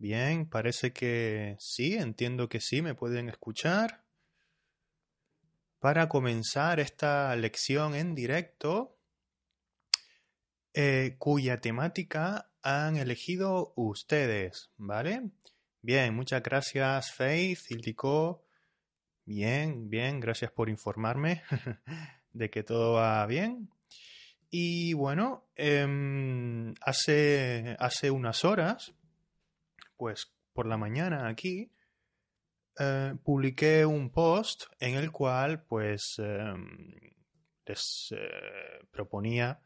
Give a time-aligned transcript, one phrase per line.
[0.00, 4.02] Bien, parece que sí, entiendo que sí, me pueden escuchar.
[5.78, 8.96] Para comenzar esta lección en directo,
[10.72, 15.32] eh, cuya temática han elegido ustedes, ¿vale?
[15.82, 18.46] Bien, muchas gracias Faith, Ildiko.
[19.26, 21.42] Bien, bien, gracias por informarme
[22.32, 23.68] de que todo va bien.
[24.48, 28.94] Y bueno, em, hace, hace unas horas
[30.00, 31.70] pues por la mañana aquí
[32.78, 36.90] eh, publiqué un post en el cual pues em,
[37.66, 39.60] les eh, proponía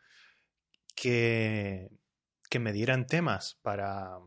[0.97, 1.89] que,
[2.51, 4.19] que, me dieran temas para,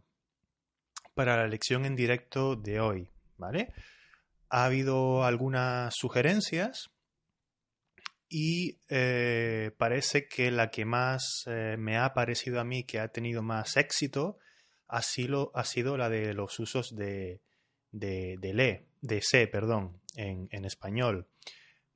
[1.14, 3.74] para la lección en directo de hoy, ¿vale?
[4.48, 6.90] Ha habido algunas sugerencias
[8.30, 11.44] y eh, parece que la que más
[11.78, 14.40] me ha parecido a mí que ha tenido más éxito
[14.88, 17.42] ha sido, ha sido la de los usos de,
[17.92, 21.28] de, de le, de se, perdón, en, en, español,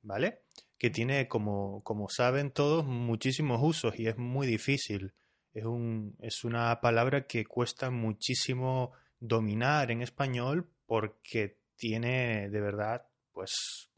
[0.02, 0.42] ¿vale?
[0.78, 5.14] Que tiene, como, como saben todos, muchísimos usos y es muy difícil.
[5.54, 13.06] Es, un, es una palabra que cuesta muchísimo dominar en español porque tiene de verdad,
[13.32, 13.90] pues,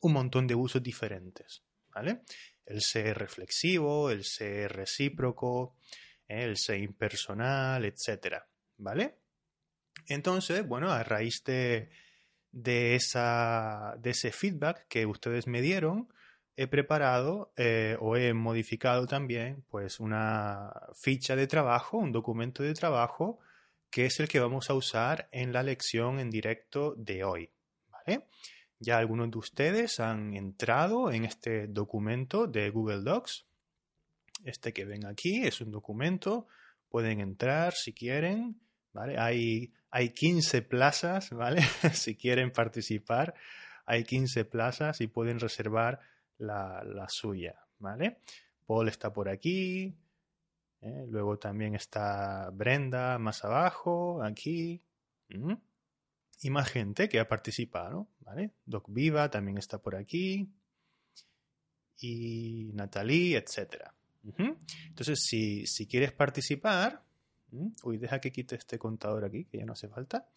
[0.00, 1.62] un montón de usos diferentes,
[1.94, 2.22] ¿vale?
[2.64, 5.76] El ser reflexivo, el ser recíproco,
[6.28, 8.46] el ser impersonal, etcétera,
[8.78, 9.18] ¿vale?
[10.08, 11.90] Entonces, bueno, a raíz de,
[12.52, 16.08] de, esa, de ese feedback que ustedes me dieron,
[16.56, 22.74] he preparado eh, o he modificado también pues una ficha de trabajo, un documento de
[22.74, 23.38] trabajo
[23.90, 27.50] que es el que vamos a usar en la lección en directo de hoy,
[27.88, 28.26] ¿vale?
[28.78, 33.46] Ya algunos de ustedes han entrado en este documento de Google Docs
[34.46, 36.46] este que ven aquí es un documento,
[36.88, 38.60] pueden entrar si quieren.
[38.94, 41.62] Hay, hay 15 plazas, ¿vale?
[41.92, 43.34] si quieren participar,
[43.84, 46.00] hay 15 plazas y pueden reservar
[46.38, 47.56] la, suya.
[48.66, 49.94] Paul está por aquí,
[50.80, 51.06] ¿eh?
[51.08, 54.82] luego también está Brenda más abajo, aquí,
[55.28, 58.52] y más gente que ha participado, ¿vale?
[58.64, 60.52] Doc Viva también está por aquí,
[61.98, 63.95] y Natalie, etcétera.
[64.38, 67.02] Entonces, si, si, quieres participar,
[67.82, 70.28] uy, deja que quite este contador aquí, que ya no hace falta.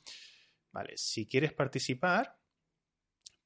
[0.71, 2.37] Vale, si quieres participar,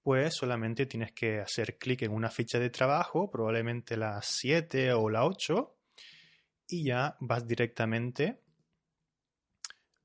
[0.02, 5.10] pues solamente tienes que hacer clic en una ficha de trabajo, probablemente la 7 o
[5.10, 5.78] la 8,
[6.68, 8.42] y ya vas directamente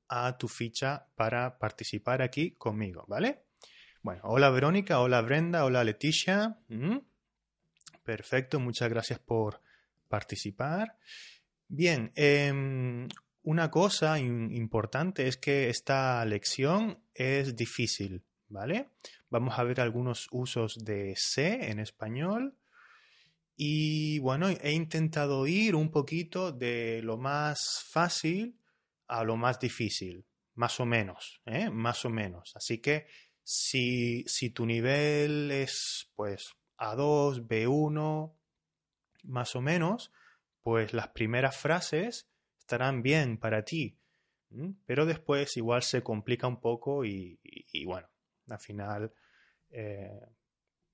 [0.07, 3.43] a tu ficha para participar aquí conmigo, ¿vale?
[4.01, 6.57] Bueno, hola Verónica, hola Brenda, hola Leticia.
[8.03, 9.61] Perfecto, muchas gracias por
[10.09, 10.97] participar.
[11.67, 13.07] Bien, em,
[13.43, 18.89] una cosa importante es que esta lección es difícil, ¿vale?
[19.29, 22.57] Vamos a ver algunos usos de C en español.
[23.55, 28.57] Y bueno, he intentado ir un poquito de lo más fácil
[29.07, 31.69] a lo más difícil, más o menos, ¿eh?
[31.69, 32.51] más o menos.
[32.55, 33.07] Así que
[33.43, 38.38] si, si tu nivel es pues A2, B1,
[39.23, 40.11] más o menos,
[40.61, 43.97] pues las primeras frases estarán bien para ti,
[44.85, 47.39] pero después igual se complica un poco y,
[47.85, 48.07] bueno,
[48.47, 49.13] al final
[49.69, 50.27] eh,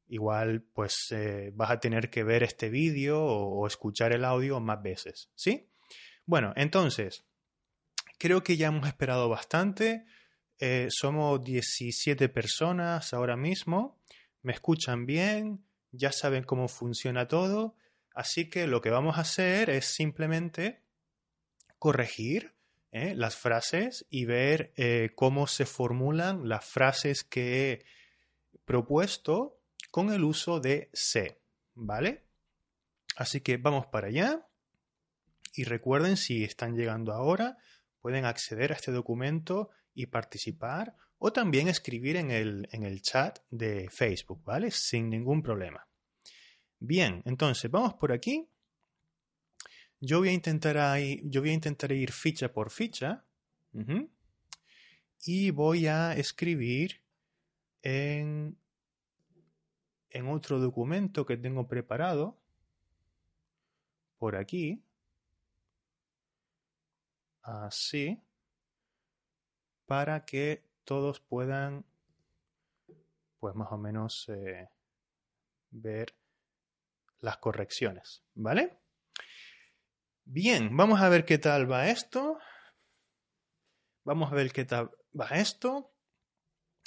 [0.07, 4.81] igual pues eh, vas a tener que ver este vídeo o, escuchar el audio más
[4.81, 5.69] veces, ¿sí?
[6.25, 7.25] Bueno, entonces,
[8.17, 10.05] creo que ya hemos esperado bastante.
[10.59, 13.99] Eh, somos 17 personas ahora mismo.
[14.41, 17.75] Me escuchan bien, ya saben cómo funciona todo.
[18.15, 20.81] Así que lo que vamos a hacer es simplemente
[21.77, 22.55] corregir
[22.91, 23.13] ¿eh?
[23.13, 27.85] las frases y ver eh, cómo se formulan las frases que he
[28.63, 29.59] propuesto
[29.91, 31.41] con el uso de se,
[31.73, 32.23] ¿vale?
[33.17, 34.47] Así que vamos para allá
[35.53, 37.57] y recuerden si están llegando ahora,
[37.99, 43.39] pueden acceder a este documento y participar o también escribir en el, en el chat
[43.49, 44.71] de Facebook, ¿vale?
[44.71, 45.85] Sin ningún problema.
[46.87, 48.47] Bien, entonces vamos por aquí.
[49.99, 53.25] Yo voy a intentar, yo voy a intentar ir ficha por ficha.
[55.23, 57.01] Y voy a escribir
[57.81, 58.55] en,
[60.11, 62.37] en otro documento que tengo preparado.
[64.19, 64.83] Por aquí.
[67.41, 68.21] Así.
[69.87, 71.83] Para que todos puedan,
[73.39, 74.69] pues más o menos, eh,
[75.71, 76.13] ver
[77.25, 78.77] las correcciones, ¿vale?
[80.23, 82.37] Bien, vamos a ver qué tal va esto.
[84.03, 85.91] Vamos a ver qué tal va esto.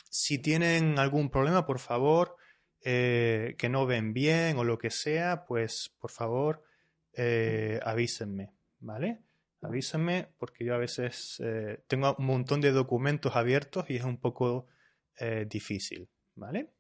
[0.08, 2.36] Si tienen algún problema, por favor,
[2.84, 6.62] eh, que no ven bien o lo que sea, pues por favor
[7.12, 9.24] eh, avísenme, ¿vale?
[9.60, 14.18] Avísenme porque yo a veces eh, tengo un montón de documentos abiertos y es un
[14.18, 14.68] poco
[15.48, 16.70] difícil, ¿vale?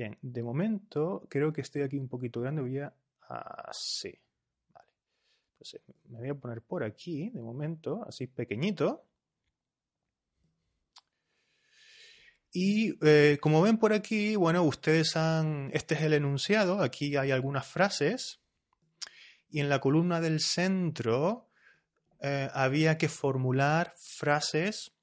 [0.00, 2.90] Bien, de momento creo que estoy aquí un poquito grande, voy a...
[3.28, 4.18] Así,
[4.72, 4.88] vale.
[5.52, 9.04] Entonces me voy a poner por aquí, de momento, así pequeñito.
[12.50, 17.30] Y eh, como ven por aquí, bueno, ustedes han, este es el enunciado, aquí hay
[17.30, 18.40] algunas frases,
[19.50, 21.50] y en la columna del centro
[22.22, 24.94] eh, había que formular frases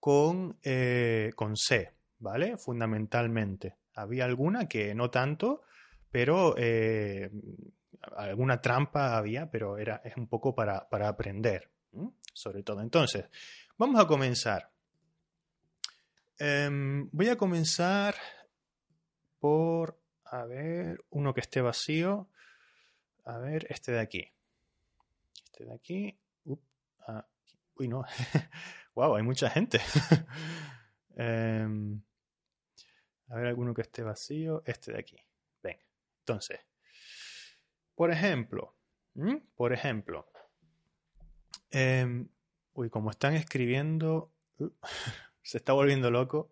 [0.00, 2.56] con, eh, con C, ¿vale?
[2.56, 3.81] Fundamentalmente.
[3.94, 5.62] Había alguna que no tanto,
[6.10, 6.54] pero
[8.16, 11.70] alguna trampa había, pero era, es un poco para, para aprender,
[12.32, 12.80] sobre todo.
[12.80, 13.26] Entonces,
[13.76, 14.70] vamos a comenzar.
[16.38, 18.14] Em, voy a comenzar
[19.38, 22.28] por, a ver, uno que esté vacío.
[23.24, 24.32] A ver, este de aquí.
[25.44, 26.18] Este de aquí.
[27.76, 28.04] Uy, no.
[28.94, 29.80] wow, hay mucha gente.
[31.14, 32.00] Em,
[33.28, 34.62] a ver, alguno que esté vacío.
[34.66, 35.16] Este de aquí.
[35.62, 35.84] Venga.
[36.20, 36.60] Entonces,
[37.94, 38.76] por ejemplo,
[39.54, 40.26] por ejemplo,
[41.70, 42.28] em,
[42.74, 44.70] uy, como están escribiendo, uh,
[45.42, 46.50] se está volviendo loco.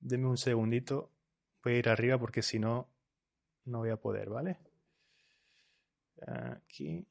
[0.00, 1.12] Deme un segundito.
[1.62, 2.90] Voy a ir arriba porque si no,
[3.64, 4.58] no voy a poder, ¿vale?
[6.26, 7.06] Aquí.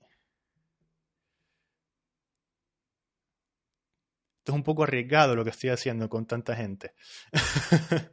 [4.39, 6.93] Esto es un poco arriesgado lo que estoy haciendo con tanta gente.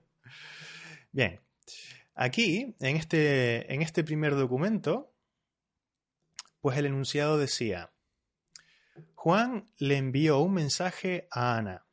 [1.12, 1.40] Bien.
[2.14, 5.12] Aquí, en este, en este primer documento,
[6.60, 7.90] pues el enunciado decía,
[9.14, 11.86] Juan le envió un mensaje a Ana.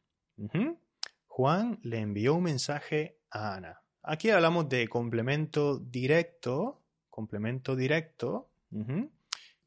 [1.27, 3.81] Juan le envió un mensaje a Ana.
[4.03, 8.49] Aquí hablamos de complemento directo, complemento directo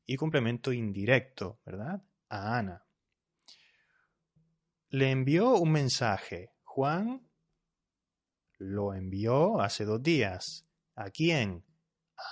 [0.07, 2.03] y complemento indirecto, ¿verdad?
[2.29, 2.85] A Ana.
[4.91, 6.53] Le envió un mensaje.
[6.65, 7.30] Juan
[8.61, 10.67] lo envió hace dos días.
[10.95, 11.65] ¿A quién?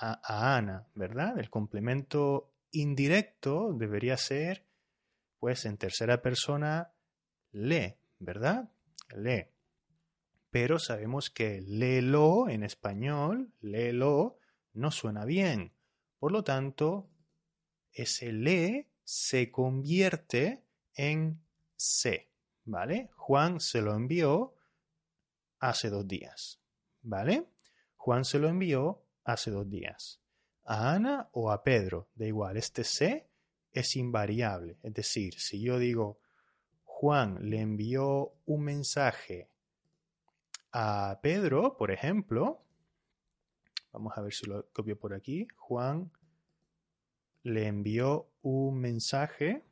[0.01, 1.39] A, Ana, ¿verdad?
[1.39, 4.65] El complemento indirecto debería ser,
[5.39, 6.93] pues en tercera persona,
[7.51, 8.71] le, ¿verdad?
[9.15, 9.47] Lee.
[10.51, 14.37] Pero sabemos que léelo en español, léelo,
[14.73, 15.73] no suena bien.
[16.19, 17.09] Por lo tanto,
[17.91, 21.41] ese le se convierte en
[21.75, 22.29] se,
[22.65, 23.09] ¿vale?
[23.15, 24.53] Juan se lo envió
[25.59, 26.59] hace dos días,
[27.01, 27.47] ¿vale?
[27.97, 30.21] Juan se lo envió hace dos días.
[30.63, 33.29] A Ana o a Pedro, da igual, este se
[33.71, 34.77] es invariable.
[34.83, 36.19] Es decir, si yo digo
[36.83, 39.49] Juan le envió un mensaje
[40.71, 42.63] a Pedro, por ejemplo,
[43.91, 46.11] vamos a ver si lo copio por aquí, Juan
[47.43, 49.63] le envió un mensaje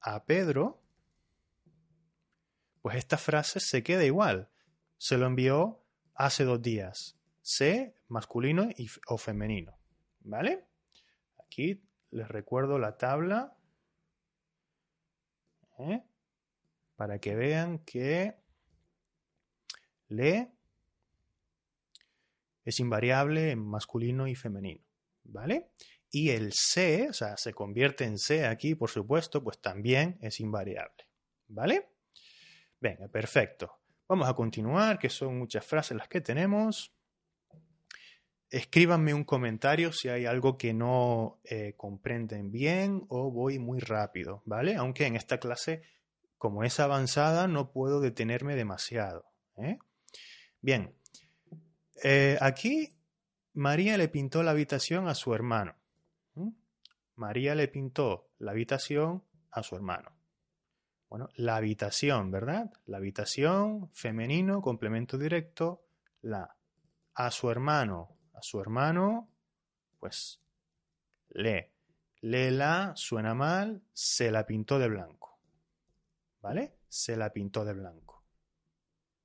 [0.00, 0.80] a Pedro,
[2.88, 4.48] pues esta frase se queda igual.
[4.96, 7.18] Se lo envió hace dos días.
[7.42, 8.70] C, masculino
[9.08, 9.76] o femenino.
[10.20, 10.64] ¿Vale?
[11.38, 13.54] Aquí les recuerdo la tabla
[15.80, 16.02] ¿eh?
[16.96, 18.36] para que vean que
[20.08, 20.50] le
[22.64, 24.82] es invariable en masculino y femenino,
[25.24, 25.72] ¿vale?
[26.10, 30.40] Y el se, o sea, se convierte en se aquí, por supuesto, pues también es
[30.40, 31.06] invariable,
[31.48, 31.97] ¿vale?
[32.80, 33.80] Venga, perfecto.
[34.08, 36.92] Vamos a continuar, que son muchas frases las que tenemos
[38.50, 44.42] escríbanme un comentario si hay algo que no eh, comprenden bien o voy muy rápido,
[44.46, 44.76] ¿vale?
[44.76, 45.82] Aunque en esta clase,
[46.38, 49.26] como es avanzada, no puedo detenerme demasiado.
[49.56, 49.78] ¿eh?
[50.60, 50.94] Bien,
[52.02, 52.96] eh, aquí
[53.52, 55.74] María le pintó la habitación a su hermano.
[57.16, 60.12] María le pintó la habitación a su hermano.
[61.08, 62.70] Bueno, la habitación, ¿verdad?
[62.86, 65.84] La habitación, femenino, complemento directo,
[66.22, 66.54] la.
[67.14, 69.28] A su hermano, a su hermano,
[69.98, 70.40] pues
[71.30, 71.66] lee.
[72.20, 75.40] la suena mal, se la pintó de blanco.
[76.40, 76.78] ¿Vale?
[76.88, 78.22] Se la pintó de blanco.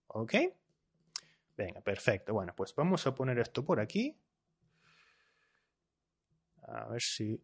[0.08, 0.34] ¿Ok?
[1.56, 2.34] Venga, perfecto.
[2.34, 4.18] Bueno, pues vamos a poner esto por aquí.
[6.64, 7.40] A ver si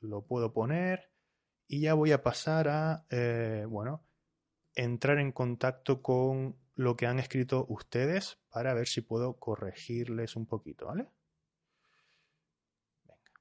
[0.00, 1.13] lo puedo poner.
[1.66, 4.04] Y ya voy a pasar a, eh, bueno,
[4.74, 10.46] entrar en contacto con lo que han escrito ustedes para ver si puedo corregirles un
[10.46, 11.08] poquito, ¿vale?
[13.04, 13.32] Venga.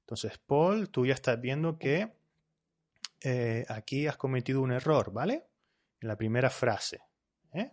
[0.00, 2.14] Entonces, Paul, tú ya estás viendo que
[3.22, 5.46] eh, aquí has cometido un error, ¿vale?
[6.00, 7.00] En la primera frase.
[7.52, 7.72] ¿eh?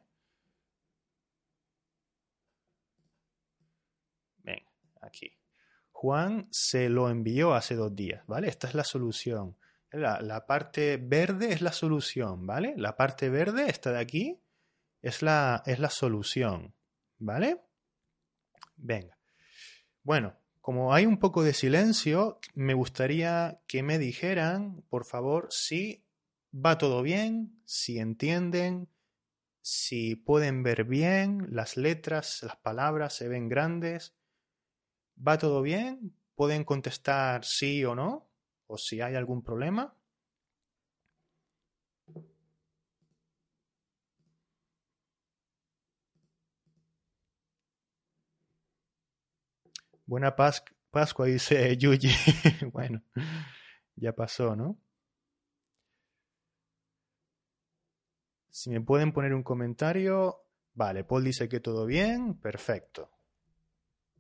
[4.44, 4.66] Ven,
[5.02, 5.43] aquí.
[6.04, 8.50] Juan se lo envió hace dos días, ¿vale?
[8.50, 9.56] Esta es la solución.
[9.90, 12.74] La, parte verde es la solución, ¿vale?
[12.76, 14.42] La parte verde, esta de aquí,
[15.02, 16.76] es la, es la solución,
[17.20, 17.62] ¿vale?
[18.76, 19.18] Venga.
[20.02, 26.04] Bueno, como hay un poco de silencio, me gustaría que me dijeran, por favor, si
[26.54, 28.90] va todo bien, si entienden,
[29.62, 34.14] si pueden ver bien las letras, las palabras se ven grandes.
[35.18, 36.16] ¿Va todo bien?
[36.36, 38.30] ¿Pueden contestar sí o no?
[38.68, 39.96] ¿O si hay algún problema?
[50.06, 52.10] Buena Pascua, dice Yuji.
[52.72, 53.02] bueno,
[53.96, 54.80] ya pasó, ¿no?
[58.50, 60.46] Si me pueden poner un comentario.
[60.76, 62.40] Vale, Paul dice que todo bien.
[62.40, 63.13] Perfecto.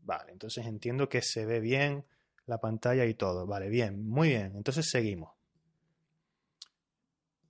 [0.04, 2.06] Vale, entonces entiendo que se ve bien
[2.46, 3.48] la pantalla y todo.
[3.48, 4.56] Vale, bien, muy bien.
[4.56, 5.34] Entonces seguimos.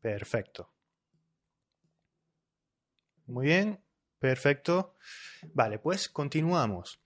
[0.01, 0.69] Perfecto.
[3.27, 3.79] Muy bien,
[4.19, 4.95] perfecto.
[5.53, 6.99] Vale, pues continuamos.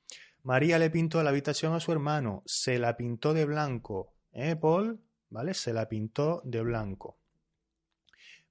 [0.44, 4.16] María le pintó la habitación a su hermano, se la pintó de blanco.
[4.32, 5.02] ¿Eh, Paul?
[5.30, 5.54] ¿Vale?
[5.54, 7.18] Se la pintó de blanco.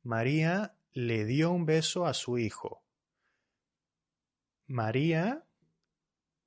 [0.03, 2.83] María le dio un beso a su hijo.
[4.67, 5.46] María,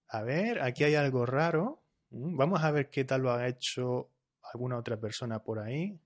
[0.10, 1.84] a ver, aquí hay algo raro.
[2.10, 4.10] Mm, vamos a ver qué tal lo ha hecho
[4.54, 6.00] alguna otra persona por ahí.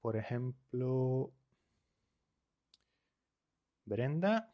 [0.00, 1.32] Por ejemplo,
[3.84, 4.50] Brenda.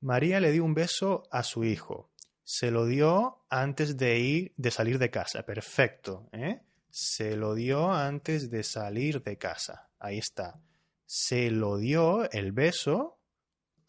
[0.00, 2.10] María le dio un beso a su hijo.
[2.42, 5.44] Se lo dio antes de ir, de salir de casa.
[5.44, 6.28] Perfecto.
[6.32, 6.62] ¿eh?
[6.88, 9.90] Se lo dio antes de salir de casa.
[10.00, 10.60] Ahí está.
[11.06, 13.19] Se lo dio el beso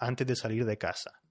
[0.01, 1.21] antes de salir de casa.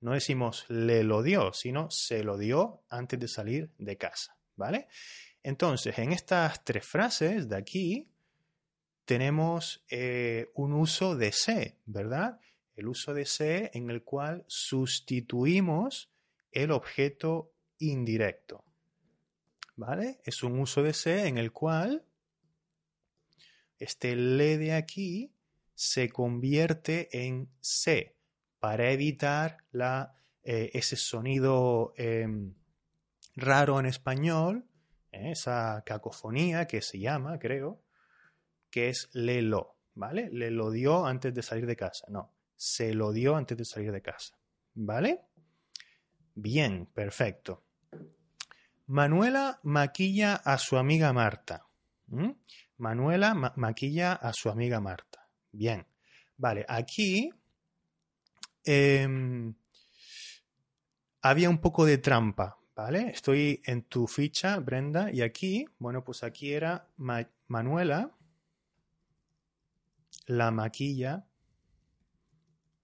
[0.00, 4.36] No decimos le lo dio, sino se lo dio antes de salir de casa.
[4.56, 4.88] ¿Vale?
[5.42, 8.08] Entonces, en estas tres frases de aquí
[9.04, 12.40] tenemos eh, un uso de se, ¿verdad?
[12.74, 16.10] el uso de se en el cual sustituimos
[16.52, 18.64] el objeto indirecto.
[19.76, 20.20] ¿Vale?
[20.24, 22.04] Es un uso de se en el cual
[23.78, 25.35] este le de aquí
[25.76, 28.16] se convierte en se
[28.58, 32.54] para evitar la, eh, ese sonido em,
[33.36, 34.66] raro en español,
[35.12, 37.82] eh, esa cacofonía que se llama, creo,
[38.70, 40.30] que es le lo, ¿vale?
[40.32, 42.06] Le lo dio antes de salir de casa.
[42.08, 44.34] No, se lo dio antes de salir de casa.
[44.74, 45.20] ¿Vale?
[46.34, 47.64] Bien, perfecto.
[48.86, 51.66] Manuela maquilla a su amiga Marta.
[52.78, 55.25] Manuela maquilla a su amiga Marta.
[55.56, 55.86] Bien.
[56.36, 57.30] Vale, aquí
[58.64, 59.54] em,
[61.22, 63.08] había un poco de trampa, ¿vale?
[63.08, 66.88] Estoy en tu ficha, Brenda, y aquí, bueno, pues aquí era
[67.48, 68.12] Manuela
[70.26, 71.24] la maquilla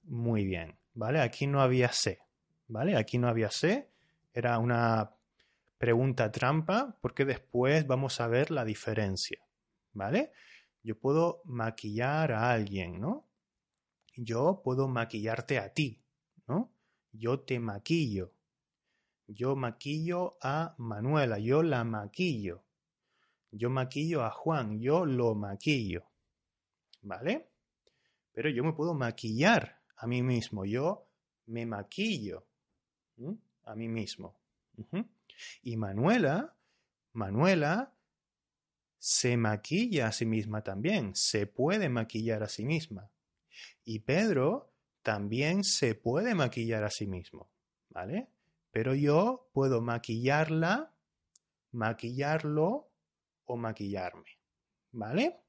[0.05, 1.21] muy bien, ¿vale?
[1.21, 2.21] Aquí no había C,
[2.69, 2.97] ¿vale?
[2.97, 3.91] Aquí no había C,
[4.33, 5.15] era una
[5.77, 9.41] pregunta trampa porque después vamos a ver la diferencia,
[9.93, 10.33] ¿vale?
[10.83, 13.29] Yo puedo maquillar a alguien, ¿no?
[14.17, 16.03] Yo puedo maquillarte a ti,
[16.47, 16.73] ¿no?
[17.13, 18.33] Yo te maquillo.
[19.27, 22.65] Yo maquillo a Manuela, yo la maquillo.
[23.51, 26.05] Yo maquillo a Juan, yo lo maquillo.
[27.03, 27.51] ¿Vale?
[28.33, 30.65] Pero yo me puedo maquillar a mí mismo.
[30.65, 31.09] Yo
[31.47, 32.47] me maquillo
[33.65, 34.37] a mí mismo.
[35.63, 36.57] Y Manuela,
[37.13, 37.95] Manuela
[39.05, 43.11] se maquilla a sí misma también, se puede maquillar a sí misma.
[43.85, 47.51] Y Pedro también se puede maquillar a sí mismo,
[47.89, 48.29] ¿vale?
[48.71, 50.95] Pero yo puedo maquillarla,
[51.73, 52.93] maquillarlo
[53.47, 54.39] o maquillarme,
[54.93, 55.41] ¿vale?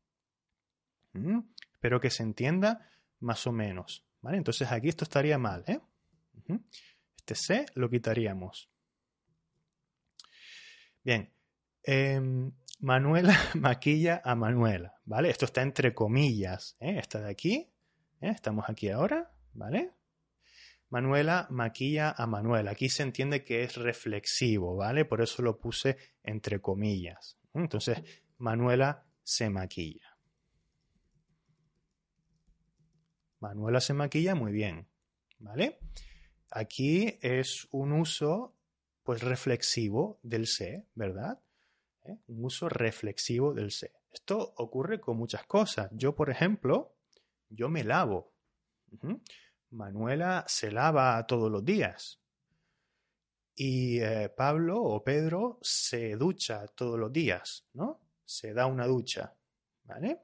[1.74, 4.03] Espero que se entienda más o menos.
[4.24, 5.79] Entonces aquí esto estaría mal, ¿eh?
[7.17, 8.67] Este C lo quitaríamos.
[11.03, 11.31] Bien.
[11.83, 12.51] Em,
[12.83, 15.29] Manuela maquilla a Manuela, ¿vale?
[15.29, 16.97] Esto está entre comillas, ¿eh?
[16.99, 17.71] Esta de aquí,
[18.19, 18.29] ¿eh?
[18.29, 19.93] estamos aquí ahora, ¿vale?
[20.89, 22.71] Manuela maquilla a Manuela.
[22.71, 25.05] Aquí se entiende que es reflexivo, ¿vale?
[25.05, 27.39] Por eso lo puse entre comillas.
[27.53, 28.03] Entonces,
[28.37, 30.17] Manuela se maquilla.
[33.39, 34.89] Manuela se maquilla muy bien,
[35.39, 35.79] ¿vale?
[36.51, 38.55] aquí es un uso
[39.03, 41.39] pues reflexivo del se, ¿verdad?
[42.05, 42.17] ¿Eh?
[42.27, 43.93] Un uso reflexivo del se.
[44.12, 45.89] Esto ocurre con muchas cosas.
[45.91, 46.95] Yo, por ejemplo,
[47.50, 48.33] yo me lavo.
[49.72, 52.22] Manuela se lava todos los días.
[53.55, 58.01] Y eh, Pablo o Pedro se ducha todos los días, ¿no?
[58.25, 59.36] Se da una ducha,
[59.83, 60.22] ¿vale?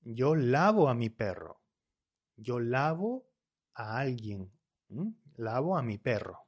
[0.00, 1.62] Yo lavo a mi perro.
[2.36, 3.28] Yo lavo
[3.74, 4.52] a alguien.
[5.36, 6.46] Lavo a mi perro.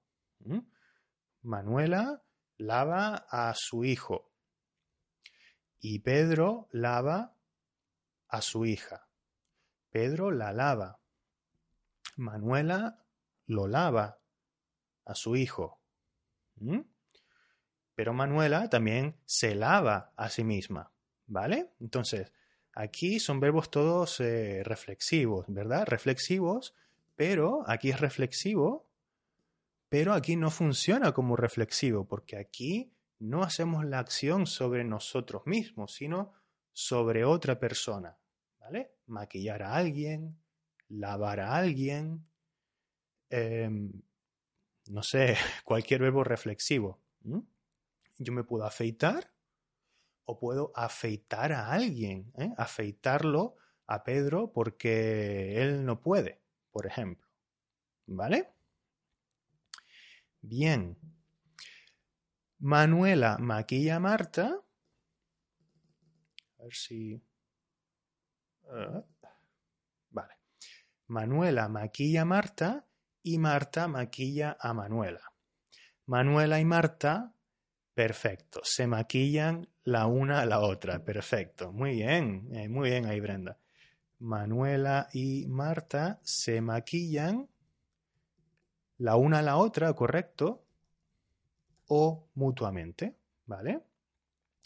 [1.42, 2.22] Manuela
[2.58, 4.30] lava a su hijo.
[5.80, 7.34] Y Pedro lava
[8.28, 9.08] a su hija.
[9.90, 11.00] Pedro la lava.
[12.16, 13.04] Manuela
[13.46, 14.18] lo lava
[15.04, 15.80] a su hijo.
[17.94, 20.92] Pero Manuela también se lava a sí misma.
[21.26, 21.74] ¿Vale?
[21.80, 22.32] Entonces,
[22.72, 25.86] aquí son verbos todos eh, reflexivos, ¿verdad?
[25.86, 26.74] Reflexivos,
[27.16, 28.87] pero aquí es reflexivo,
[29.88, 35.94] pero aquí no funciona como reflexivo, porque aquí no hacemos la acción sobre nosotros mismos,
[35.94, 36.32] sino
[36.72, 38.18] sobre otra persona.
[38.60, 38.92] ¿Vale?
[39.06, 40.38] Maquillar a alguien,
[40.88, 42.26] lavar a alguien,
[43.30, 43.92] em,
[44.88, 47.00] no sé, cualquier verbo reflexivo.
[48.18, 49.32] Yo me puedo afeitar
[50.24, 52.52] o puedo afeitar a alguien, ¿eh?
[52.58, 57.26] afeitarlo a Pedro porque él no puede, por ejemplo.
[58.06, 58.52] ¿Vale?
[60.40, 60.96] Bien.
[62.58, 64.64] Manuela maquilla a Marta.
[66.58, 67.22] A ver si...
[68.70, 69.04] Ah,
[70.10, 70.34] vale.
[71.06, 72.86] Manuela maquilla a Marta
[73.22, 75.32] y Marta maquilla a Manuela.
[76.06, 77.34] Manuela y Marta,
[77.92, 83.20] perfecto, se maquillan la una a la otra, perfecto, muy bien, eh, muy bien ahí
[83.20, 83.58] Brenda.
[84.18, 87.48] Manuela y Marta se maquillan
[88.98, 90.64] la una a la otra, correcto,
[91.86, 93.82] o mutuamente, ¿vale?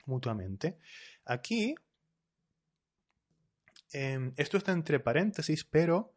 [0.07, 0.79] Mutuamente.
[1.25, 1.75] Aquí,
[3.93, 6.15] em, esto está entre paréntesis, pero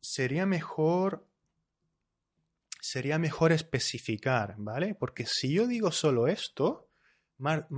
[0.00, 1.26] sería mejor
[2.80, 4.94] sería mejor especificar, ¿vale?
[4.94, 6.88] Porque si yo digo solo esto,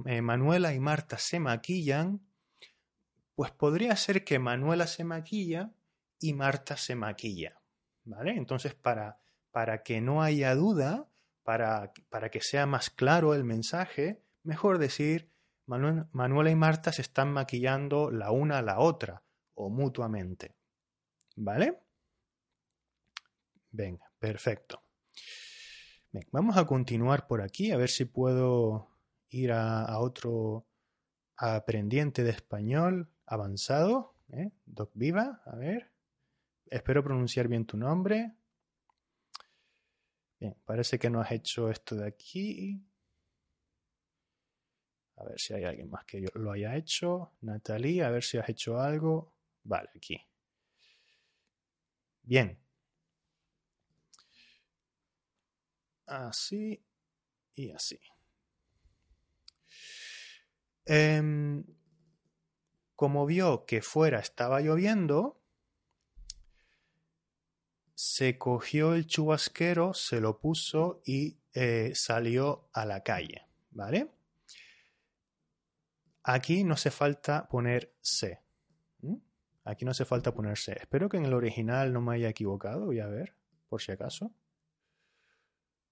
[0.06, 2.20] eh, Manuela y Marta se maquillan,
[3.34, 5.72] pues podría ser que Manuela se maquilla
[6.22, 7.60] y Marta se maquilla,
[8.04, 8.32] ¿vale?
[8.36, 11.08] Entonces, para, para que no haya duda,
[11.42, 15.32] para, para, que sea más claro el mensaje, mejor decir
[15.66, 19.22] Manuela y Marta se están maquillando la una a la otra
[19.54, 20.54] o mutuamente,
[21.36, 21.80] ¿vale?
[23.70, 24.82] Venga, perfecto.
[26.30, 28.90] vamos a continuar por aquí, a ver si puedo
[29.30, 30.66] ir a, otro
[31.36, 34.14] aprendiente de español avanzado.
[34.28, 34.52] ¿eh?
[34.66, 35.91] Doc Viva, a ver.
[36.72, 38.32] Espero pronunciar bien tu nombre.
[40.40, 42.82] Bien, parece que no has hecho esto de aquí.
[45.16, 47.32] A ver si hay alguien más que yo lo haya hecho.
[47.42, 49.34] Natalie, a ver si has hecho algo.
[49.64, 50.18] Vale, aquí.
[52.22, 52.58] Bien,
[56.06, 56.82] así
[57.54, 58.00] y así.
[60.86, 61.66] Em,
[62.96, 65.41] como vio que fuera estaba lloviendo,
[67.94, 73.46] se cogió el chubasquero, se lo puso y eh, salió a la calle.
[73.70, 74.10] ¿Vale?
[76.24, 78.42] Aquí no hace falta poner se.
[79.64, 80.72] Aquí no hace falta poner se.
[80.72, 82.86] Espero que en el original no me haya equivocado.
[82.86, 83.36] Voy a ver,
[83.68, 84.32] por si acaso.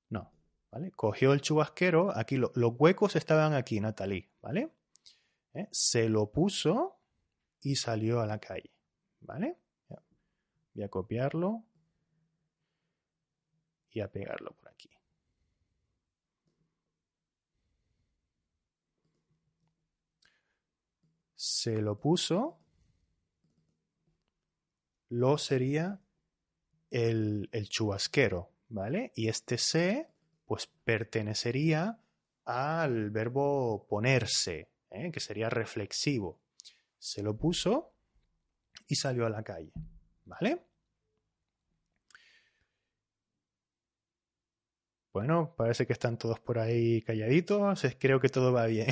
[0.08, 0.32] No,
[0.70, 0.90] ¿vale?
[0.90, 4.72] Cogió el chubasquero, aquí los huecos estaban aquí, Natalie, ¿vale?
[5.54, 5.68] ¿Eh?
[5.70, 7.00] Se lo puso
[7.60, 8.72] y salió a la calle,
[9.20, 9.56] ¿vale?
[10.74, 11.64] Voy a copiarlo
[13.90, 14.90] y a pegarlo por aquí.
[21.34, 22.58] Se lo puso,
[25.08, 26.00] lo sería
[26.90, 29.12] el, el chubasquero, ¿vale?
[29.14, 30.08] Y este se,
[30.46, 32.00] pues pertenecería
[32.44, 35.10] al verbo ponerse, ¿eh?
[35.12, 36.40] que sería reflexivo.
[36.98, 37.94] Se lo puso
[38.88, 39.72] y salió a la calle,
[40.24, 40.69] ¿vale?
[45.12, 47.84] Bueno, parece que están todos por ahí calladitos.
[47.98, 48.88] Creo que todo va bien.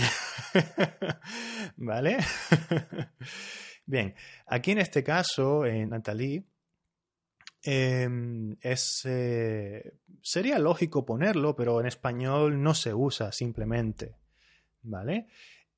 [1.77, 2.19] ¿Vale?
[3.87, 4.15] bien,
[4.47, 6.45] aquí en este caso, en Natalie,
[7.63, 14.17] Em, es, eh, sería lógico ponerlo, pero en español no se usa simplemente.
[14.83, 15.29] ¿Vale?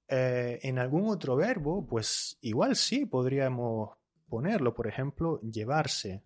[0.06, 3.96] Eh, en algún otro verbo, pues igual sí podríamos
[4.28, 4.74] ponerlo.
[4.74, 6.22] Por ejemplo, llevarse.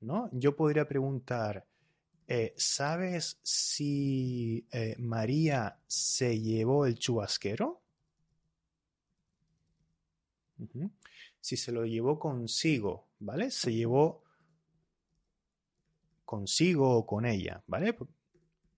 [0.00, 0.28] ¿no?
[0.32, 1.64] Yo podría preguntar,
[2.26, 7.82] eh, ¿sabes si eh, María se llevó el chubasquero?
[11.40, 13.50] Si se lo llevó consigo, ¿vale?
[13.50, 14.24] Se llevó
[16.24, 17.94] consigo o con ella, ¿vale?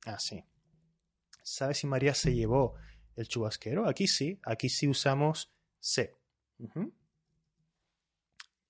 [0.06, 0.38] Así.
[0.38, 0.46] Ah,
[1.42, 2.74] ¿Sabes si María se llevó
[3.14, 3.88] el chubasquero?
[3.88, 6.16] Aquí sí, aquí sí usamos se.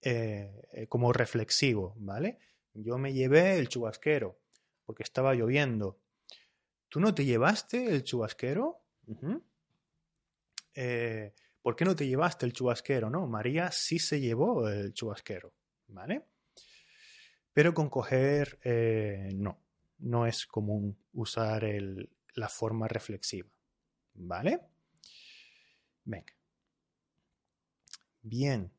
[0.03, 2.39] Eh, como reflexivo, ¿vale?
[2.75, 4.39] Yo me llevé el chubasquero
[4.87, 6.01] porque estaba lloviendo.
[6.89, 8.81] ¿Tú no te llevaste el chubasquero?
[10.75, 13.11] Eh, ¿Por qué no te llevaste el chubasquero?
[13.11, 15.53] No, María sí se llevó el chubasquero,
[15.89, 16.25] ¿vale?
[17.53, 19.59] Pero con coger eh, no,
[19.99, 21.67] no es común usar
[22.35, 23.49] la forma reflexiva,
[24.15, 24.61] ¿vale?
[26.05, 26.33] Venga.
[28.23, 28.71] Bien.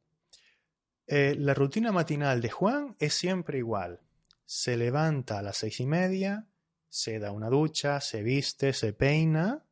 [1.07, 4.06] Eh, la rutina matinal de Juan es siempre igual
[4.47, 6.47] se levanta a las seis y media,
[6.87, 9.65] se da una ducha, se viste, se peina,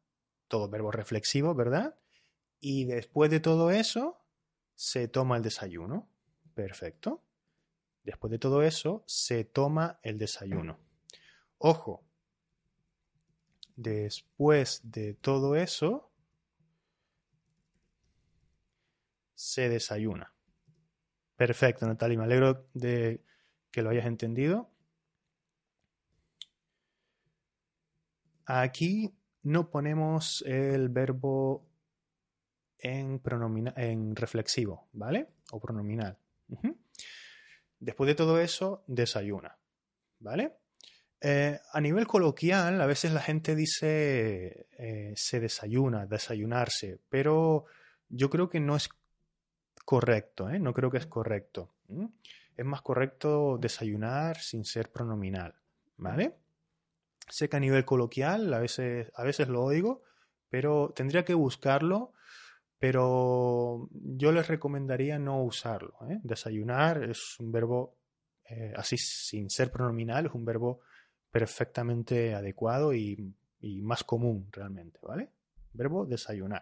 [0.50, 1.98] todo verbo reflexivo, ¿verdad?
[2.60, 4.22] Y después de todo eso,
[4.76, 6.10] se toma el desayuno.
[6.54, 7.24] Perfecto.
[8.04, 10.78] Después de todo eso, se toma el desayuno.
[11.58, 12.04] Ojo,
[13.78, 16.12] después de todo eso,
[19.36, 20.34] se desayuna.
[21.38, 22.18] Perfecto, Natalia.
[22.18, 23.24] Me alegro de
[23.76, 24.72] que lo hayas entendido.
[28.46, 31.68] Aquí no ponemos el verbo
[32.80, 33.22] en,
[33.76, 35.28] en reflexivo, ¿vale?
[35.52, 36.18] O pronominal.
[37.78, 39.58] Después de todo eso, desayuna,
[40.20, 40.54] ¿vale?
[41.20, 47.66] Eh, a nivel coloquial, a veces la gente dice eh, se desayuna, desayunarse, pero
[48.08, 48.88] yo creo que no es
[49.84, 50.60] correcto, ¿eh?
[50.60, 51.74] No creo que es correcto
[52.58, 55.56] es más correcto desayunar sin ser pronominal,
[55.98, 56.36] ¿vale?
[57.30, 60.04] Sé que a nivel coloquial a veces, a veces lo oigo,
[60.50, 62.14] pero tendría que buscarlo,
[62.78, 65.98] pero yo les recomendaría no usarlo.
[66.10, 66.20] ¿eh?
[66.24, 67.98] Desayunar es un verbo,
[68.50, 70.82] eh, así sin ser pronominal, es un verbo
[71.32, 73.34] perfectamente adecuado y,
[73.82, 75.32] más común realmente, ¿vale?
[75.74, 76.62] Verbo desayunar.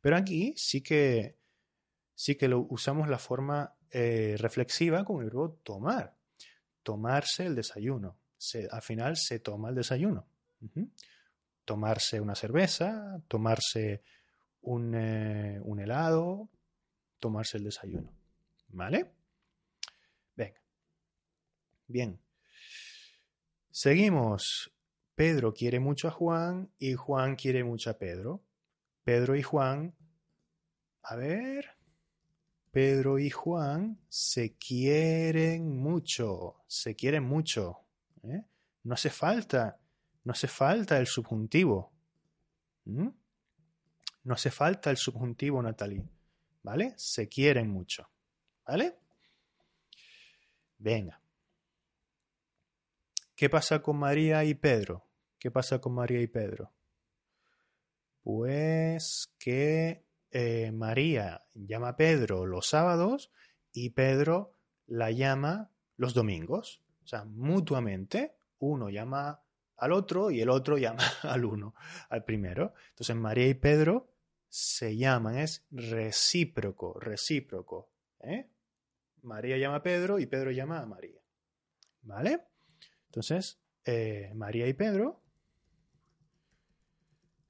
[0.00, 1.36] Pero aquí sí que,
[2.14, 6.16] sí que lo usamos la forma eh, reflexiva con el verbo tomar.
[6.82, 8.18] Tomarse el desayuno.
[8.70, 10.26] al final se toma el desayuno.
[11.64, 14.02] Tomarse una cerveza, tomarse
[14.62, 16.50] un, eh, un, helado,
[17.20, 18.12] tomarse el desayuno.
[18.68, 19.12] ¿Vale?
[20.34, 20.60] Venga.
[21.86, 22.18] Bien.
[23.70, 24.72] Seguimos.
[25.14, 28.42] Pedro quiere mucho a Juan y Juan quiere mucho a Pedro.
[29.04, 29.94] Pedro y Juan.
[31.02, 31.76] A ver.
[32.74, 37.78] Pedro y Juan se quieren mucho, se quieren mucho.
[38.24, 38.42] ¿eh?
[38.82, 39.78] No hace falta,
[40.24, 41.92] no hace falta el subjuntivo.
[42.84, 43.14] No
[44.26, 46.04] hace falta el subjuntivo, Natalie.
[46.64, 46.94] ¿Vale?
[46.96, 48.10] Se quieren mucho.
[48.66, 48.98] ¿Vale?
[50.76, 51.22] Venga.
[53.36, 55.06] ¿Qué pasa con María y Pedro?
[55.38, 56.72] ¿Qué pasa con María y Pedro?
[58.24, 60.03] Pues que
[60.36, 63.30] eh, María llama a Pedro los sábados
[63.72, 64.52] y Pedro
[64.86, 66.82] la llama los domingos.
[67.04, 69.44] O sea, mutuamente uno llama
[69.76, 71.76] al otro y el otro llama al uno,
[72.08, 72.74] al primero.
[72.88, 74.10] Entonces María y Pedro
[74.48, 77.92] se llaman, es recíproco, recíproco.
[78.18, 78.50] ¿eh?
[79.22, 81.20] María llama a Pedro y Pedro llama a María.
[82.02, 82.40] ¿Vale?
[83.06, 85.23] Entonces, eh, María y Pedro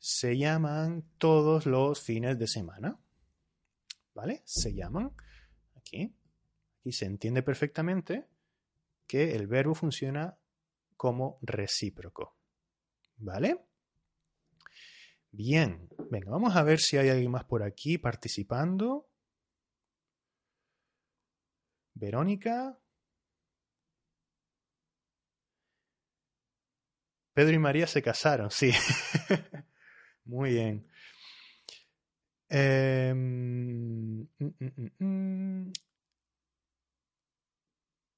[0.07, 3.01] se llaman todos los fines de semana.
[4.13, 4.43] ¿Vale?
[4.45, 5.17] Se llaman
[5.77, 6.15] aquí.
[6.83, 8.29] y se entiende perfectamente
[9.07, 10.39] que el verbo funciona
[10.99, 12.37] como recíproco.
[13.17, 13.65] ¿Vale?
[15.31, 19.09] Bien, venga, vamos a ver si hay alguien más por aquí participando.
[21.95, 22.79] Verónica.
[27.33, 28.71] Pedro y María se casaron, sí.
[30.25, 30.87] Muy bien.
[34.99, 35.73] Mm,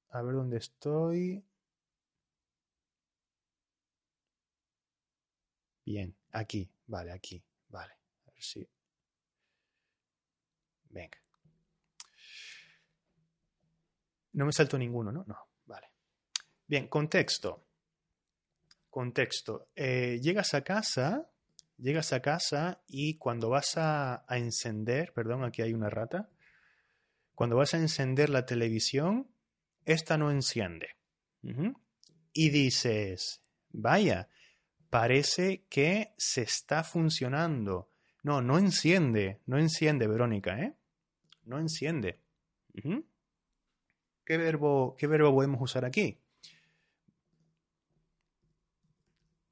[0.09, 1.43] a ver dónde estoy.
[5.85, 7.93] Bien, aquí, vale, aquí, vale.
[8.27, 8.67] A ver si.
[10.89, 11.17] Venga.
[14.33, 15.23] No me salto ninguno, ¿no?
[15.25, 15.87] No, vale.
[16.67, 17.65] Bien, contexto.
[18.89, 19.69] Contexto.
[19.75, 21.29] Eh, llegas a casa
[21.77, 26.29] Llegas a casa y cuando vas a, encender, perdón, aquí hay una rata,
[27.35, 29.27] Cuando vas a encender la televisión,
[29.85, 30.95] esta no enciende.
[32.33, 34.27] Y dices, vaya,
[34.89, 37.91] parece que se está funcionando.
[38.23, 40.75] No, no enciende, no enciende, Verónica, ¿eh?
[41.43, 42.19] No enciende.
[44.25, 46.19] ¿Qué, verbo, ¿Qué verbo podemos usar aquí?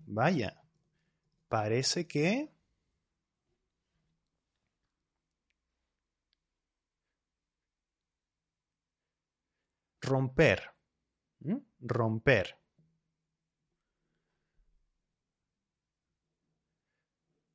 [0.07, 0.64] Vaya,
[1.55, 2.51] parece que...
[10.01, 10.59] Romper.
[11.79, 12.59] Romper.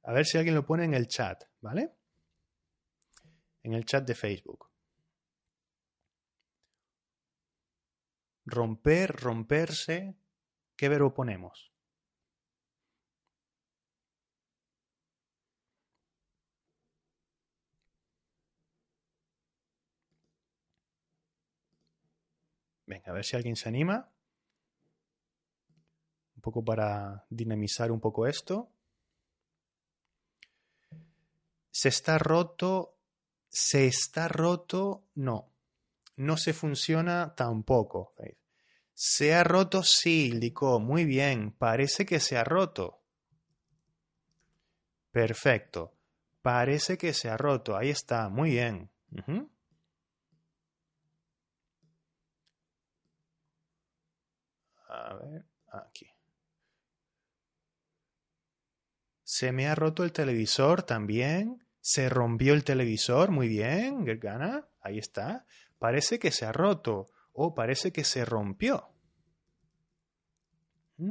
[0.05, 1.93] A ver si alguien lo pone en el chat, ¿vale?
[3.63, 4.71] En el chat de Facebook.
[8.47, 10.17] Romper, romperse.
[10.75, 11.70] ¿Qué verbo ponemos?
[22.91, 24.13] Venga, a ver si alguien se anima.
[26.35, 28.73] Un poco para dinamizar un poco esto.
[31.71, 32.99] Se está roto.
[33.49, 35.07] Se está roto.
[35.15, 35.55] No.
[36.17, 38.13] No se funciona tampoco.
[38.93, 40.81] Se ha roto, sí, indicó.
[40.81, 41.53] Muy bien.
[41.53, 43.05] Parece que se ha roto.
[45.13, 45.95] Perfecto.
[46.43, 47.77] Parece que se ha roto.
[47.77, 48.29] Ahí está.
[48.31, 48.91] Muy bien.
[55.11, 56.07] A ver, aquí.
[59.25, 61.67] Se me ha roto el televisor también.
[61.81, 63.33] Se rompió el televisor.
[63.33, 64.69] Muy bien, Gergana.
[64.81, 65.47] Ahí está.
[65.81, 68.93] Parece que se ha roto o parece que se rompió.
[70.99, 71.11] ¿Mm?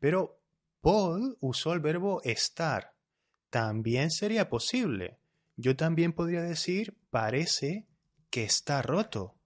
[0.00, 0.40] Pero
[0.80, 2.94] Paul usó el verbo estar.
[3.48, 5.20] También sería posible.
[5.54, 7.86] Yo también podría decir parece
[8.28, 9.36] que está roto.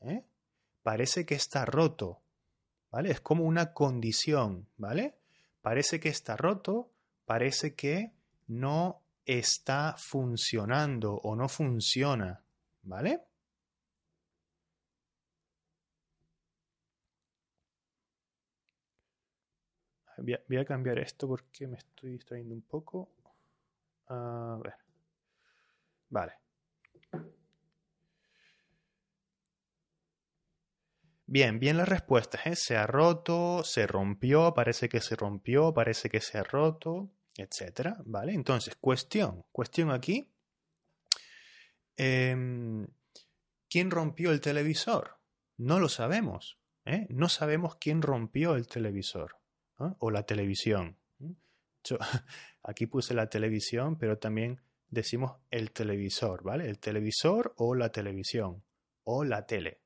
[0.00, 0.24] ¿Eh?
[0.82, 2.25] Parece que está roto.
[2.90, 3.10] ¿Vale?
[3.10, 5.16] Es como una condición, ¿vale?
[5.60, 6.90] Parece que está roto,
[7.24, 8.12] parece que
[8.46, 12.42] no está funcionando o no funciona,
[12.82, 13.20] ¿vale?
[20.18, 23.10] Voy a, cambiar esto porque me estoy distrayendo un poco.
[24.08, 24.74] A ver.
[26.08, 26.45] Vale.
[31.28, 32.46] Bien, bien las respuestas.
[32.46, 32.54] ¿eh?
[32.54, 37.96] Se ha roto, se rompió, parece que se rompió, parece que se ha roto, etc.
[38.04, 38.32] ¿Vale?
[38.32, 39.44] Entonces, cuestión.
[39.50, 40.32] Cuestión aquí.
[41.96, 42.86] Em,
[43.68, 45.18] ¿Quién rompió el televisor?
[45.56, 46.58] No lo sabemos.
[46.84, 47.06] ¿eh?
[47.10, 49.36] No sabemos quién rompió el televisor
[49.98, 50.96] o la televisión.
[51.82, 51.98] Yo,
[52.62, 56.68] aquí puse la televisión, pero también decimos el televisor, ¿vale?
[56.68, 58.62] El televisor o la televisión
[59.02, 59.80] o la tele.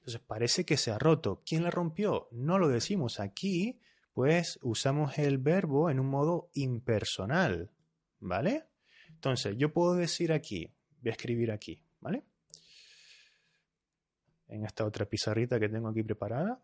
[0.00, 1.42] Entonces parece que se ha roto.
[1.44, 2.28] ¿Quién la rompió?
[2.32, 3.78] No lo decimos aquí,
[4.14, 7.70] pues usamos el verbo en un modo impersonal,
[8.18, 8.66] ¿vale?
[9.08, 12.24] Entonces yo puedo decir aquí, voy a escribir aquí, ¿vale?
[14.48, 16.62] En esta otra pizarrita que tengo aquí preparada.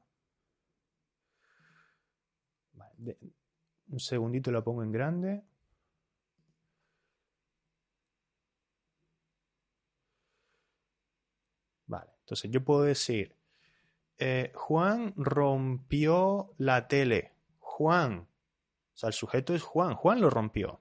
[3.88, 5.44] un segundito la pongo en grande.
[11.87, 13.37] Vale, entonces yo puedo decir,
[14.19, 17.35] eh, Juan rompió la tele.
[17.61, 18.27] Juan.
[18.95, 19.95] O sea, el sujeto es Juan.
[19.95, 20.81] Juan lo rompió.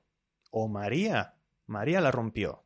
[0.49, 1.36] O María.
[1.67, 2.63] María la rompió.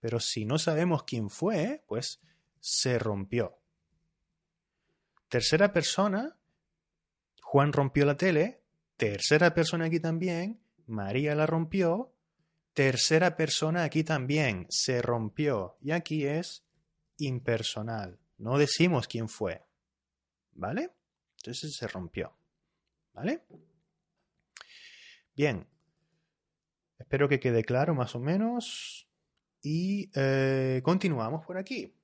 [0.00, 2.20] Pero si no sabemos quién fue, pues
[2.58, 3.58] se rompió.
[5.28, 6.36] Tercera persona,
[7.42, 8.64] Juan rompió la tele.
[8.96, 12.12] Tercera persona aquí también, María la rompió.
[12.72, 15.76] Tercera persona aquí también, se rompió.
[15.80, 16.64] Y aquí es
[17.18, 18.18] impersonal.
[18.38, 19.64] No decimos quién fue.
[20.52, 20.90] ¿Vale?
[21.38, 22.36] Entonces se rompió.
[23.12, 23.44] ¿Vale?
[25.34, 25.66] Bien.
[26.98, 29.08] Espero que quede claro más o menos.
[29.62, 31.94] Y eh, continuamos por aquí.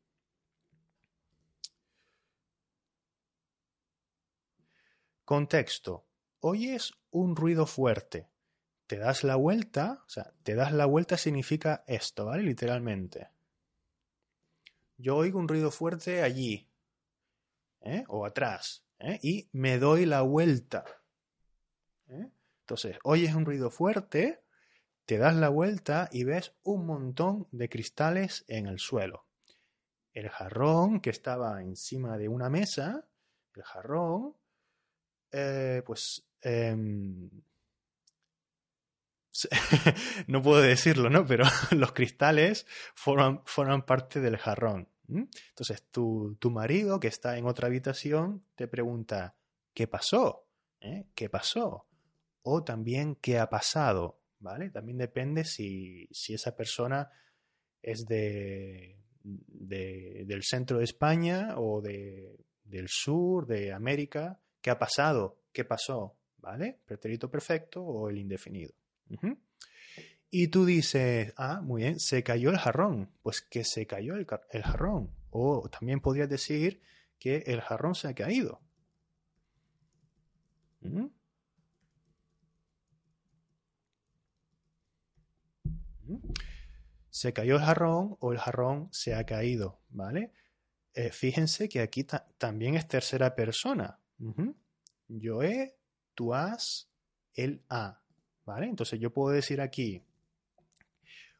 [5.24, 6.06] Contexto.
[6.40, 8.28] Oyes un ruido fuerte.
[8.86, 12.42] Te das la vuelta, o sea, te das la vuelta significa esto, ¿vale?
[12.44, 13.28] Literalmente.
[14.96, 16.68] Yo oigo un ruido fuerte allí,
[17.80, 18.04] ¿eh?
[18.08, 19.18] o atrás, ¿eh?
[19.22, 20.84] y me doy la vuelta.
[22.08, 22.30] ¿eh?
[22.60, 24.42] Entonces, oyes un ruido fuerte,
[25.04, 29.26] te das la vuelta y ves un montón de cristales en el suelo.
[30.12, 33.06] El jarrón que estaba encima de una mesa,
[33.54, 34.34] el jarrón,
[35.84, 37.30] pues em,
[40.26, 41.26] no puedo decirlo, ¿no?
[41.26, 44.88] Pero los cristales forman, forman parte del jarrón.
[45.08, 49.36] Entonces, tu, tu, marido que está en otra habitación te pregunta,
[49.72, 50.48] ¿qué pasó?
[50.80, 51.06] ¿Eh?
[51.14, 51.86] ¿Qué pasó?
[52.42, 54.20] O también, ¿qué ha pasado?
[54.40, 54.70] ¿Vale?
[54.70, 57.08] También depende si, si esa persona
[57.82, 64.40] es de, de, del centro de España o de, del sur, de América.
[64.60, 65.38] ¿Qué ha pasado?
[65.52, 66.16] ¿Qué pasó?
[66.38, 66.80] ¿Vale?
[66.84, 68.74] Pretérito perfecto o el indefinido.
[70.30, 73.10] Y tú dices, ah, muy bien, se cayó el jarrón.
[73.22, 75.10] Pues que se cayó el, el jarrón.
[75.30, 76.82] O también podrías decir
[77.18, 78.60] que el jarrón se ha caído.
[87.10, 90.32] Se cayó el jarrón o el jarrón se ha caído, ¿vale?
[90.94, 92.04] Eh, fíjense que aquí
[92.38, 94.00] también es tercera persona.
[95.08, 95.76] Yo he,
[96.14, 96.90] tú has,
[97.34, 98.02] él ha.
[98.46, 98.68] ¿Vale?
[98.68, 100.02] Entonces yo puedo decir aquí,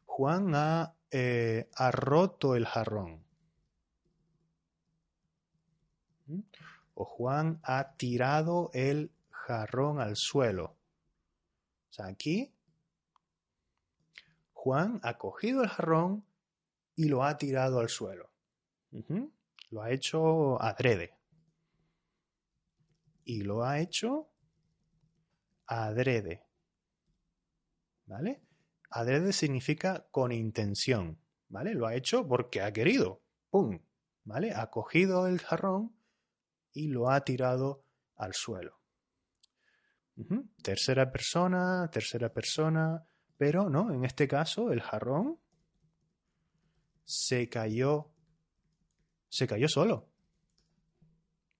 [0.05, 3.23] Juan ha, eh, ha roto el jarrón.
[6.25, 6.41] ¿Mm?
[6.95, 10.75] O Juan ha tirado el jarrón al suelo.
[11.89, 12.51] O sea, aquí
[14.51, 16.25] Juan ha cogido el jarrón
[16.95, 18.29] y lo ha tirado al suelo.
[19.69, 21.13] Lo ha hecho adrede.
[23.23, 24.27] Y lo ha hecho
[25.67, 26.46] adrede.
[28.07, 28.41] ¿Vale?
[28.89, 31.19] Adrede significa con intención.
[31.49, 31.73] ¿Vale?
[31.73, 33.21] Lo ha hecho porque ha querido.
[33.49, 33.79] ¡Pum!
[34.23, 34.53] ¿Vale?
[34.53, 35.95] Ha cogido el jarrón
[36.73, 37.83] y lo ha tirado
[38.15, 38.77] al suelo.
[40.63, 43.05] Tercera persona, tercera persona,
[43.37, 45.39] pero no, en este caso el jarrón
[47.05, 48.11] se cayó,
[49.29, 50.09] se cayó solo.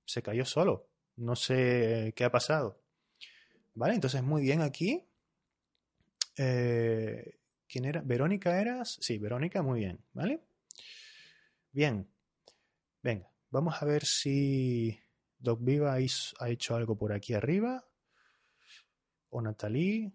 [0.05, 0.89] Se cayó solo.
[1.15, 2.81] No sé qué ha pasado.
[3.75, 3.93] ¿Vale?
[3.93, 5.06] Entonces, muy bien aquí.
[6.37, 8.01] Eh, ¿Quién era?
[8.01, 8.97] ¿Verónica eras?
[9.01, 9.99] Sí, Verónica, muy bien.
[10.13, 10.41] ¿Vale?
[11.71, 12.07] Bien.
[13.03, 14.99] Venga, vamos a ver si
[15.39, 17.85] Doc Viva ha hecho algo por aquí arriba.
[19.29, 20.11] O Natalie.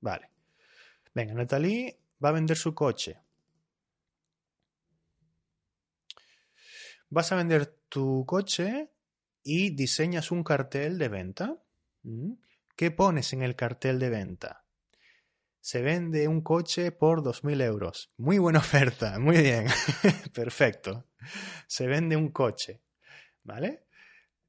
[0.00, 0.28] Vale.
[1.14, 3.21] Venga, Natalie va a vender su coche.
[7.12, 8.90] Vas a vender tu coche
[9.42, 11.62] y diseñas un cartel de venta.
[12.04, 12.32] Mm.
[12.74, 14.64] ¿Qué pones en el cartel de venta?
[15.60, 18.14] Se vende un coche por 2.000 euros.
[18.16, 19.66] Muy buena oferta, muy bien.
[20.32, 21.06] perfecto.
[21.66, 22.80] Se vende un coche.
[23.42, 23.84] ¿Vale?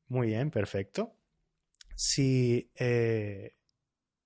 [0.07, 1.17] Muy bien, perfecto.
[1.97, 3.57] Si eh,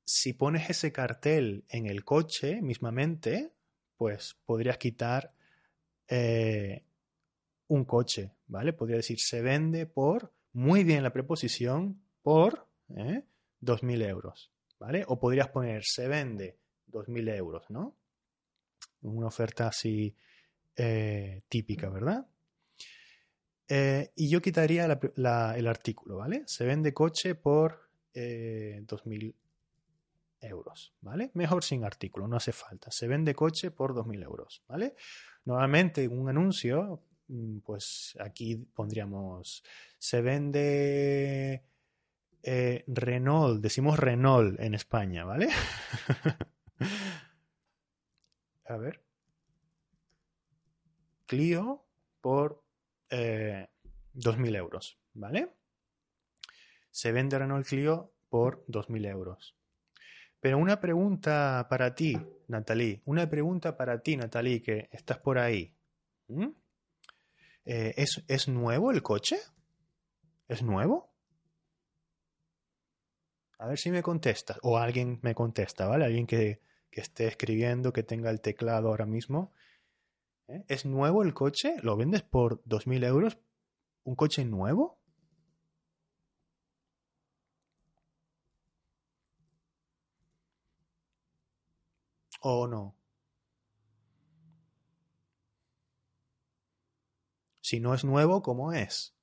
[0.05, 3.51] si pones ese cartel en el coche mismamente,
[3.95, 5.33] pues podrías quitar
[6.07, 6.86] eh,
[7.67, 8.73] un coche, ¿vale?
[8.73, 13.23] Podría decir se vende por, muy bien la preposición, por ¿eh?
[13.61, 15.03] 2.000 euros, ¿vale?
[15.07, 17.95] O podrías poner se vende 2.000 euros, ¿no?
[19.01, 20.15] Una oferta así
[20.75, 22.27] eh, típica, ¿verdad?
[23.67, 26.43] Eh, y yo quitaría el artículo, ¿vale?
[26.45, 29.47] Se vende coche por 2.000 euros
[30.41, 31.31] euros, ¿vale?
[31.33, 32.91] Mejor sin artículo, no hace falta.
[32.91, 34.95] Se vende coche por 2.000 euros, ¿vale?
[35.45, 37.03] Normalmente un anuncio,
[37.63, 39.63] pues aquí pondríamos,
[39.97, 41.63] se vende
[42.43, 45.49] eh, Renault, decimos Renault en España, ¿vale?
[48.65, 49.03] A ver.
[51.25, 51.85] Clio
[52.21, 52.63] por
[53.09, 53.67] eh,
[54.13, 55.49] 2.000 euros, ¿vale?
[56.89, 59.55] Se vende Renault Clio por 2.000 euros.
[60.39, 63.01] Pero una pregunta para ti, Natalie.
[63.05, 65.75] Una pregunta para ti, Natalie, que estás por ahí.
[66.27, 66.47] ¿Mm?
[67.69, 69.37] Eh, ¿es, ¿Es nuevo el coche?
[70.47, 71.11] ¿Es nuevo?
[73.59, 74.57] A ver si me contestas.
[74.63, 76.05] O alguien me contesta, ¿vale?
[76.05, 79.51] Alguien que, que esté escribiendo, que tenga el teclado ahora mismo.
[80.47, 80.63] ¿Eh?
[80.69, 81.75] ¿Es nuevo el coche?
[81.83, 83.37] ¿Lo vendes por 2.000 euros?
[84.05, 84.97] ¿Un coche nuevo?
[92.41, 92.96] ¿O no?
[97.67, 99.13] Si no es nuevo, ¿cómo es?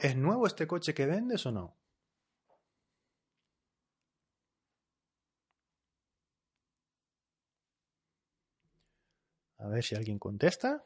[0.00, 1.76] ¿Es nuevo este coche que vendes o no?
[9.58, 10.84] A ver si alguien contesta.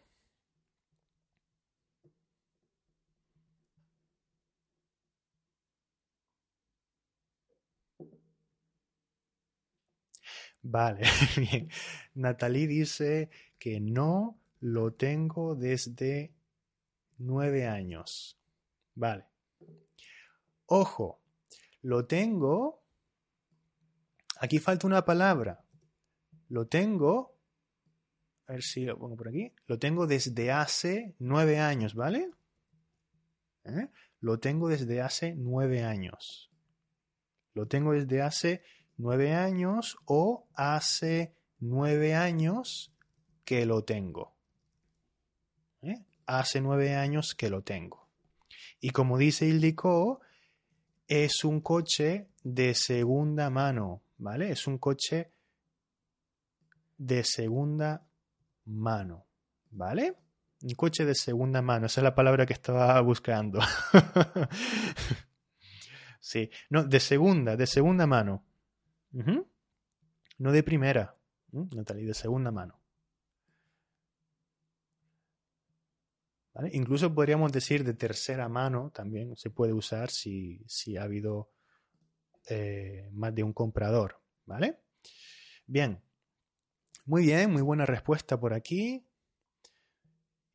[10.63, 11.03] Vale,
[11.37, 11.69] bien.
[12.15, 16.33] Natalie dice que no lo tengo desde
[17.19, 18.39] nueve años.
[18.95, 19.27] Vale.
[20.67, 21.21] Ojo,
[21.83, 22.83] lo tengo.
[24.39, 25.65] Aquí falta una palabra.
[26.49, 27.37] Lo tengo.
[28.47, 29.53] A ver si lo pongo por aquí.
[29.67, 32.31] Lo tengo desde hace nueve años, ¿vale?
[33.65, 33.89] ¿Eh?
[34.21, 36.51] Lo tengo desde hace nueve años.
[37.55, 38.63] Lo tengo desde hace
[38.97, 42.93] nueve años o hace nueve años
[43.45, 44.35] que lo tengo.
[45.83, 46.05] ¿Eh?
[46.27, 48.09] Hace nueve años que lo tengo.
[48.81, 50.21] Y como dice Ildiko,
[51.07, 54.51] es un coche de segunda mano, ¿vale?
[54.51, 55.33] Es un coche
[56.99, 58.07] de segunda
[58.65, 59.27] mano,
[59.71, 60.17] ¿vale?
[60.63, 63.61] Un coche de segunda mano, esa es la palabra que estaba buscando.
[66.21, 68.45] sí, no, de segunda, de segunda mano.
[69.13, 71.17] No de primera,
[71.53, 72.81] Natalie, de segunda mano.
[76.55, 76.71] ¿Vale?
[76.73, 81.51] Incluso podríamos decir de tercera mano también se puede usar si, si ha habido
[82.49, 84.21] eh, más de un comprador.
[84.45, 84.81] ¿Vale?
[85.67, 86.03] Bien.
[87.05, 89.07] Muy bien, muy buena respuesta por aquí.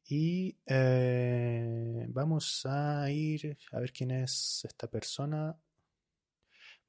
[0.09, 5.57] Y eh, vamos a ir a ver quién es esta persona.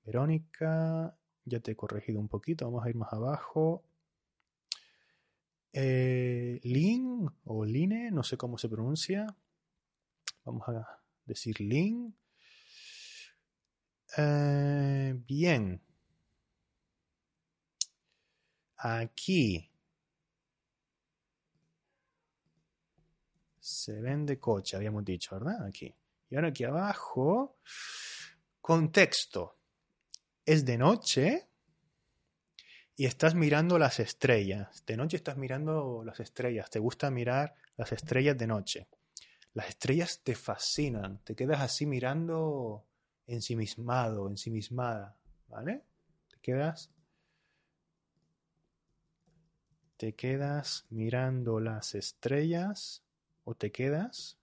[0.04, 1.17] Verónica,
[1.48, 3.82] ya te he corregido un poquito, vamos a ir más abajo.
[5.72, 9.26] Eh, Lin o Line, no sé cómo se pronuncia.
[10.44, 12.14] Vamos a decir Lin.
[14.16, 15.82] Eh, bien.
[18.76, 19.68] Aquí
[23.68, 25.66] Se vende coche, habíamos dicho, ¿verdad?
[25.66, 25.94] Aquí.
[26.30, 27.58] Y ahora aquí abajo,
[28.62, 29.57] contexto.
[30.48, 31.46] Es de noche
[32.96, 34.82] y estás mirando las estrellas.
[34.86, 36.70] De noche estás mirando las estrellas.
[36.70, 38.88] Te gusta mirar las estrellas de noche.
[39.52, 41.22] Las estrellas te fascinan.
[41.22, 42.86] Te quedas así mirando
[43.26, 45.18] ensimismado, ensimismada.
[45.48, 45.84] ¿Vale?
[46.30, 46.90] Te quedas
[49.98, 53.04] te quedas mirando las estrellas
[53.44, 54.38] o te quedas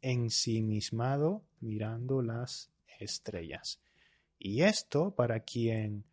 [0.00, 3.80] ensimismado mirando las estrellas.
[4.44, 6.04] Y esto, para quien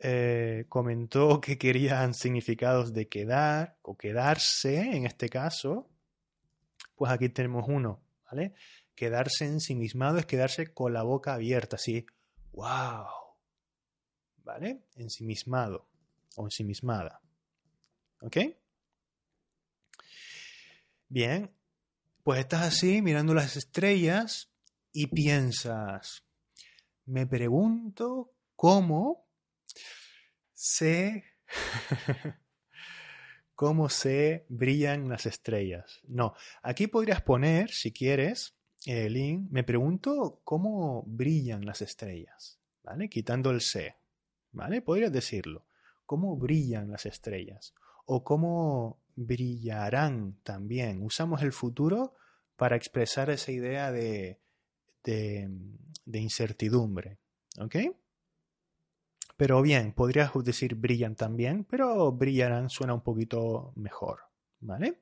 [0.00, 5.88] eh, comentó que querían significados de quedar o quedarse, en este caso,
[6.94, 8.52] pues aquí tenemos uno, ¿vale?
[8.94, 12.04] Quedarse ensimismado es quedarse con la boca abierta, así,
[12.52, 13.06] wow,
[14.44, 14.82] ¿vale?
[14.96, 15.88] Ensimismado
[16.36, 17.22] o ensimismada,
[18.20, 18.36] ¿ok?
[21.08, 21.50] Bien,
[22.22, 24.50] pues estás así mirando las estrellas
[24.92, 26.25] y piensas,
[27.06, 29.26] me pregunto cómo
[30.52, 31.24] se...
[33.54, 36.00] cómo se brillan las estrellas.
[36.06, 38.54] No, aquí podrías poner, si quieres,
[38.84, 43.08] el link, me pregunto cómo brillan las estrellas, ¿vale?
[43.08, 43.96] Quitando el C,
[44.52, 44.82] ¿vale?
[44.82, 45.66] Podrías decirlo,
[46.04, 51.02] cómo brillan las estrellas o cómo brillarán también.
[51.02, 52.14] Usamos el futuro
[52.56, 54.38] para expresar esa idea de,
[55.12, 57.18] de, incertidumbre.
[57.58, 57.76] ¿Ok?
[59.36, 64.20] Pero bien, podrías decir brillan también, pero brillarán suena un poquito mejor.
[64.60, 65.00] ¿Vale?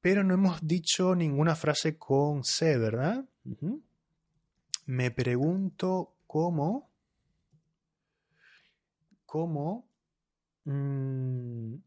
[0.00, 3.24] Pero no hemos dicho ninguna frase con C, ¿verdad?
[4.86, 6.90] Me pregunto cómo,
[9.26, 9.88] cómo
[10.68, 11.80] Mm.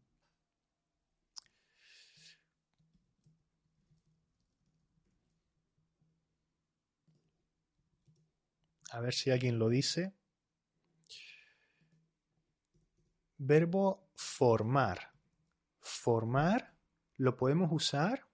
[8.92, 10.14] A ver si alguien lo dice.
[13.38, 15.12] Verbo formar.
[15.80, 16.74] Formar
[17.16, 18.26] lo podemos usar,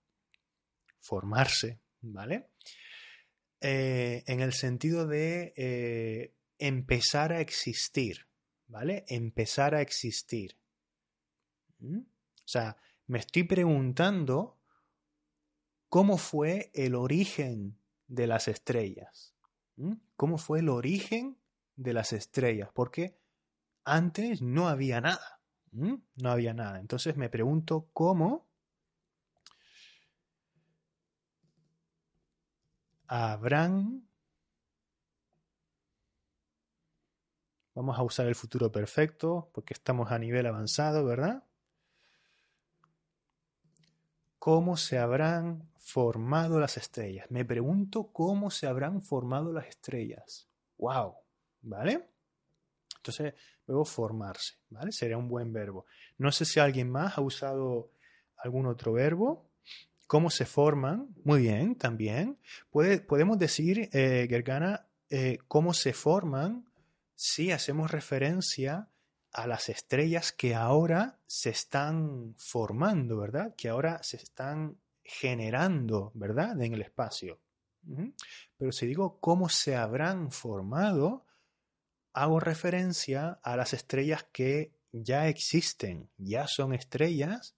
[1.01, 2.51] formarse, ¿vale?
[3.61, 8.29] Eh, en el sentido de eh, empezar a existir.
[8.69, 9.05] ¿vale?
[9.09, 10.57] Empezar a existir.
[11.81, 11.99] ¿Mm?
[11.99, 14.59] O sea, me estoy preguntando
[15.89, 19.35] cómo fue el origen de las estrellas.
[20.17, 21.39] ¿Cómo fue el origen
[21.77, 22.71] de las estrellas?
[22.75, 23.17] Porque
[23.85, 25.41] antes no había nada.
[25.71, 26.81] No había nada.
[26.81, 28.47] Entonces me pregunto cómo
[33.07, 34.09] habrán
[37.79, 41.45] Vamos a usar el futuro perfecto porque estamos a nivel avanzado, ¿verdad?
[44.41, 47.27] ¿Cómo se habrán formado las estrellas?
[47.31, 50.49] Me pregunto cómo se habrán formado las estrellas.
[50.77, 51.15] ¡Wow!
[51.63, 52.09] ¿Vale?
[52.97, 53.35] Entonces,
[53.67, 54.93] luego formarse, ¿vale?
[54.93, 55.87] Sería un buen verbo.
[56.19, 57.91] No sé si alguien más ha usado
[58.37, 59.51] algún otro verbo.
[60.07, 61.09] ¿Cómo se forman?
[61.25, 62.39] Muy bien, también.
[62.71, 66.67] Puede, podemos decir, eh, Gergana, eh, cómo se forman
[67.15, 68.89] si hacemos referencia
[69.33, 73.55] a las estrellas que ahora se están formando, ¿verdad?
[73.57, 74.77] Que ahora se están
[75.09, 76.61] generando, ¿verdad?
[76.61, 77.41] En el espacio.
[78.59, 81.25] Pero si digo cómo se habrán formado,
[82.13, 87.57] hago referencia a las estrellas que ya existen, ya son estrellas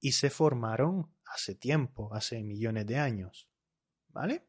[0.00, 3.50] y se formaron hace tiempo, hace millones de años.
[4.08, 4.46] ¿Vale?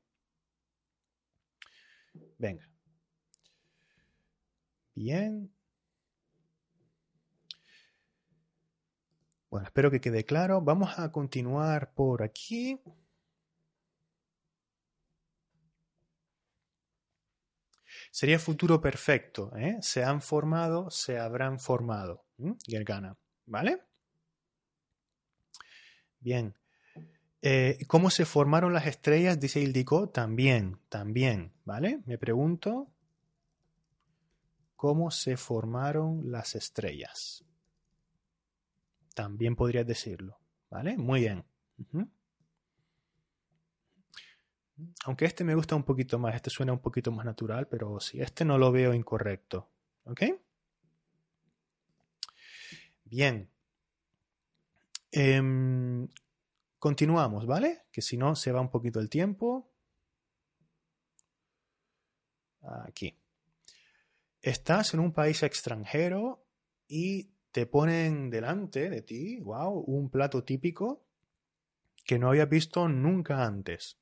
[2.37, 2.69] Venga.
[4.95, 5.51] Bien.
[9.57, 10.61] Bueno, espero que quede claro.
[10.61, 12.79] Vamos a continuar por aquí.
[18.11, 19.51] Sería futuro perfecto.
[19.57, 19.79] ¿eh?
[19.81, 22.23] Se han formado, se habrán formado.
[22.67, 23.17] Gergana.
[23.47, 23.81] ¿Vale?
[26.19, 26.53] Bien.
[27.41, 29.39] Eh, ¿Cómo se formaron las estrellas?
[29.39, 30.09] Dice Ildiko.
[30.09, 31.51] También, también.
[31.65, 32.03] ¿Vale?
[32.05, 32.91] Me pregunto.
[34.75, 37.43] ¿Cómo se formaron las estrellas?
[39.17, 40.37] También podrías decirlo.
[40.69, 40.95] ¿Vale?
[40.95, 41.43] Muy bien.
[45.05, 48.21] Aunque este me gusta un poquito más, este suena un poquito más natural, pero sí,
[48.21, 49.71] este no lo veo incorrecto.
[50.03, 50.21] ¿Ok?
[53.05, 53.49] Bien.
[55.11, 56.07] Em,
[56.77, 57.85] continuamos, ¿vale?
[57.91, 59.67] Que si no, se va un poquito el tiempo.
[62.61, 63.17] Aquí.
[64.43, 66.45] Estás en un país extranjero
[66.87, 71.07] y te ponen delante de ti, wow, un plato típico
[72.05, 73.97] que no habías visto nunca antes.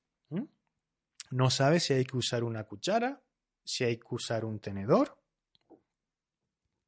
[1.32, 3.24] No sabes si hay que usar una cuchara,
[3.64, 5.18] si hay que usar un tenedor,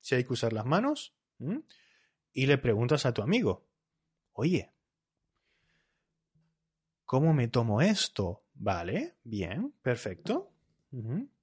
[0.01, 1.15] si hay que usar las manos.
[2.33, 3.65] Y le preguntas a tu amigo,
[4.33, 4.73] oye,
[7.05, 8.43] ¿cómo me tomo esto?
[8.55, 10.51] Vale, bien, perfecto.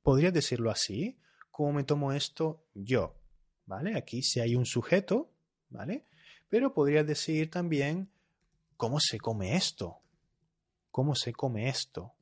[0.02, 1.18] Podrías decirlo así,
[1.50, 3.23] ¿cómo me tomo esto yo?
[3.66, 3.96] ¿Vale?
[3.96, 5.30] Aquí si hay un sujeto,
[5.70, 6.04] ¿vale?
[6.48, 8.10] Pero podrías decir también,
[8.76, 10.00] ¿cómo se come esto?
[10.90, 12.14] ¿Cómo se come esto?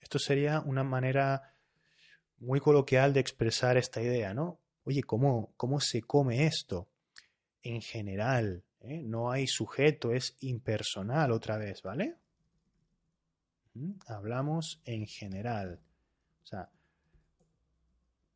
[0.00, 1.54] Esto sería una manera
[2.38, 4.60] muy coloquial de expresar esta idea, ¿no?
[4.84, 6.88] Oye, ¿cómo, cómo se come esto?
[7.62, 9.02] En general, ¿eh?
[9.02, 12.16] no hay sujeto, es impersonal otra vez, ¿vale?
[14.06, 15.80] Hablamos en general.
[16.42, 16.70] O sea,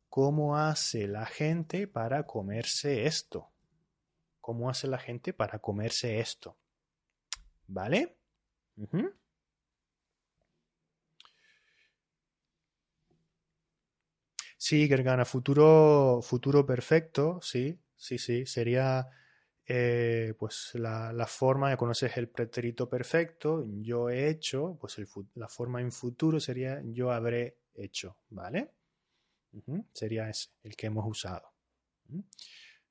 [0.09, 3.51] ¿cómo hace la gente para comerse esto?
[4.41, 6.57] ¿Cómo hace la gente para comerse esto?
[7.67, 8.17] ¿Vale?
[14.57, 19.07] Sí, Gergana, futuro, futuro perfecto, sí, sí, sí, sería
[19.65, 24.97] eh, pues la, forma de conocer el pretérito perfecto, yo he hecho, pues
[25.35, 28.71] la forma en futuro sería yo habré hecho, ¿vale?
[29.93, 31.53] Sería ese, el que hemos usado.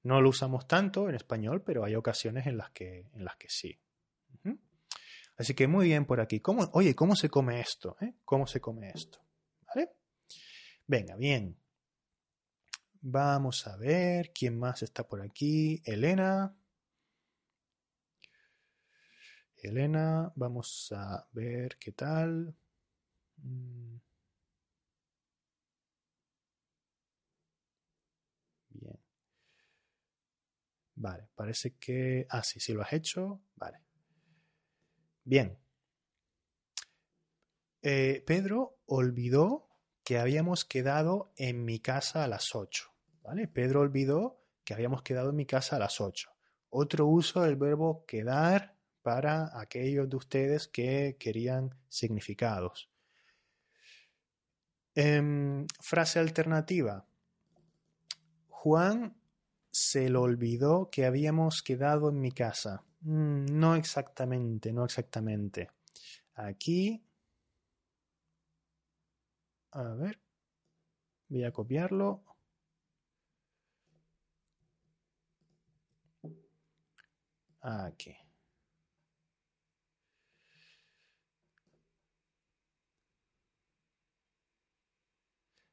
[0.02, 3.48] No lo usamos tanto en español, pero hay ocasiones en las que, en las que
[3.48, 3.78] sí.
[5.38, 6.40] Así que muy bien por aquí.
[6.40, 7.96] ¿Cómo, oye, ¿cómo se come esto?
[8.00, 8.14] Eh?
[8.24, 9.20] ¿Cómo se come esto?
[9.68, 9.92] ¿Vale?
[10.86, 11.56] Venga, bien.
[13.00, 15.80] Vamos a ver quién más está por aquí.
[15.84, 16.56] Elena.
[19.56, 22.56] Elena, vamos a ver qué tal.
[23.36, 23.98] Mm.
[28.70, 28.98] Bien.
[31.00, 32.26] Vale, parece que...
[32.28, 33.40] Ah, sí, sí lo has hecho.
[33.54, 33.80] Vale.
[35.22, 35.56] Bien.
[37.82, 39.68] Eh, Pedro olvidó
[40.02, 42.92] que habíamos quedado en mi casa a las 8.
[43.22, 43.46] ¿vale?
[43.46, 46.30] Pedro olvidó que habíamos quedado en mi casa a las 8.
[46.70, 52.90] Otro uso del verbo quedar para aquellos de ustedes que querían significados.
[54.96, 57.06] Em, frase alternativa.
[58.48, 59.16] Juan
[59.70, 62.84] se le olvidó que habíamos quedado en mi casa.
[63.00, 65.70] Mm, no exactamente, no exactamente.
[66.34, 67.02] Aquí
[69.72, 70.18] a ver.
[71.30, 72.22] Voy a copiarlo.
[77.62, 78.16] Aquí.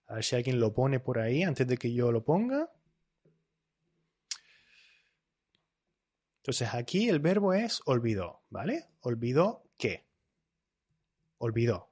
[0.07, 2.71] A ver si alguien lo pone por ahí antes de que yo lo ponga.
[6.45, 8.85] Entonces aquí el verbo es olvidó, ¿vale?
[8.99, 10.05] Olvidó qué.
[11.39, 11.89] Olvidó.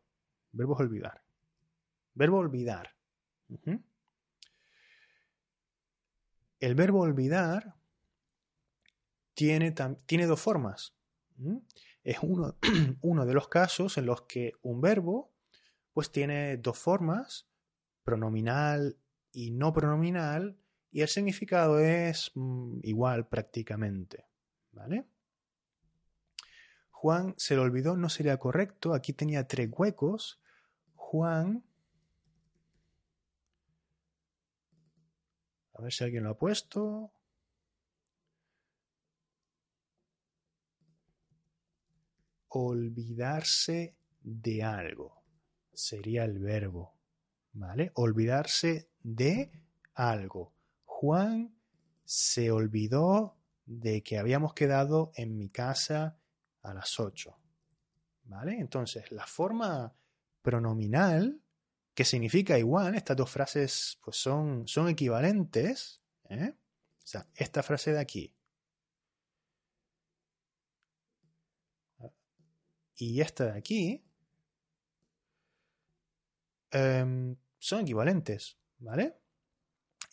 [0.51, 1.23] Verbo es olvidar.
[2.13, 2.95] Verbo olvidar.
[6.59, 7.73] El verbo olvidar
[9.33, 9.73] tiene,
[10.05, 10.93] tiene dos formas.
[12.03, 12.55] Es uno,
[13.01, 15.33] uno de los casos en los que un verbo
[15.93, 17.47] pues tiene dos formas,
[18.03, 18.99] pronominal
[19.31, 20.59] y no pronominal,
[20.91, 24.27] y el significado es mm, igual prácticamente.
[24.73, 25.05] ¿Vale?
[26.91, 28.93] Juan se le olvidó, no sería correcto.
[28.93, 30.41] Aquí tenía tres huecos.
[30.95, 31.63] Juan.
[35.73, 37.11] A ver si alguien lo ha puesto.
[42.47, 45.23] Olvidarse de algo.
[45.73, 46.95] Sería el verbo.
[47.53, 47.91] ¿Vale?
[47.95, 49.51] Olvidarse de
[49.93, 50.53] algo.
[50.85, 51.53] Juan
[52.05, 56.17] se olvidó de que habíamos quedado en mi casa
[56.61, 57.37] a las 8.
[58.25, 58.59] ¿Vale?
[58.59, 59.93] Entonces, la forma
[60.41, 61.41] pronominal,
[61.93, 66.01] que significa igual, estas dos frases pues son, son equivalentes.
[66.29, 66.53] ¿eh?
[66.55, 68.35] O sea, esta frase de aquí
[72.95, 74.03] y esta de aquí
[76.71, 79.17] em, son equivalentes, ¿vale?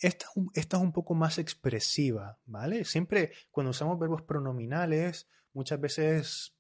[0.01, 2.85] Esta, es un poco más expresiva, ¿vale?
[2.85, 6.55] Siempre cuando usamos verbos pronominales muchas veces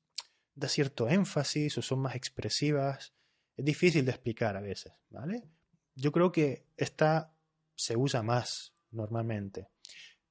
[0.55, 3.14] da cierto énfasis o son más expresivas.
[3.57, 5.49] Es difícil de explicar a veces, ¿vale?
[5.95, 7.32] Yo creo que esta
[7.74, 9.68] se usa más normalmente.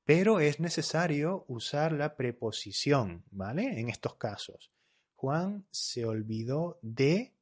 [0.03, 3.79] Pero es necesario usar la preposición, ¿vale?
[3.79, 4.71] En estos casos.
[5.15, 7.33] Juan se olvidó de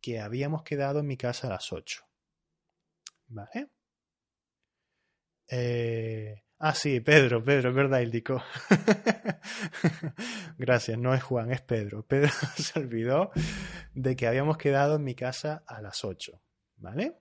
[0.00, 2.04] que habíamos quedado en mi casa a las 8.
[3.28, 3.68] ¿Vale?
[5.48, 8.42] Eh, Ah, sí, Pedro, Pedro, es verdad, indicó.
[10.58, 12.04] Gracias, no es Juan, es Pedro.
[12.04, 13.30] Pedro se olvidó
[13.94, 16.42] de que habíamos quedado en mi casa a las 8,
[16.76, 17.20] ¿vale?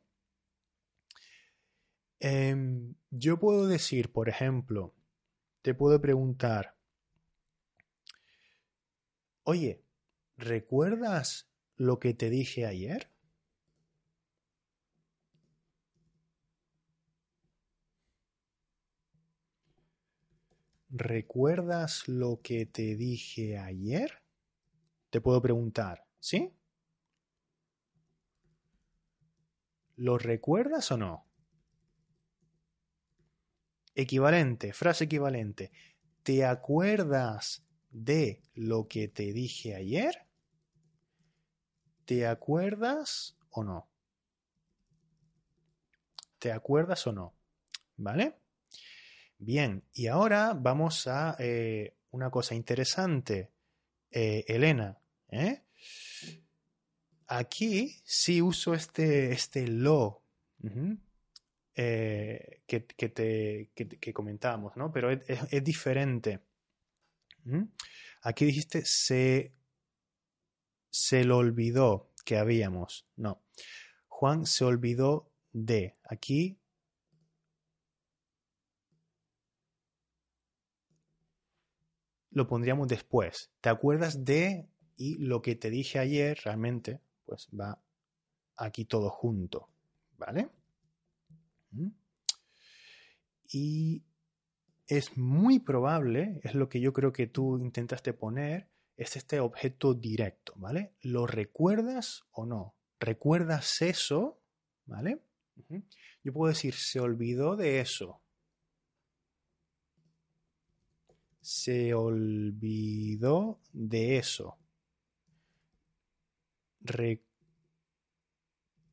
[2.19, 4.95] Em, yo puedo decir, por ejemplo,
[5.61, 6.75] te puedo preguntar,
[9.43, 9.83] oye,
[10.35, 13.11] ¿recuerdas lo que te dije ayer?
[20.97, 24.21] ¿Recuerdas lo que te dije ayer?
[25.09, 26.53] Te puedo preguntar, ¿sí?
[29.95, 31.25] ¿Lo recuerdas o no?
[33.95, 35.71] Equivalente, frase equivalente.
[36.23, 40.27] ¿Te acuerdas de lo que te dije ayer?
[42.05, 43.89] ¿Te acuerdas o no?
[46.37, 47.33] ¿Te acuerdas o no?
[47.95, 48.35] ¿Vale?
[49.39, 53.51] Bien, y ahora vamos a eh, una cosa interesante,
[54.09, 54.99] eh, Elena.
[55.29, 55.61] ¿eh?
[57.27, 60.23] Aquí sí uso este, este lo
[61.75, 64.91] que, que, comentábamos, ¿no?
[64.91, 66.39] Pero es, diferente.
[68.23, 69.53] Aquí dijiste se,
[70.89, 73.07] se lo olvidó que habíamos.
[73.15, 73.43] No.
[74.07, 75.97] Juan se olvidó de.
[76.03, 76.59] Aquí
[82.37, 83.51] lo pondríamos después.
[83.61, 87.01] ¿Te acuerdas de y lo que te dije ayer realmente?
[87.25, 87.81] Pues va
[88.55, 89.69] aquí todo junto,
[90.17, 90.49] ¿vale?
[91.71, 91.89] ¿Mm?
[93.51, 94.03] Y
[94.85, 99.93] es muy probable, es lo que yo creo que tú intentaste poner, es este objeto
[99.93, 100.93] directo, ¿vale?
[101.01, 102.75] ¿Lo recuerdas o no?
[102.99, 104.39] ¿Recuerdas eso?
[104.85, 105.23] ¿Vale?
[106.23, 108.21] Yo puedo decir, se olvidó de eso.
[111.47, 114.57] Se olvidó de eso.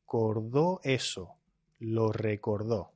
[0.05, 1.35] Recordó eso.
[1.79, 2.93] Lo recordó.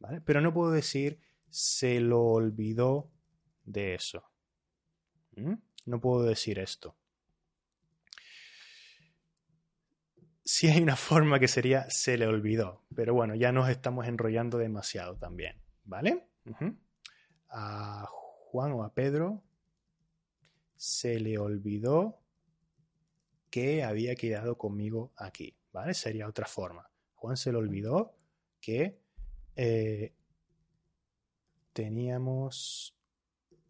[0.00, 0.20] ¿Vale?
[0.20, 1.20] Pero no puedo decir
[1.50, 3.12] se lo olvidó
[3.64, 4.24] de eso.
[5.36, 5.54] ¿Mm?
[5.84, 6.96] No puedo decir esto.
[10.44, 14.58] Sí hay una forma que sería se le olvidó, pero bueno, ya nos estamos enrollando
[14.58, 16.28] demasiado también, ¿vale?
[17.48, 19.42] A Juan o a Pedro
[20.76, 22.20] se le olvidó
[23.50, 25.94] que había quedado conmigo aquí, ¿vale?
[25.94, 26.90] Sería otra forma.
[27.14, 28.16] Juan se le olvidó
[28.60, 29.00] que
[29.56, 30.12] eh,
[31.72, 32.96] teníamos,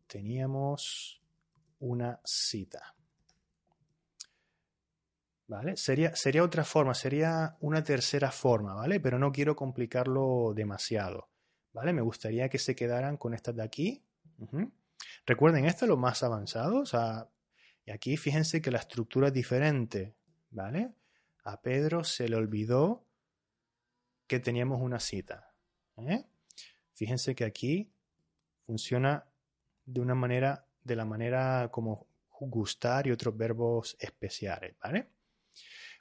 [0.06, 1.22] teníamos
[1.80, 2.94] una cita.
[5.46, 5.76] ¿Vale?
[5.76, 8.98] Sería, sería otra forma, sería una tercera forma, ¿vale?
[8.98, 11.28] Pero no quiero complicarlo demasiado,
[11.72, 11.92] ¿vale?
[11.92, 14.02] Me gustaría que se quedaran con estas de aquí.
[15.26, 17.30] Recuerden, esto es lo más avanzado, o
[17.86, 20.16] y aquí fíjense que la estructura es diferente,
[20.50, 20.94] ¿vale?
[21.44, 23.06] A Pedro se le olvidó
[24.26, 25.52] que teníamos una cita.
[25.98, 26.24] ¿eh?
[26.94, 27.92] Fíjense que aquí
[28.64, 29.26] funciona
[29.84, 32.06] de una manera, de la manera como
[32.40, 35.13] gustar y otros verbos especiales, ¿vale?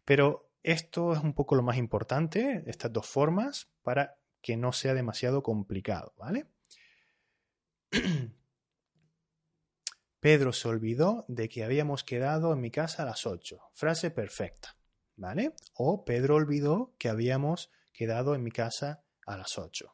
[0.05, 4.93] Pero esto es un poco lo más importante, estas dos formas, para que no sea
[4.93, 6.47] demasiado complicado, ¿vale?
[10.19, 13.59] Pedro se olvidó de que habíamos quedado en mi casa a las 8.
[13.73, 14.77] Frase perfecta,
[15.17, 15.53] ¿vale?
[15.73, 19.93] O Pedro olvidó que habíamos quedado en mi casa a las 8,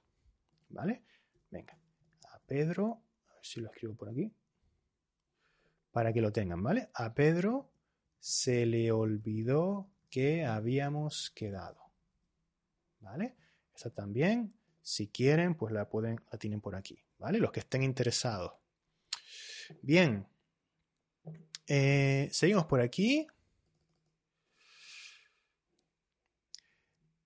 [0.70, 1.03] ¿vale?
[1.49, 1.80] Venga,
[2.32, 4.32] a Pedro, a ver si lo escribo por aquí,
[5.91, 6.89] para que lo tengan, ¿vale?
[6.93, 7.72] A Pedro
[8.20, 11.80] se le olvidó que habíamos quedado,
[12.99, 13.36] ¿vale?
[13.76, 17.39] Esta también, si quieren, pues la pueden, la tienen por aquí, ¿vale?
[17.39, 18.53] Los que estén interesados.
[19.82, 20.28] Bien,
[21.67, 23.28] eh, seguimos por aquí.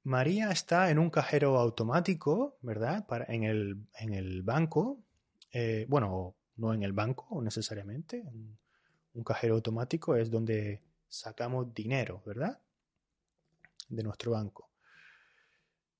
[0.03, 3.07] María está en un cajero automático, ¿verdad?
[3.07, 4.99] Para, en, el, en, el, banco.
[5.53, 8.25] Eh, bueno, no en el banco necesariamente.
[9.13, 12.59] Un cajero automático es donde sacamos dinero, ¿verdad?
[13.89, 14.69] De nuestro banco.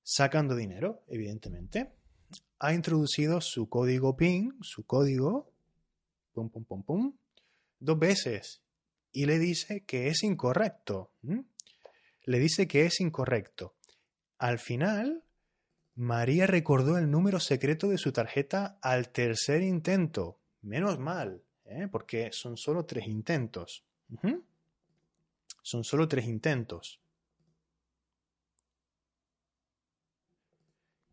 [0.02, 1.92] Sacando dinero, evidentemente.
[2.58, 5.52] Ha introducido su código PIN, su código,
[6.32, 7.16] pum, pum, pum, pum,
[7.78, 8.62] dos veces.
[9.12, 11.12] Y le dice que es incorrecto.
[12.24, 13.74] Le dice que es incorrecto.
[14.38, 15.24] Al final,
[15.94, 20.40] María recordó el número secreto de su tarjeta al tercer intento.
[20.60, 21.88] Menos mal, ¿eh?
[21.90, 23.84] porque son solo tres intentos.
[25.62, 27.00] Son solo tres intentos.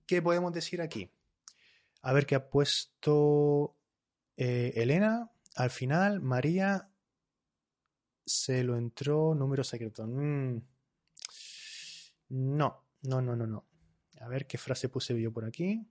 [0.05, 1.09] ¿Qué podemos decir aquí?
[2.01, 3.75] A ver qué ha puesto
[4.35, 5.31] eh, Elena.
[5.55, 6.89] Al final, María
[8.25, 10.05] se lo entró número secreto.
[10.05, 10.61] Mm.
[12.29, 13.65] No, no, no, no, no.
[14.19, 15.85] A ver qué frase puse yo por aquí.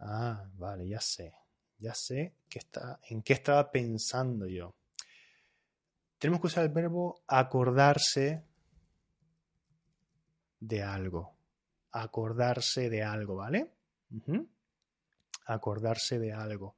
[0.00, 1.34] Ah, vale, ya sé.
[1.78, 4.74] Ya sé que está, en qué estaba pensando yo.
[6.18, 8.44] Tenemos que usar el verbo acordarse
[10.60, 11.34] de algo.
[11.92, 13.72] Acordarse de algo, ¿vale?
[15.46, 16.76] Acordarse de algo.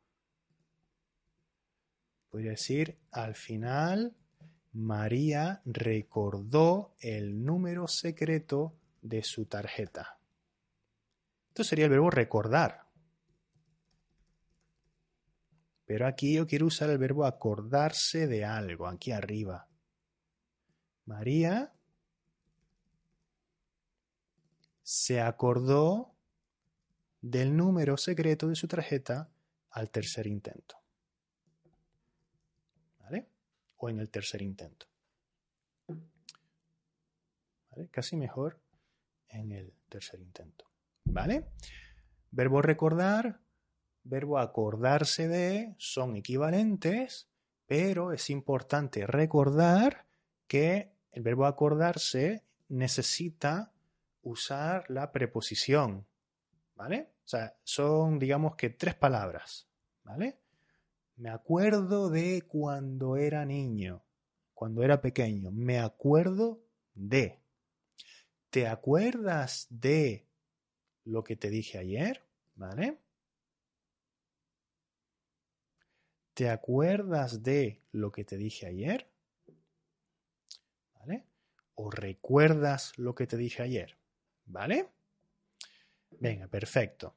[2.30, 4.14] Podría decir, al final,
[4.72, 10.18] María recordó el número secreto de su tarjeta.
[11.48, 12.81] Esto sería el verbo recordar.
[15.92, 19.68] Pero aquí yo quiero usar el verbo acordarse de algo, aquí arriba.
[21.04, 21.70] María
[24.82, 26.16] se acordó
[27.20, 29.30] del número secreto de su tarjeta
[29.68, 30.76] al tercer intento.
[33.00, 33.28] ¿Vale?
[33.76, 34.86] O en el tercer intento.
[37.70, 37.90] ¿Vale?
[37.90, 38.58] Casi mejor
[39.28, 40.70] en el tercer intento.
[41.04, 41.50] ¿Vale?
[42.30, 43.41] Verbo recordar
[44.04, 47.28] verbo acordarse de son equivalentes,
[47.66, 50.06] pero es importante recordar
[50.46, 53.72] que el verbo acordarse necesita
[54.22, 56.06] usar la preposición,
[56.74, 57.10] ¿vale?
[57.24, 59.68] O sea, son digamos que tres palabras,
[60.04, 60.38] ¿vale?
[61.16, 64.02] Me acuerdo de cuando era niño,
[64.54, 66.60] cuando era pequeño, me acuerdo
[66.94, 67.38] de.
[68.50, 70.26] ¿Te acuerdas de
[71.04, 72.22] lo que te dije ayer?
[72.54, 73.01] ¿Vale?
[76.34, 79.06] ¿Te acuerdas de lo que te dije ayer?
[80.94, 81.26] ¿Vale?
[81.74, 83.98] ¿O recuerdas lo que te dije ayer?
[84.46, 84.88] ¿Vale?
[86.20, 87.14] Venga, perfecto.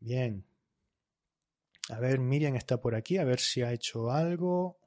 [0.00, 0.44] Bien.
[1.90, 4.78] A ver, Miriam está por aquí, a ver si ha hecho algo.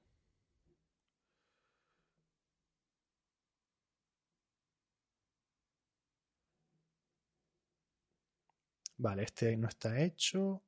[8.98, 10.62] Vale, este no está hecho.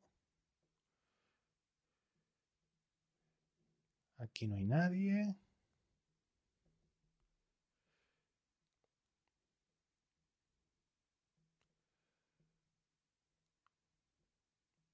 [4.24, 5.36] Aquí no hay nadie.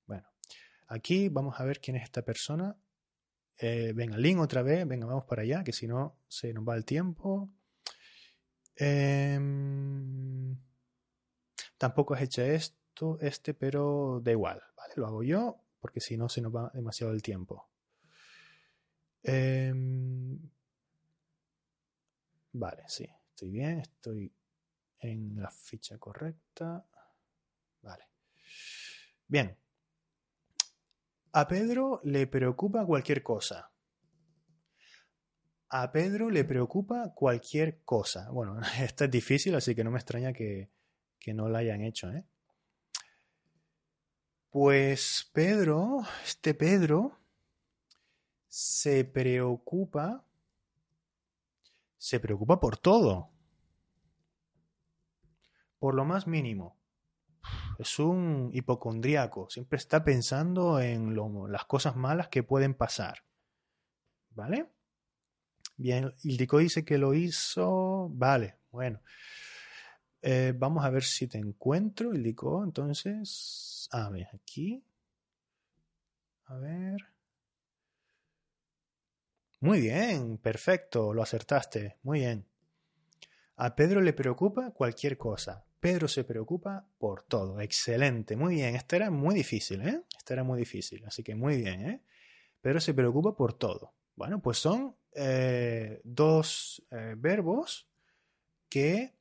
[0.08, 0.28] Bueno,
[0.88, 2.76] aquí vamos a ver quién es esta persona.
[3.58, 4.88] Eh, venga, Link otra vez.
[4.88, 7.50] Venga, vamos para allá, que si no se nos va el tiempo.
[8.76, 10.58] Em,
[11.78, 14.94] tampoco has hecho esto, este, pero da igual, ¿vale?
[14.96, 17.69] Lo hago yo, porque si no se nos va demasiado el tiempo.
[19.24, 20.40] Em,
[22.54, 24.34] vale, sí, estoy bien, estoy
[25.00, 26.86] en la ficha correcta.
[27.82, 28.04] Vale.
[29.28, 29.58] Bien.
[31.32, 33.72] A Pedro le preocupa cualquier cosa.
[35.70, 38.30] A Pedro le preocupa cualquier cosa.
[38.32, 40.72] Bueno, esta es difícil, así que no me extraña que,
[41.20, 42.26] que no la hayan hecho, ¿eh?
[44.50, 47.20] Pues Pedro, este Pedro,
[48.50, 50.26] se preocupa,
[51.98, 53.30] se preocupa por todo,
[55.78, 56.78] por lo más mínimo.
[57.78, 61.16] Es un hipocondríaco, siempre está pensando en
[61.50, 63.24] las cosas malas que pueden pasar.
[64.32, 64.70] ¿Vale?
[65.78, 68.10] Bien, Ildico dice que lo hizo.
[68.12, 69.02] Vale, bueno.
[70.22, 72.64] Eh, vamos a ver si te encuentro, Ildico.
[72.64, 74.84] Entonces, a ver, aquí.
[76.46, 76.98] A ver.
[79.62, 81.98] Muy bien, perfecto, lo acertaste.
[82.04, 82.46] Muy bien.
[83.58, 85.66] A Pedro le preocupa cualquier cosa.
[85.82, 87.60] Pedro se preocupa por todo.
[87.60, 88.76] Excelente, muy bien.
[88.76, 90.04] Este era muy difícil, ¿eh?
[90.18, 92.04] Este era muy difícil, así que muy bien, ¿eh?
[92.62, 93.94] Pedro se preocupa por todo.
[94.16, 97.90] Bueno, pues son eh, dos eh, verbos
[98.70, 99.16] que,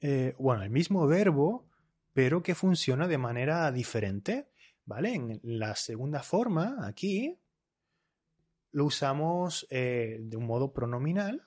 [0.00, 1.68] eh, bueno, el mismo verbo,
[2.14, 4.48] pero que funciona de manera diferente,
[4.84, 5.14] ¿vale?
[5.14, 7.38] En la segunda forma, aquí,
[8.72, 11.46] lo usamos de un modo pronominal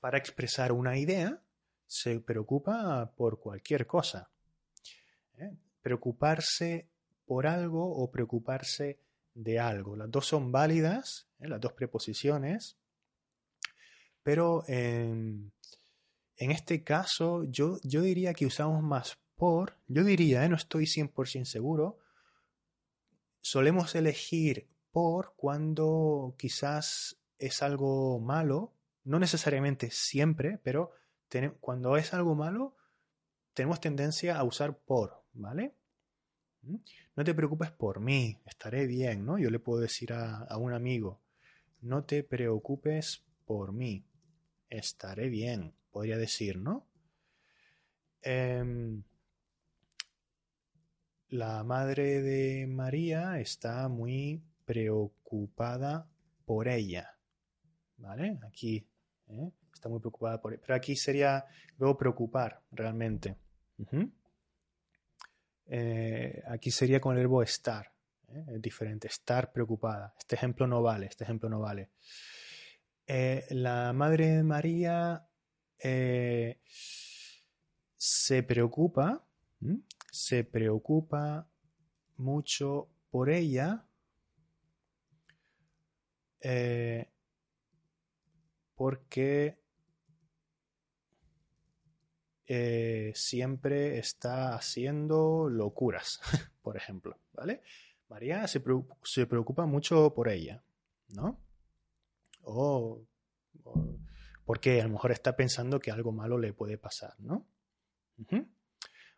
[0.00, 1.40] para expresar una idea.
[1.86, 4.30] Se preocupa por cualquier cosa.
[5.82, 6.88] Preocuparse
[7.26, 8.98] por algo o preocuparse
[9.34, 9.96] de algo.
[9.96, 11.48] Las dos son válidas, ¿eh?
[11.48, 12.76] las dos preposiciones,
[14.22, 15.52] pero en,
[16.36, 20.48] este caso yo, yo, diría que usamos más por, yo diría, ¿eh?
[20.48, 21.98] no estoy 100% seguro,
[23.44, 28.72] solemos elegir por cuando quizás es algo malo,
[29.04, 30.92] no necesariamente siempre, pero
[31.60, 32.74] cuando es algo malo,
[33.52, 35.74] tenemos tendencia a usar por, ¿vale?
[36.62, 39.38] No te preocupes por mí, estaré bien, ¿no?
[39.38, 41.20] Yo le puedo decir a, un amigo,
[41.82, 44.06] no te preocupes por mí,
[44.70, 46.86] estaré bien, podría decir, ¿no?
[48.22, 49.02] Em,
[51.28, 56.08] la madre de María está muy preocupada
[56.44, 57.16] por ella,
[57.96, 58.38] ¿vale?
[58.46, 58.86] Aquí,
[59.28, 59.50] ¿eh?
[59.72, 60.62] está muy preocupada por ella.
[60.62, 61.44] Pero aquí sería
[61.78, 63.36] luego preocupar realmente.
[65.66, 67.92] Eh, aquí sería con el verbo estar.
[68.28, 68.44] ¿eh?
[68.54, 70.14] Es diferente, estar preocupada.
[70.18, 71.90] Este ejemplo no vale, este ejemplo no vale.
[73.06, 75.26] La Madre de María
[77.96, 79.26] se preocupa,
[80.14, 81.48] se preocupa
[82.16, 83.84] mucho por ella
[88.76, 89.58] porque
[92.46, 96.20] eh, siempre está haciendo locuras,
[96.62, 97.62] por ejemplo, ¿vale?
[98.08, 100.62] María se, preocupa mucho por ella,
[101.08, 101.40] ¿no?
[102.42, 103.02] O,
[104.44, 107.48] porque a lo mejor está pensando que algo malo le puede pasar, ¿no?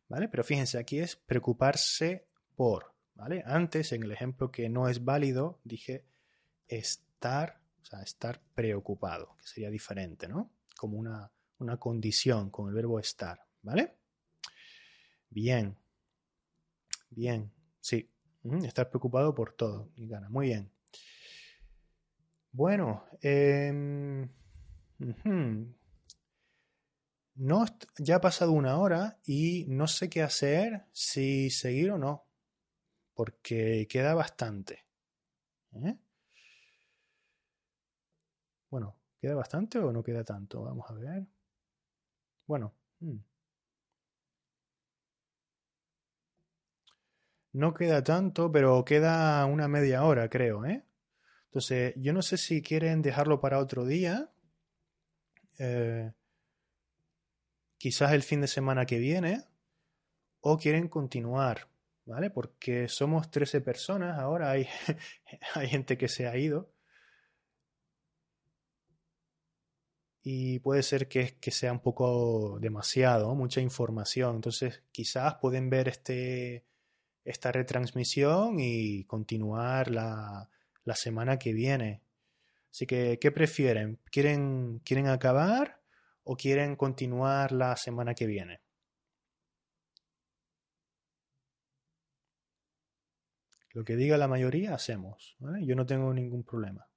[0.09, 0.29] ¿Vale?
[0.29, 3.43] Pero fíjense, aquí es preocuparse por, ¿vale?
[3.47, 6.05] Antes, en el ejemplo que no es válido, dije
[6.69, 10.51] estar, o sea, estar preocupado, que sería diferente, ¿no?
[10.77, 13.95] Como una una condición con el verbo estar, ¿vale?
[15.31, 15.77] Bien.
[17.11, 18.11] Bien, sí.
[18.63, 19.91] Estar preocupado por todo.
[19.97, 20.29] Y gana.
[20.29, 20.71] Muy bien.
[22.53, 24.29] Bueno, em,
[27.37, 27.64] no,
[27.99, 32.26] ya ha pasado una hora y no sé qué hacer, si seguir o no,
[33.14, 34.87] porque queda bastante.
[35.74, 35.97] ¿eh?
[38.70, 40.62] Bueno, ¿queda bastante o no queda tanto?
[40.62, 41.26] Vamos a ver.
[42.47, 42.74] Bueno.
[43.01, 43.18] Mm.
[47.53, 50.84] No queda tanto, pero queda una media hora, creo, ¿eh?
[51.47, 54.30] Entonces, yo no sé si quieren dejarlo para otro día.
[55.59, 56.12] Eh,
[57.79, 59.45] quizás el fin de semana que viene.
[60.41, 61.68] O quieren continuar,
[62.05, 62.31] ¿vale?
[62.31, 64.68] Porque somos 13 personas ahora, hay,
[65.55, 66.72] hay gente que se ha ido.
[70.29, 74.35] y puede ser que, que, sea un poco demasiado, mucha información.
[74.35, 76.64] Entonces, quizás pueden ver este,
[77.24, 80.51] esta retransmisión y continuar la,
[80.83, 82.03] la semana que viene.
[82.72, 84.01] Así que, ¿qué prefieren?
[84.11, 85.81] ¿Quieren, ¿Quieren acabar
[86.29, 88.61] o quieren continuar la semana que viene.
[93.72, 95.37] Lo que diga la mayoría hacemos.
[95.62, 96.89] Yo no tengo ningún problema.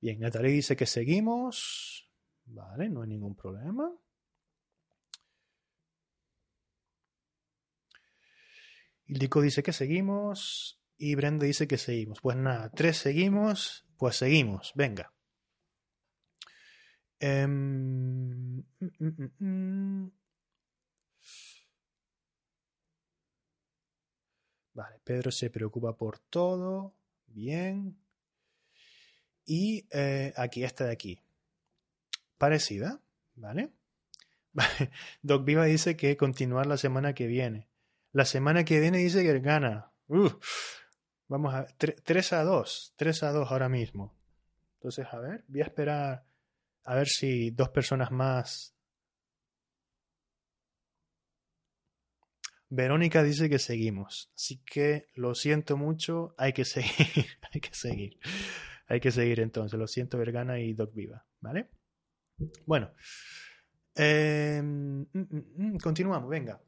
[0.00, 2.10] Bien, Natalie dice que seguimos.
[2.44, 3.90] Vale, no hay ningún problema.
[9.06, 10.80] Ildico dice que seguimos.
[10.98, 12.20] Y Brenda dice que seguimos.
[12.20, 13.86] Pues nada, tres seguimos.
[13.96, 14.72] Pues seguimos.
[14.74, 15.12] Venga.
[17.18, 18.62] Em,
[24.74, 26.94] vale, Pedro se preocupa por todo.
[27.26, 27.98] Bien.
[29.44, 31.20] Y eh, aquí, esta de aquí.
[32.38, 33.00] Parecida,
[33.34, 33.72] ¿vale?
[35.22, 37.68] Doc Viva dice que continuar la semana que viene.
[38.16, 39.92] La semana que viene dice que gana.
[41.28, 42.00] vamos a ver.
[42.02, 42.94] 3 a 2.
[42.96, 44.16] 3 a 2 ahora mismo.
[44.76, 46.24] Entonces, a ver, voy a esperar
[46.84, 48.74] a ver si dos personas más.
[52.70, 54.32] Verónica dice que seguimos.
[54.34, 57.26] Así que lo siento mucho, hay que seguir.
[57.52, 58.18] hay que seguir.
[58.86, 59.78] Hay que seguir entonces.
[59.78, 61.26] Lo siento, Vergana y Doc Viva.
[61.40, 61.68] ¿Vale?
[62.64, 62.90] Bueno.
[63.94, 66.58] Em, mm, mm, mm, continuamos, venga.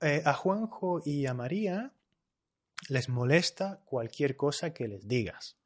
[0.00, 1.92] Eh, a Juanjo y a María
[2.88, 5.58] les molesta cualquier cosa que les digas.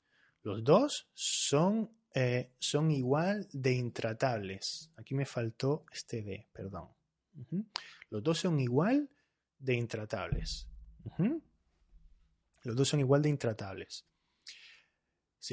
[0.42, 4.90] Los dos son, eh, son igual de intratables.
[4.96, 6.88] Aquí me faltó este D, perdón.
[8.10, 9.10] Los dos son igual
[9.58, 10.68] de intratables.
[12.62, 14.06] Los dos son igual de intratables.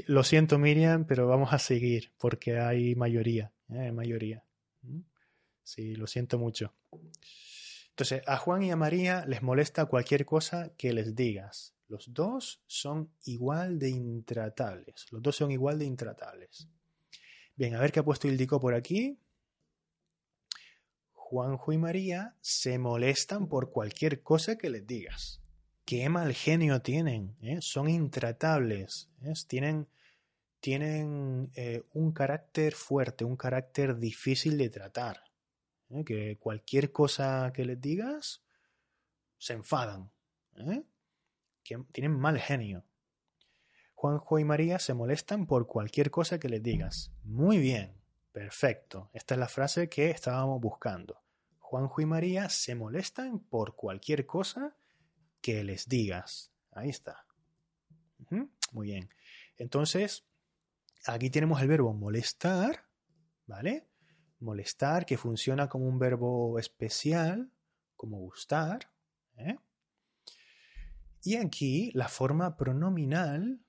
[0.07, 3.53] lo siento, Miriam, pero vamos a seguir porque hay mayoría.
[3.69, 3.91] ¿eh?
[3.91, 4.43] mayoría.
[5.63, 6.73] Sí, lo siento mucho.
[7.99, 11.75] Entonces, a Juan y a María les molesta cualquier cosa que les digas.
[11.89, 15.07] Los dos son igual de intratables.
[15.11, 16.69] Los dos son igual de intratables.
[17.57, 19.19] Bien, a ver qué ha puesto Ildico por aquí.
[21.11, 25.41] Juanjo y María se molestan por cualquier cosa que les digas.
[25.83, 27.35] Qué mal genio tienen.
[27.41, 27.57] ¿eh?
[27.59, 29.09] Son intratables.
[29.23, 29.33] ¿eh?
[29.45, 29.89] Tienen,
[30.61, 35.28] tienen eh, un carácter fuerte, un carácter difícil de tratar.
[35.89, 36.03] ¿Eh?
[36.03, 38.43] que cualquier cosa que les digas
[39.37, 40.11] se enfadan,
[40.57, 40.83] ¿eh?
[41.91, 42.83] tienen mal genio.
[43.93, 47.11] Juanjo y María se molestan por cualquier cosa que les digas.
[47.23, 49.09] Muy bien, perfecto.
[49.13, 51.21] Esta es la frase que estábamos buscando.
[51.59, 54.75] Juanjo y María se molestan por cualquier cosa
[55.41, 56.51] que les digas.
[56.71, 57.25] Ahí está.
[58.71, 59.09] Muy bien.
[59.57, 60.25] Entonces,
[61.05, 62.85] aquí tenemos el verbo molestar,
[63.45, 63.87] ¿vale?
[64.39, 67.51] Molestar, que funciona como un verbo especial,
[67.95, 68.91] como gustar.
[69.37, 69.57] ¿eh?
[71.23, 73.61] Y aquí la forma pronominal,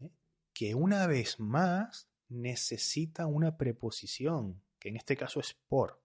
[0.00, 0.10] ¿eh?
[0.52, 6.00] que una vez más necesita una preposición, que en este caso es por.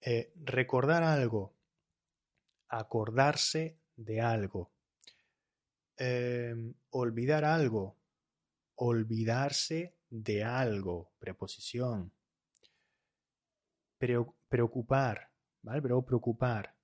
[0.00, 1.54] Eh, recordar algo,
[2.68, 4.70] acordarse de algo,
[6.90, 7.96] olvidar algo,
[8.76, 12.12] olvidarse de algo, preposición.
[14.48, 15.30] Preocupar,
[15.62, 15.82] ¿vale?
[15.82, 16.74] Pero preocupar.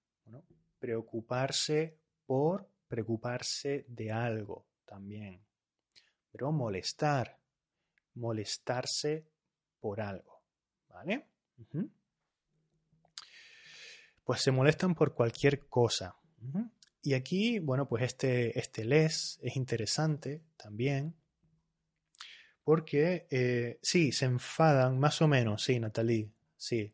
[0.78, 5.44] preocuparse por preocuparse de algo también.
[6.30, 7.38] Pero molestar,
[8.14, 9.26] molestarse
[9.80, 10.42] por algo,
[10.88, 11.26] ¿vale?
[14.24, 16.16] Pues se molestan por cualquier cosa.
[17.02, 21.16] Y aquí, bueno, pues este, este les es interesante también,
[22.64, 26.92] porque eh, sí, se enfadan más o menos, sí, Natalie, sí,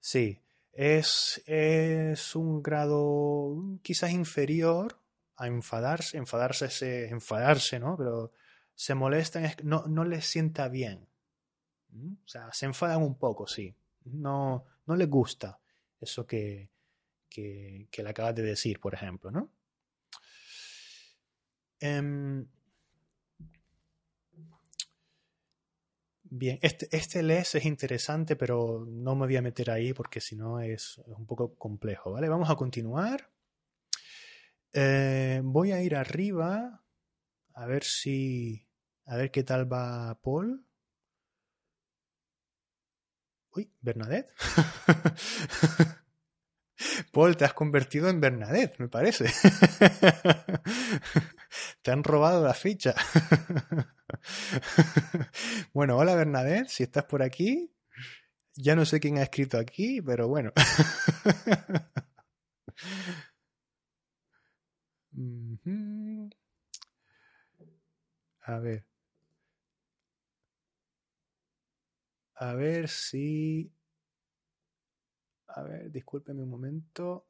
[0.00, 0.40] sí.
[0.72, 4.98] Es, es un grado quizás inferior
[5.36, 7.96] a enfadarse, enfadarse es enfadarse, ¿no?
[7.96, 8.32] Pero
[8.74, 11.06] se molestan, es, no, no les sienta bien.
[11.92, 13.74] O sea, se enfadan un poco, sí.
[14.04, 15.58] No, no les gusta
[16.00, 16.70] eso que,
[17.28, 19.50] que, que le acabas de decir, por ejemplo, ¿no?
[21.80, 22.46] Em,
[26.32, 30.36] Bien, este, este les es interesante, pero no me voy a meter ahí porque si
[30.36, 32.28] no es, un poco complejo, ¿vale?
[32.28, 33.32] Vamos a continuar.
[34.72, 36.84] Eh, voy a ir arriba
[37.54, 38.64] a ver si...
[39.06, 40.64] A ver qué tal va Paul.
[43.50, 44.32] Uy, Bernadette.
[47.12, 49.26] Paul, te has convertido en Bernadette, me parece.
[51.82, 52.94] te han robado la ficha.
[55.72, 57.72] bueno, hola Bernadette, si estás por aquí.
[58.54, 60.52] Ya no sé quién ha escrito aquí, pero bueno.
[68.42, 68.84] A ver.
[72.36, 73.70] A ver si...
[75.48, 77.26] A ver, discúlpeme un momento.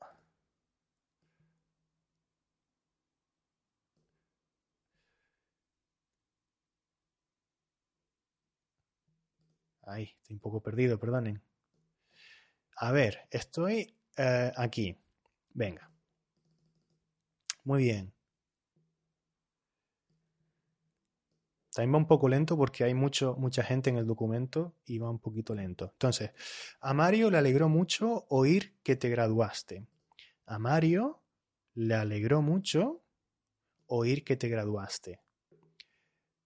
[9.90, 11.42] Ahí, estoy un poco perdido, perdonen.
[12.76, 14.96] A ver, estoy eh, aquí.
[15.52, 15.90] Venga.
[17.64, 18.14] Muy bien.
[21.74, 25.10] También va un poco lento porque hay mucho, mucha gente en el documento y va
[25.10, 25.90] un poquito lento.
[25.92, 26.30] Entonces,
[26.80, 29.86] a Mario le alegró mucho oír que te graduaste.
[30.46, 31.20] A Mario
[31.74, 33.02] le alegró mucho
[33.86, 35.20] oír que te graduaste.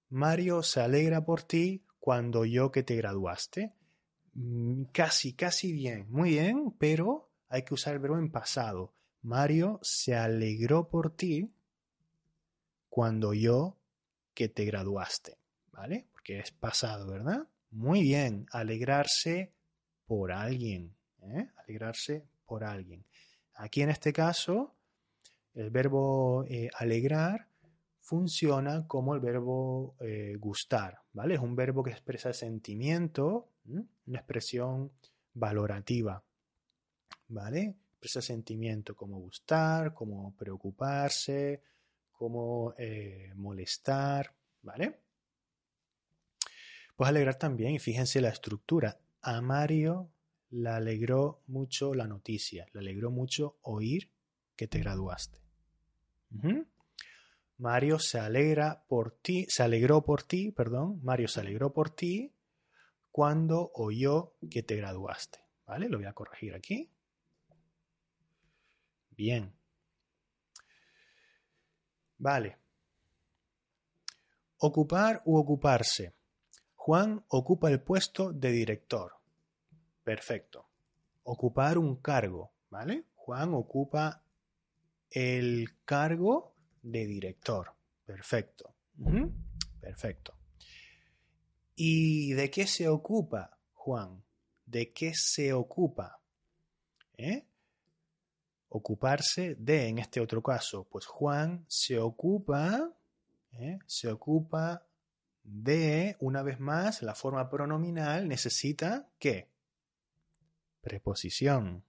[0.09, 3.72] Mario se alegra por ti cuando yo que te graduaste.
[4.34, 6.05] Mm, casi, casi bien.
[6.11, 8.92] Muy bien, pero hay que usar el verbo en pasado.
[9.22, 11.50] Mario se alegró por ti
[12.90, 13.78] cuando yo
[14.34, 15.38] que te graduaste,
[15.72, 16.07] ¿vale?
[16.12, 17.48] Porque es pasado, ¿verdad?
[17.70, 19.55] Muy bien, alegrarse
[20.07, 21.48] por alguien, ¿eh?
[21.57, 23.02] alegrarse por alguien.
[23.55, 24.74] Aquí en este caso,
[25.55, 27.48] el verbo eh, alegrar
[28.05, 31.34] funciona como el verbo eh, gustar, ¿vale?
[31.34, 34.92] Es un verbo que expresa sentimiento, una expresión
[35.32, 36.22] valorativa,
[37.28, 37.76] ¿vale?
[37.92, 41.62] Expresa sentimiento como gustar, como preocuparse,
[42.12, 45.00] como eh, molestar, ¿vale?
[46.96, 48.98] Pues alegrar también, y fíjense la estructura.
[49.22, 50.11] A Mario
[50.50, 54.11] le alegró mucho la noticia, le alegró mucho oír
[54.57, 55.38] que te graduaste.
[57.59, 62.34] Mario se alegra por ti, se alegró por ti, perdón, Mario se alegró por ti
[63.11, 65.38] cuando oyó que te graduaste.
[65.66, 65.88] ¿Vale?
[65.88, 66.90] Lo voy a corregir aquí.
[69.11, 69.55] Bien.
[72.18, 72.59] Vale.
[74.59, 76.14] Ocupar u ocuparse.
[76.74, 79.12] Juan ocupa el puesto de director.
[80.02, 80.66] Perfecto.
[81.22, 83.05] Ocupar un cargo, ¿vale?
[83.14, 84.22] Juan ocupa
[85.11, 86.53] el cargo
[86.85, 87.74] de director.
[88.05, 88.74] Perfecto.
[89.80, 90.39] Perfecto.
[91.74, 94.22] ¿Y de qué se ocupa Juan?
[94.64, 96.20] ¿De qué se ocupa?
[97.16, 97.47] ¿Eh?
[98.74, 102.93] ocuparse de, en este otro caso, pues Juan se ocupa,
[103.53, 103.78] ¿eh?
[103.87, 104.85] se ocupa
[105.45, 109.49] de, una vez más, la forma pronominal necesita ¿qué?
[110.80, 111.85] Preposición.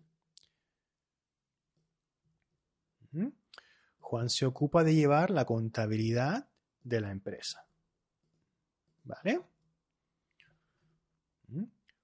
[4.06, 6.48] Juan se ocupa de llevar la contabilidad
[6.84, 7.66] de la empresa.
[9.04, 9.42] ¿Vale?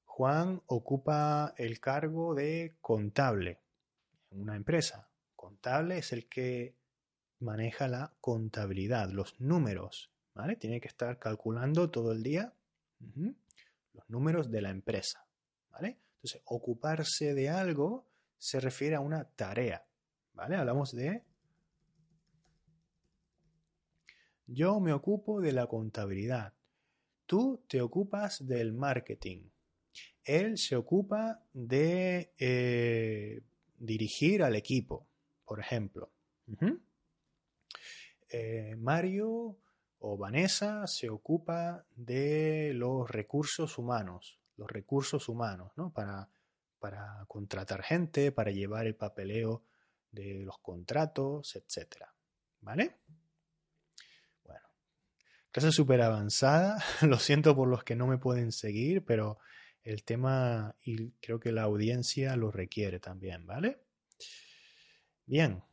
[0.05, 3.59] Juan ocupa el cargo de contable
[4.31, 5.11] una empresa.
[5.35, 6.75] Contable es el que
[7.37, 10.55] maneja la contabilidad, los números, ¿vale?
[10.55, 12.51] Tiene que estar calculando todo el día
[13.93, 15.27] los números de la empresa,
[15.69, 15.99] ¿vale?
[16.15, 18.07] Entonces, ocuparse de algo
[18.39, 19.85] se refiere a una tarea,
[20.33, 20.55] ¿vale?
[20.55, 21.29] Hablamos de
[24.53, 26.53] yo me ocupo de la contabilidad,
[27.25, 29.49] tú te ocupas del marketing,
[30.23, 33.41] él se ocupa de eh,
[33.77, 35.07] dirigir al equipo,
[35.45, 36.11] por ejemplo.
[38.29, 39.57] Eh, Mario
[39.99, 45.91] o Vanessa se ocupa de los recursos humanos, los recursos humanos, ¿no?
[45.91, 46.29] Para,
[46.79, 49.63] para contratar gente, para llevar el papeleo
[50.11, 52.05] de los contratos, etc.
[52.61, 52.97] ¿Vale?
[55.51, 56.83] Clase súper avanzada.
[57.01, 59.37] Lo siento por los que no me pueden seguir, pero
[59.83, 63.79] el tema y creo que la audiencia lo requiere también, ¿vale?
[65.25, 65.63] Bien.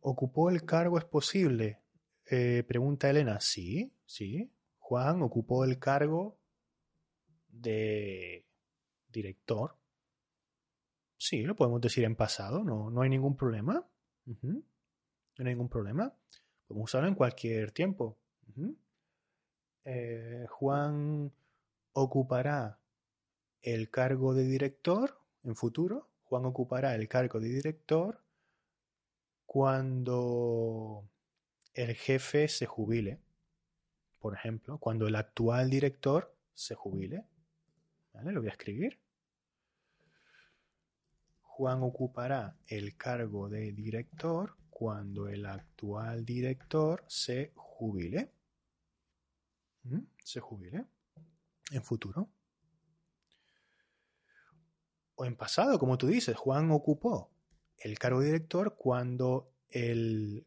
[0.00, 1.80] ¿Ocupó el cargo es posible?
[2.30, 3.40] Eh, pregunta Elena.
[3.40, 4.52] Sí, sí.
[4.78, 6.38] Juan ocupó el cargo
[7.48, 8.44] de
[9.08, 9.76] director.
[11.22, 13.86] Sí, lo podemos decir en pasado, no, no hay ningún problema.
[14.26, 14.64] No
[15.38, 16.12] hay ningún problema.
[16.66, 18.18] Podemos usarlo en cualquier tiempo.
[19.84, 21.30] Eh, Juan
[21.92, 22.80] ocupará
[23.60, 26.08] el cargo de director en futuro.
[26.24, 28.20] Juan ocupará el cargo de director
[29.46, 31.08] cuando
[31.72, 33.20] el jefe se jubile.
[34.18, 37.24] Por ejemplo, cuando el actual director se jubile.
[38.12, 38.32] ¿Vale?
[38.32, 38.98] Lo voy a escribir.
[41.62, 48.32] Juan ocupará el cargo de director cuando el actual director se jubile.
[49.84, 50.00] ¿Mm?
[50.24, 50.86] Se jubile
[51.70, 52.28] en futuro.
[55.14, 57.30] O en pasado, como tú dices, Juan ocupó
[57.78, 60.44] el cargo de director cuando el,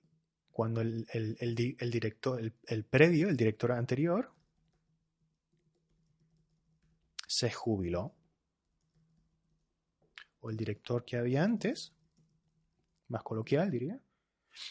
[0.51, 1.05] cuando el,
[1.55, 4.33] director, el previo, el director anterior,
[7.25, 8.13] se jubiló.
[10.45, 11.91] O el director que había antes,
[13.07, 13.99] más coloquial diría,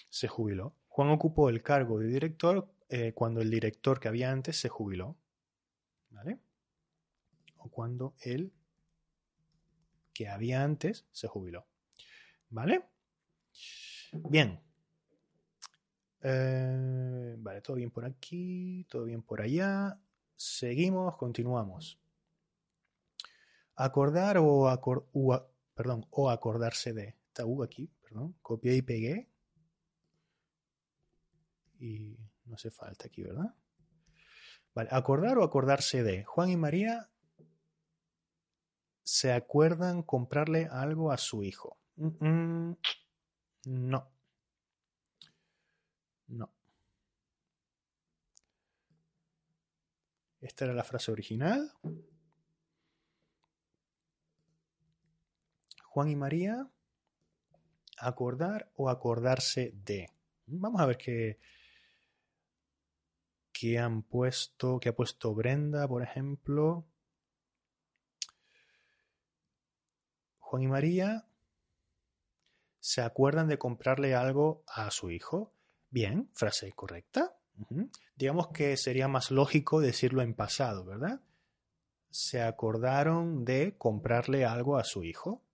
[0.08, 0.76] se jubiló.
[0.86, 5.16] Juan ocupó el cargo de director eh, cuando el director que había antes se jubiló.
[6.10, 6.38] ¿Vale?
[7.56, 8.52] O cuando el
[10.12, 11.66] que había antes se jubiló.
[12.50, 12.84] ¿Vale?
[14.12, 14.60] Bien.
[16.22, 19.98] Eh, vale, todo bien por aquí, todo bien por allá.
[20.36, 21.98] Seguimos, continuamos.
[23.74, 24.68] Acordar o,
[25.74, 27.16] perdón, o acordarse de.
[27.44, 28.36] U aquí, perdón.
[28.42, 29.28] Copié y pegué.
[31.80, 33.54] Y no hace falta aquí, ¿verdad?
[34.74, 36.24] Vale, acordar o acordarse de.
[36.24, 37.10] Juan y María
[39.02, 41.78] se acuerdan comprarle algo a su hijo.
[43.66, 44.10] no.
[46.28, 46.52] No.
[50.40, 51.72] Esta era la frase original.
[55.94, 56.68] Juan y María,
[57.98, 60.10] acordar o acordarse de.
[60.44, 61.38] Vamos a ver qué,
[63.52, 66.84] qué han puesto, qué ha puesto Brenda, por ejemplo.
[70.40, 71.28] Juan y María
[72.80, 75.54] se acuerdan de comprarle algo a su hijo.
[75.90, 77.36] Bien, frase correcta.
[78.16, 81.20] Digamos que sería más lógico decirlo en pasado, ¿verdad?
[82.10, 85.44] Se acordaron de comprarle algo a su hijo.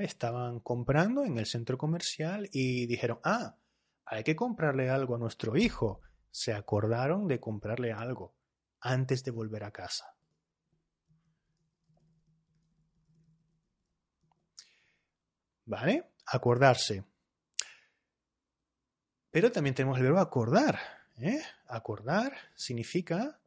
[0.00, 3.56] Estaban comprando en el centro comercial y dijeron, ah,
[4.06, 6.00] hay que comprarle algo a nuestro hijo.
[6.30, 8.34] Se acordaron de comprarle algo
[8.80, 10.16] antes de volver a casa.
[15.66, 16.10] ¿Vale?
[16.26, 17.04] Acordarse.
[19.30, 20.78] Pero también tenemos el verbo acordar.
[21.18, 21.40] ¿eh?
[21.68, 23.38] Acordar significa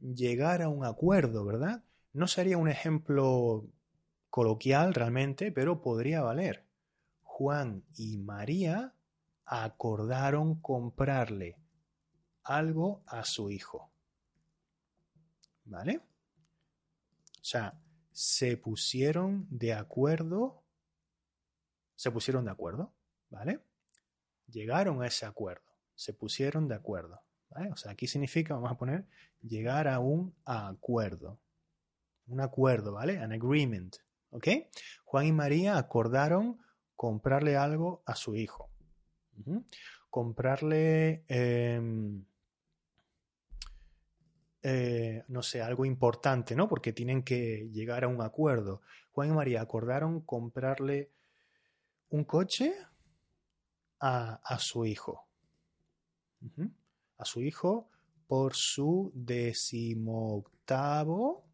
[0.00, 1.82] llegar a un acuerdo, ¿verdad?
[2.12, 3.66] No sería un ejemplo
[4.34, 6.66] coloquial realmente, pero podría valer.
[7.22, 8.92] Juan y María
[9.44, 11.56] acordaron comprarle
[12.42, 13.92] algo a su hijo.
[15.66, 15.98] ¿Vale?
[15.98, 17.80] O sea,
[18.10, 20.64] se pusieron de acuerdo.
[21.94, 22.92] Se pusieron de acuerdo,
[23.30, 23.60] ¿vale?
[24.48, 25.70] Llegaron a ese acuerdo.
[25.94, 27.22] Se pusieron de acuerdo.
[27.50, 27.70] ¿vale?
[27.70, 29.06] O sea, aquí significa, vamos a poner,
[29.42, 31.38] llegar a un acuerdo.
[32.26, 33.18] Un acuerdo, ¿vale?
[33.18, 33.94] An agreement.
[34.34, 34.48] ¿Ok?
[35.04, 36.58] Juan y María acordaron
[36.96, 38.68] comprarle algo a su hijo.
[40.10, 42.24] Comprarle, em,
[44.60, 46.68] eh, no sé, algo importante, ¿no?
[46.68, 48.82] Porque tienen que llegar a un acuerdo.
[49.12, 51.12] Juan y María acordaron comprarle
[52.08, 52.74] un coche
[54.00, 55.28] a, su hijo.
[57.18, 57.88] A su hijo
[58.26, 61.44] por su decimoctavo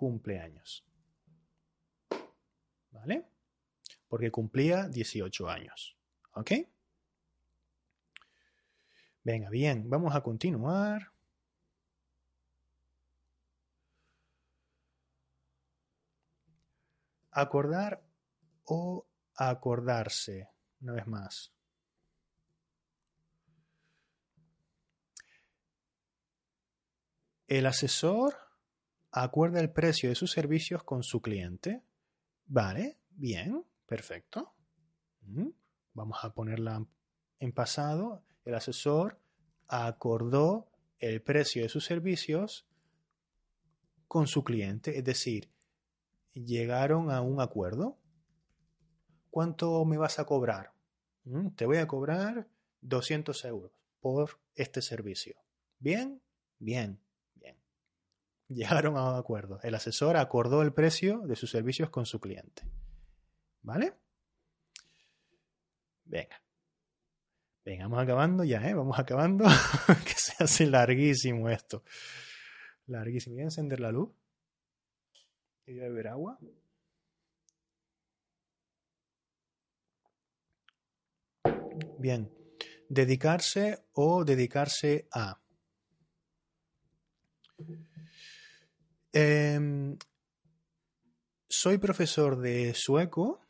[0.00, 0.82] cumpleaños.
[2.90, 3.28] ¿Vale?
[4.08, 5.94] Porque cumplía 18 años.
[6.32, 6.52] ¿Ok?
[9.22, 11.12] Venga, bien, vamos a continuar.
[17.32, 18.02] Acordar
[18.64, 19.06] o
[19.36, 20.48] acordarse.
[20.80, 21.52] Una vez más.
[27.46, 28.49] El asesor
[29.12, 31.82] acuerda el precio de sus servicios con su cliente.
[32.46, 34.54] Vale, bien, perfecto.
[35.94, 36.86] Vamos a ponerla
[37.38, 38.24] en pasado.
[38.44, 39.20] El asesor
[39.68, 42.66] acordó el precio de sus servicios
[44.08, 45.52] con su cliente, es decir,
[46.32, 47.98] llegaron a un acuerdo.
[49.30, 50.72] ¿Cuánto me vas a cobrar?
[51.54, 52.48] Te voy a cobrar
[52.80, 55.36] 200 euros por este servicio.
[55.78, 56.20] ¿Bien?
[56.58, 57.00] Bien.
[58.50, 59.60] Llegaron a un acuerdo.
[59.62, 62.64] El asesor acordó el precio de sus servicios con su cliente.
[63.62, 63.94] ¿Vale?
[66.04, 66.42] Venga.
[67.64, 68.74] Venga, vamos acabando ya, ¿eh?
[68.74, 69.44] Vamos acabando.
[70.04, 71.84] que se hace larguísimo esto.
[72.86, 73.34] Larguísimo.
[73.36, 74.10] Voy a encender la luz.
[75.66, 76.36] Voy a beber agua.
[82.00, 82.34] Bien.
[82.88, 85.39] Dedicarse o dedicarse a.
[89.12, 89.96] Em,
[91.48, 93.40] soy profesor de sueco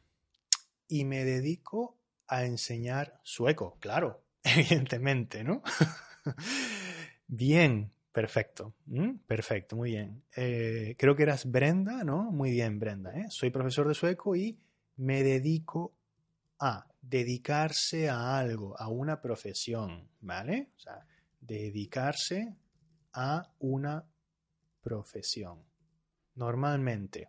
[0.89, 5.63] y me dedico a enseñar sueco, claro, evidentemente, ¿no?
[7.27, 8.75] bien, perfecto,
[9.27, 10.23] perfecto, muy bien.
[10.35, 12.31] Eh, creo que eras Brenda, ¿no?
[12.31, 13.13] Muy bien, Brenda.
[13.13, 13.27] ¿eh?
[13.29, 14.59] Soy profesor de sueco y
[14.97, 15.95] me dedico
[16.59, 20.71] a dedicarse a algo, a una profesión, ¿vale?
[20.77, 21.07] O sea,
[21.41, 22.55] dedicarse
[23.13, 24.10] a una
[24.83, 25.65] profesión.
[26.35, 27.29] Normalmente.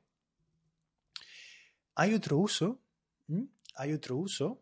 [1.95, 2.79] hay otro uso,
[3.75, 4.61] hay otro uso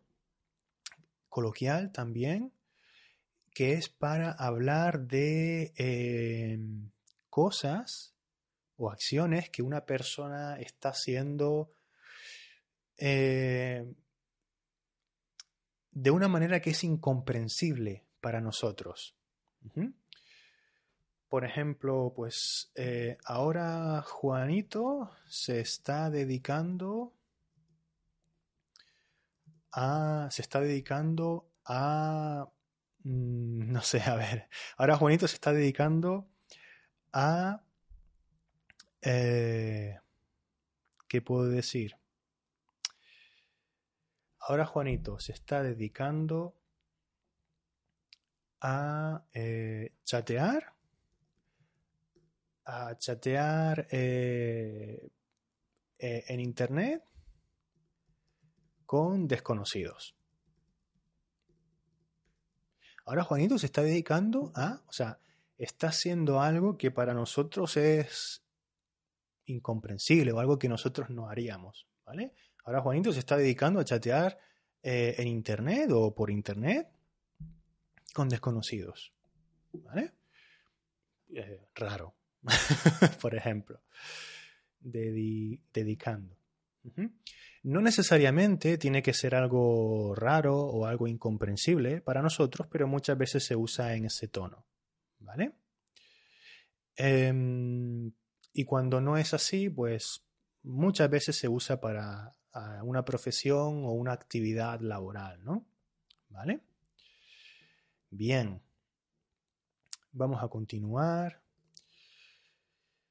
[1.30, 2.52] coloquial también,
[3.53, 6.91] que es para hablar de em,
[7.30, 8.14] cosas
[8.78, 11.72] o acciones que una persona está haciendo
[12.98, 13.86] eh,
[15.91, 19.16] de una manera que es incomprensible para nosotros.
[21.30, 27.14] Por ejemplo, pues eh, ahora Juanito se está dedicando
[29.72, 30.27] a.
[30.31, 32.49] se está dedicando a.
[33.03, 34.49] Mm, no sé, a ver.
[34.77, 36.27] Ahora Juanito se está dedicando
[37.14, 37.61] a.
[39.01, 39.99] Eh,
[41.07, 41.95] ¿Qué puedo decir?
[44.39, 46.56] Ahora Juanito se está dedicando
[48.61, 50.73] a eh, chatear,
[52.70, 55.10] a chatear eh,
[55.98, 57.04] eh, en Internet
[58.86, 60.16] con desconocidos.
[63.06, 65.20] Ahora Juanito se está dedicando a, o sea,
[65.58, 68.44] está haciendo algo que para nosotros es
[69.46, 72.34] incomprensible o algo que nosotros no haríamos, ¿vale?
[72.66, 74.38] Ahora Juanito se está dedicando a chatear
[74.82, 76.88] en Internet o por Internet
[78.14, 79.14] con desconocidos.
[79.74, 80.14] ¿Vale?
[81.34, 82.16] Eh, raro,
[83.22, 83.82] por ejemplo.
[84.82, 86.38] dedicando.
[87.64, 93.44] No necesariamente tiene que ser algo raro o algo incomprensible para nosotros, pero muchas veces
[93.44, 94.66] se usa en ese tono.
[95.20, 95.54] ¿Vale?
[96.96, 98.12] Em,
[98.54, 100.26] y cuando no es así, pues
[100.64, 102.34] muchas veces se usa para
[102.84, 105.66] una profesión o una actividad laboral, ¿no?
[106.30, 106.62] ¿Vale?
[108.10, 108.62] Bien.
[110.12, 111.42] Vamos a continuar.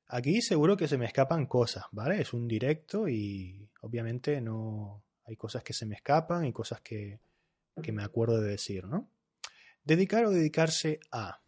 [0.08, 2.20] Aquí seguro que se me escapan cosas, ¿vale?
[2.20, 7.20] Es un directo y obviamente no hay cosas que se me escapan y cosas que,
[7.82, 9.10] que me acuerdo de decir, ¿no?
[9.84, 11.42] Dedicar o dedicarse a.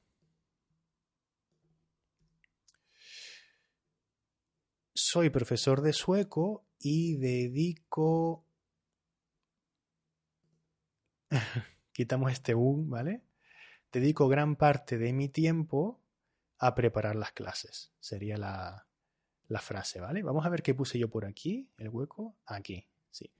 [4.94, 8.44] Soy profesor de sueco y dedico...
[11.92, 13.22] Quitamos este un, ¿vale?
[13.92, 16.00] dedico gran parte de mi tiempo
[16.60, 17.90] a preparar las clases.
[17.98, 18.86] Sería la,
[19.60, 20.22] frase, ¿vale?
[20.22, 22.36] Vamos a ver qué puse yo por aquí, el hueco.
[22.44, 23.32] Aquí, sí,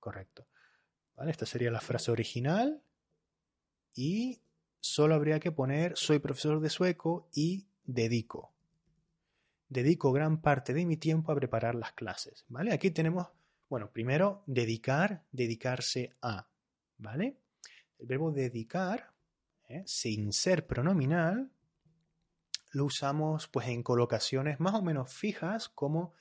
[0.00, 0.48] correcto.
[1.16, 1.30] ¿Vale?
[1.30, 2.82] Esta sería la frase original
[3.94, 4.42] y
[4.80, 8.52] solo habría que poner soy profesor de sueco y dedico.
[9.68, 12.72] Dedico gran parte de mi tiempo a preparar las clases, ¿vale?
[12.72, 13.28] Aquí tenemos,
[13.68, 16.48] bueno, primero dedicar, dedicarse a,
[16.98, 17.38] ¿vale?
[17.98, 19.14] El verbo dedicar
[19.68, 19.84] ¿eh?
[19.86, 21.50] sin ser pronominal,
[22.74, 26.12] lo usamos pues en colocaciones más o menos fijas como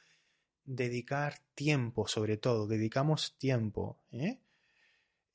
[0.66, 3.98] dedicar tiempo, sobre todo, dedicamos tiempo.
[4.12, 4.40] ¿eh?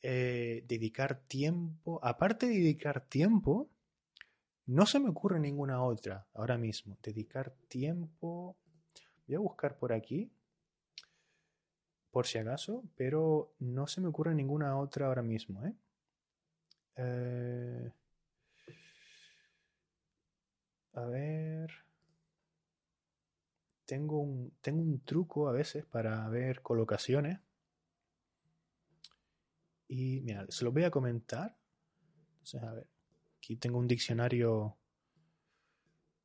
[0.01, 3.69] Eh, dedicar tiempo, aparte de dedicar tiempo,
[4.67, 6.97] no se me ocurre ninguna otra ahora mismo.
[7.03, 8.57] Dedicar tiempo,
[9.27, 10.31] voy a buscar por aquí,
[12.13, 15.67] por si acaso, pero no se me ocurre ninguna otra ahora mismo.
[15.67, 15.75] ¿eh?
[16.97, 17.93] Eh,
[20.99, 21.71] a ver.
[23.87, 27.41] Tengo un, tengo un truco a veces para ver colocaciones.
[29.89, 31.57] Y mira, se lo voy a comentar.
[32.33, 32.87] Entonces, a ver.
[33.39, 34.77] Aquí tengo un diccionario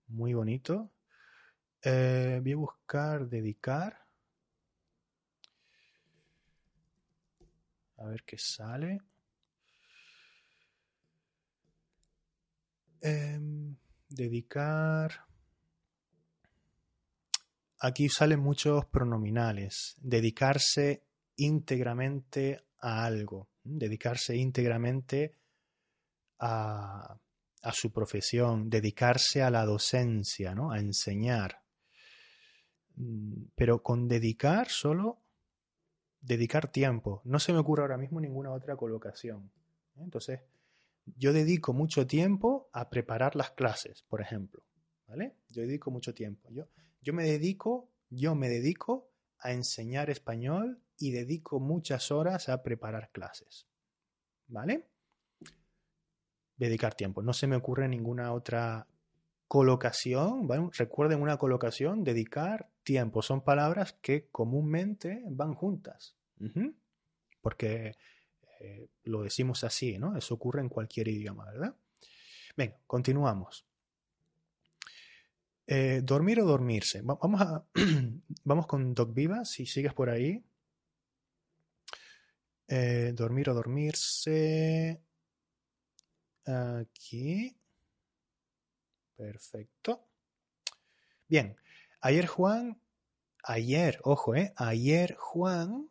[0.08, 0.92] muy bonito.
[1.82, 4.06] Eh, voy a buscar dedicar.
[7.98, 9.02] A ver qué sale.
[13.02, 13.76] Em,
[14.14, 15.26] dedicar.
[17.80, 19.96] Aquí salen muchos pronominales.
[20.02, 21.04] Dedicarse
[21.36, 23.50] íntegramente a algo.
[23.64, 25.36] Dedicarse íntegramente
[26.40, 27.18] a,
[27.62, 28.70] a su profesión.
[28.70, 30.72] Dedicarse a la docencia, ¿no?
[30.72, 31.64] A enseñar.
[32.96, 35.24] Mm, pero con dedicar solo
[36.24, 37.22] dedicar tiempo.
[37.26, 39.52] No se me ocurre ahora mismo ninguna otra colocación.
[39.98, 40.40] Entonces,
[41.06, 44.64] yo dedico mucho tiempo a preparar las clases, por ejemplo.
[45.08, 45.36] ¿Vale?
[45.50, 46.50] Yo dedico mucho tiempo.
[46.50, 46.68] Yo,
[47.02, 53.12] yo me dedico, yo me dedico a enseñar español y dedico muchas horas a preparar
[53.12, 53.68] clases.
[54.48, 54.88] ¿Vale?
[56.56, 57.22] Dedicar tiempo.
[57.22, 58.88] No se me ocurre ninguna otra
[59.48, 60.48] colocación.
[60.72, 63.22] Recuerden una colocación, dedicar tiempo.
[63.22, 66.16] Son palabras que comúnmente van juntas.
[67.42, 67.98] Porque
[68.64, 70.18] eh, lo decimos así, ¿no?
[70.18, 71.76] Eso ocurre en cualquier idioma, ¿verdad?
[72.56, 73.66] Venga, continuamos.
[75.68, 77.02] Eh, dormir o dormirse.
[77.02, 77.66] vamos, a,
[78.46, 80.46] vamos con Doc Viva, si sigues por ahí.
[82.70, 85.02] Eh, dormir o dormirse.
[86.46, 87.58] Aquí.
[89.18, 90.08] Perfecto.
[91.28, 91.58] Bien.
[92.00, 92.80] Ayer Juan.
[93.44, 94.54] Ayer, ojo, eh.
[94.56, 95.90] Ayer Juan.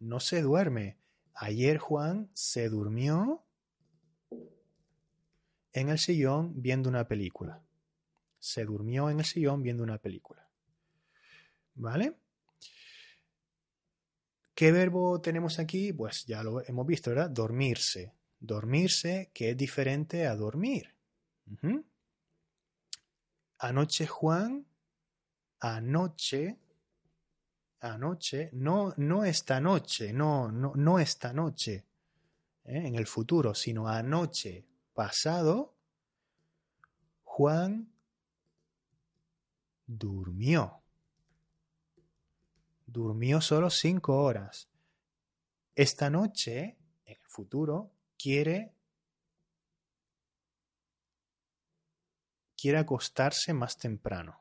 [0.00, 0.98] No se duerme.
[1.34, 3.44] Ayer Juan se durmió
[5.72, 7.62] en el sillón viendo una película.
[8.38, 10.48] Se durmió en el sillón viendo una película.
[11.74, 12.16] ¿Vale?
[14.54, 15.92] ¿Qué verbo tenemos aquí?
[15.92, 17.30] Pues ya lo hemos visto, ¿verdad?
[17.30, 18.12] Dormirse.
[18.38, 20.94] Dormirse, que es diferente a dormir.
[23.58, 24.66] Anoche Juan,
[25.60, 26.58] anoche,
[27.80, 31.86] anoche, no, no esta noche, no, no, no esta noche,
[32.64, 32.86] ¿eh?
[32.86, 35.74] en el futuro, sino anoche pasado,
[37.24, 37.92] Juan
[39.86, 40.80] durmió
[42.92, 44.68] durmió solo cinco horas.
[45.74, 48.74] Esta noche, en el futuro, quiere,
[52.56, 54.39] quiere acostarse más temprano.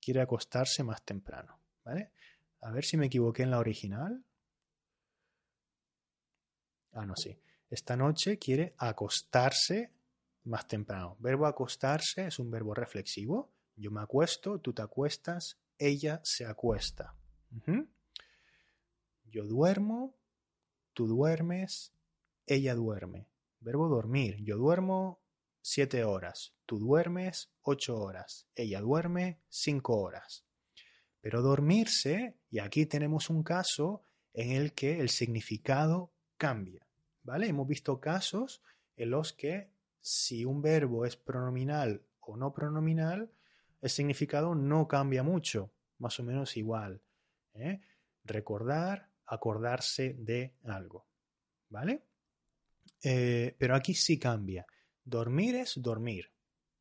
[0.00, 1.58] Quiere acostarse más temprano.
[1.84, 2.12] ¿Vale?
[2.60, 4.24] A ver si me equivoqué en la original.
[6.92, 7.38] Ah, no, sí.
[7.70, 9.92] Esta noche quiere acostarse
[10.44, 11.16] más temprano.
[11.20, 13.52] Verbo acostarse es un verbo reflexivo.
[13.76, 17.14] Yo me acuesto, tú te acuestas, ella se acuesta.
[19.24, 20.16] Yo duermo,
[20.94, 21.92] tú duermes,
[22.46, 23.28] ella duerme.
[23.60, 24.42] Verbo dormir.
[24.42, 25.20] Yo duermo
[25.70, 30.44] siete horas, tú duermes ocho horas, ella duerme cinco horas.
[31.20, 36.86] Pero dormirse, y aquí tenemos un caso en el que el significado cambia.
[37.22, 37.48] ¿Vale?
[37.48, 38.62] Hemos visto casos
[38.96, 39.70] en los que
[40.00, 43.30] si un verbo es pronominal o no pronominal,
[43.82, 47.02] el significado no cambia mucho, más o menos igual.
[47.54, 47.80] ¿eh?
[48.24, 51.06] Recordar, acordarse de algo.
[51.68, 52.04] ¿Vale?
[53.02, 54.66] Eh, pero aquí sí cambia.
[55.08, 56.30] Dormir es dormir.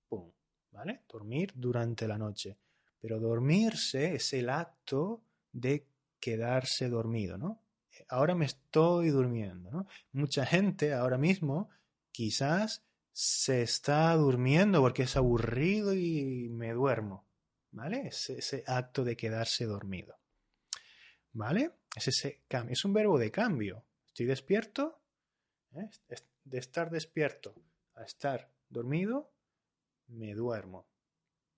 [0.09, 0.29] Pum.
[0.71, 1.03] ¿Vale?
[1.07, 2.57] Dormir durante la noche.
[2.99, 5.21] Pero dormirse es el acto
[5.53, 5.85] de
[6.19, 7.61] quedarse dormido, ¿no?
[8.09, 9.87] Ahora me estoy durmiendo, ¿no?
[10.11, 11.69] Mucha gente ahora mismo
[12.11, 12.83] quizás
[13.13, 17.25] se está durmiendo porque es aburrido y me duermo.
[17.71, 18.07] ¿Vale?
[18.07, 20.19] Es ese acto de quedarse dormido.
[21.31, 21.71] ¿Vale?
[21.95, 22.41] Es ese.
[22.69, 23.85] Es un verbo de cambio.
[24.07, 24.99] Estoy despierto.
[25.75, 25.89] ¿eh?
[26.43, 27.55] De estar despierto
[27.97, 29.31] a estar dormido,
[30.07, 30.87] me duermo.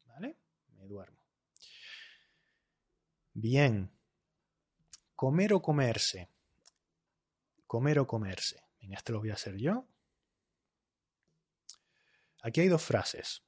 [0.05, 0.37] ¿Vale?
[0.77, 1.17] Me duermo.
[3.33, 3.91] Bien.
[5.15, 6.29] Comer o comerse.
[7.67, 8.63] Comer o comerse.
[8.79, 9.85] En este lo voy a hacer yo.
[12.41, 13.43] Aquí hay dos frases.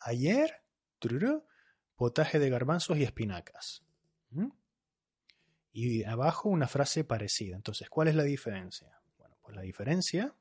[0.00, 0.62] Ayer,
[1.94, 3.84] potaje de garbanzos y espinacas.
[5.72, 7.56] Y abajo una frase parecida.
[7.56, 9.00] Entonces, ¿cuál es la diferencia?
[9.16, 10.34] Bueno, pues la diferencia,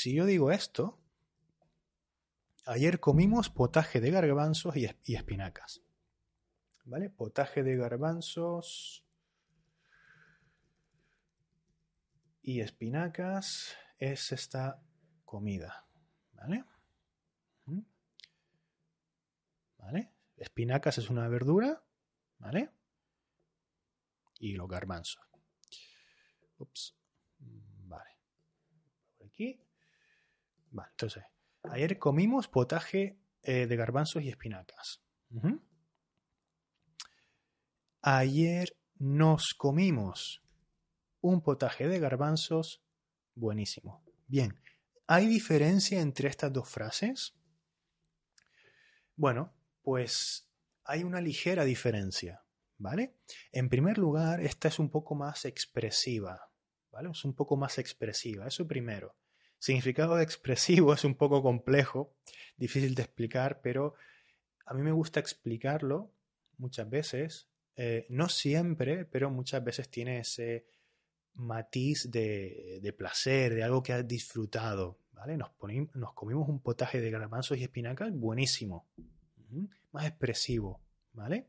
[0.00, 0.98] si yo digo esto,
[2.64, 5.82] ayer comimos potaje de garbanzos y, espinacas.
[6.84, 7.10] ¿Vale?
[7.10, 9.04] Potaje de garbanzos
[12.40, 14.82] y espinacas es esta
[15.26, 15.86] comida.
[16.32, 16.64] ¿Vale?
[19.76, 20.14] ¿Vale?
[20.38, 21.84] Espinacas es una verdura.
[22.38, 22.70] ¿Vale?
[24.38, 25.22] Y los garbanzos.
[26.56, 26.96] Ups.
[27.38, 28.16] Vale.
[29.18, 29.60] Por aquí.
[30.72, 31.24] Entonces,
[31.64, 35.02] ayer comimos potaje eh, de garbanzos y espinacas.
[38.02, 40.42] Ayer nos comimos
[41.20, 42.82] un potaje de garbanzos
[43.34, 44.04] buenísimo.
[44.26, 44.58] Bien,
[45.06, 47.34] ¿hay diferencia entre estas dos frases?
[49.16, 50.50] Bueno, pues
[50.84, 52.44] hay una ligera diferencia,
[52.78, 53.18] ¿vale?
[53.52, 56.50] En primer lugar, esta es un poco más expresiva,
[56.90, 57.10] ¿vale?
[57.10, 59.19] Es un poco más expresiva, eso primero.
[59.60, 62.14] Significado de expresivo es un poco complejo,
[62.56, 63.94] difícil de explicar, pero
[64.64, 66.10] a mí me gusta explicarlo
[66.56, 67.46] muchas veces,
[67.76, 70.66] eh, no siempre, pero muchas veces tiene ese
[71.34, 74.98] matiz de, placer, de algo que has disfrutado.
[75.12, 75.36] ¿vale?
[75.36, 75.50] Nos,
[75.94, 78.86] nos comimos un potaje de garbanzos y espinacas buenísimo,
[79.92, 80.80] más expresivo.
[81.12, 81.48] ¿vale?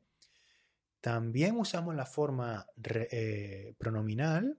[1.00, 4.58] También usamos la forma eh, pronominal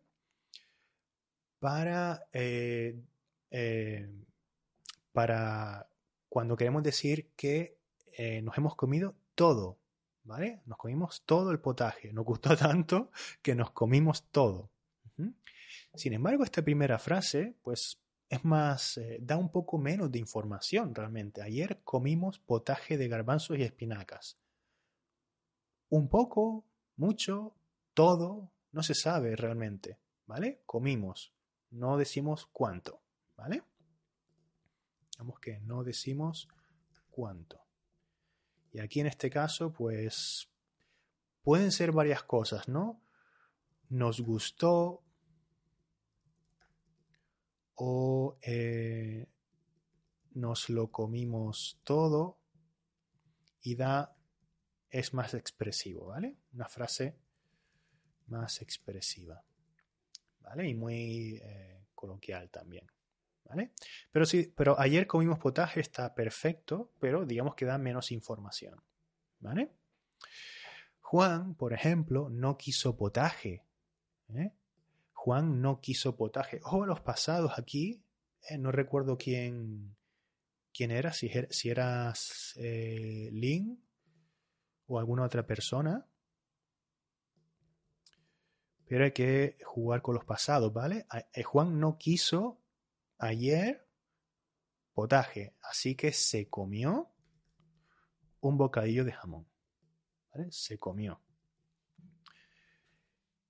[1.59, 2.99] para, eh,
[3.53, 4.11] eh,
[5.12, 5.89] para
[6.29, 7.79] cuando queremos decir que
[8.43, 9.79] nos hemos comido todo.
[10.24, 10.62] ¿Vale?
[10.66, 12.12] Nos comimos todo el potaje.
[12.12, 13.11] Nos gustó tanto
[13.43, 14.70] que nos comimos todo.
[15.95, 17.99] Sin embargo, esta primera frase, pues
[18.29, 21.43] es más, eh, da un poco menos de información realmente.
[21.43, 24.39] Ayer comimos potaje de garbanzos y espinacas.
[25.91, 26.65] Un poco,
[26.97, 27.55] mucho,
[27.93, 30.62] todo, no se sabe realmente, ¿vale?
[30.65, 31.35] Comimos,
[31.70, 33.03] no decimos cuánto,
[33.37, 33.63] ¿vale?
[35.13, 36.49] Digamos que no decimos
[37.11, 37.61] cuánto.
[38.73, 40.49] Y aquí en este caso, pues,
[41.43, 43.03] pueden ser varias cosas, ¿no?
[43.89, 45.05] Nos gustó,
[47.85, 49.27] o eh,
[50.35, 52.39] nos lo comimos todo
[53.61, 54.17] y da
[54.89, 56.37] es más expresivo, ¿vale?
[56.53, 57.19] Una frase
[58.27, 59.43] más expresiva,
[60.41, 60.69] ¿vale?
[60.69, 62.87] Y muy eh, coloquial también,
[64.11, 68.83] Pero sí, pero ayer comimos potaje, está perfecto, pero digamos que da menos información,
[69.41, 69.73] ¿vale?
[71.01, 73.65] Juan, por ejemplo, no quiso potaje,
[74.35, 74.53] ¿eh?
[75.12, 76.61] Juan no quiso potaje.
[76.65, 78.03] Ojo los pasados aquí.
[78.49, 79.95] Eh, no recuerdo quién,
[80.74, 83.85] quién era, si, er, si eras eh, Lin
[84.87, 86.09] o alguna otra persona.
[88.87, 91.07] Pero hay que jugar con los pasados, ¿vale?
[91.35, 92.61] Eh, Juan no quiso
[93.23, 93.89] ayer
[94.93, 97.15] potaje, así que se comió
[98.40, 99.49] un bocadillo de jamón.
[100.51, 101.23] Se comió.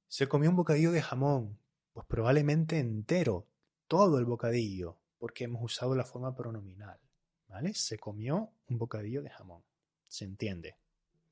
[0.08, 1.58] Se comió un bocadillo de jamón.
[1.92, 3.48] Pues probablemente entero,
[3.86, 7.00] todo el bocadillo, porque hemos usado la forma pronominal.
[7.48, 7.74] ¿Vale?
[7.74, 9.62] Se comió un bocadillo de jamón.
[10.08, 10.76] Se entiende.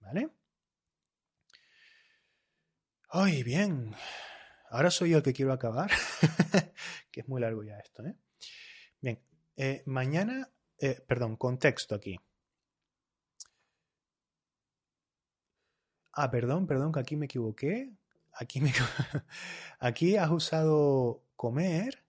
[0.01, 0.31] ¿Vale?
[3.09, 3.95] Ay, bien.
[4.71, 5.91] Ahora soy yo el que quiero acabar,
[7.11, 8.17] que es muy largo ya esto, ¿eh?
[9.01, 9.19] Bien,
[9.57, 12.19] eh, mañana, eh, perdón, contexto aquí.
[16.13, 17.93] Ah, perdón, perdón, que aquí me equivoqué.
[18.33, 18.73] Aquí, me,
[19.81, 22.05] aquí has usado comer.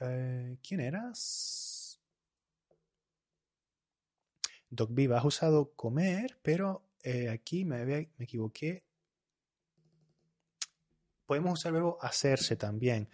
[0.00, 2.00] Eh, ¿Quién eras?
[4.70, 6.84] Doc Viva, has usado comer, pero
[7.32, 8.84] aquí me, me equivoqué.
[11.26, 13.08] Podemos usar el verbo hacerse también.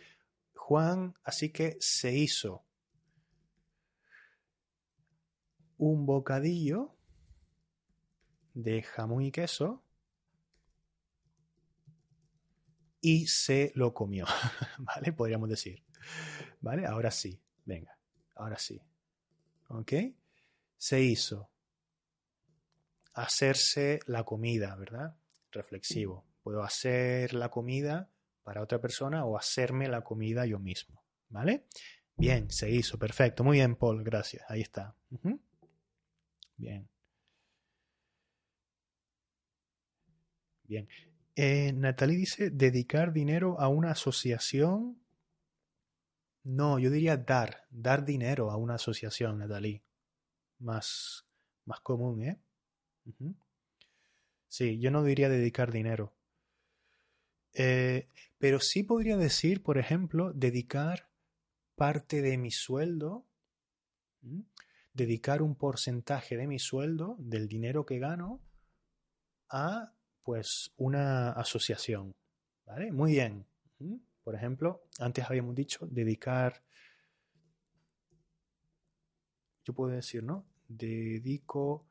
[0.66, 2.64] Juan, así que se hizo
[5.76, 6.96] un bocadillo
[8.54, 9.84] de jamón y queso
[13.02, 14.24] y se lo comió,
[14.78, 15.12] ¿vale?
[15.12, 15.84] Podríamos decir,
[16.62, 16.86] ¿vale?
[16.86, 17.98] Ahora sí, venga,
[18.34, 18.80] ahora sí,
[19.68, 19.92] ¿ok?
[20.78, 21.50] Se hizo
[23.12, 25.14] hacerse la comida, ¿verdad?
[25.50, 26.24] Reflexivo.
[26.42, 28.08] Puedo hacer la comida
[28.44, 31.64] para otra persona o hacerme la comida yo mismo, ¿vale?
[32.16, 33.42] Bien, se hizo, perfecto.
[33.42, 34.44] Muy bien, Paul, gracias.
[34.48, 34.94] Ahí está.
[36.56, 36.88] Bien.
[40.62, 40.88] Bien.
[41.34, 45.00] Eh, Natalie dice, dedicar dinero a una asociación.
[46.44, 49.82] No, yo diría dar, dar dinero a una asociación, Natalie.
[50.60, 51.26] Más,
[51.64, 52.38] más común, ¿eh?
[54.46, 56.14] Sí, yo no diría dedicar dinero.
[57.54, 58.08] Eh,
[58.44, 61.08] pero sí podría decir, por ejemplo, dedicar
[61.76, 63.26] parte de mi sueldo,
[64.92, 68.42] dedicar un porcentaje de mi sueldo, del dinero que gano,
[69.48, 72.12] a pues una asociación.
[72.66, 72.92] ¿Vale?
[72.92, 73.46] Muy bien.
[74.22, 76.62] Por ejemplo, antes habíamos dicho dedicar,
[79.64, 80.44] yo puedo decir, ¿no?
[80.68, 81.88] Dedico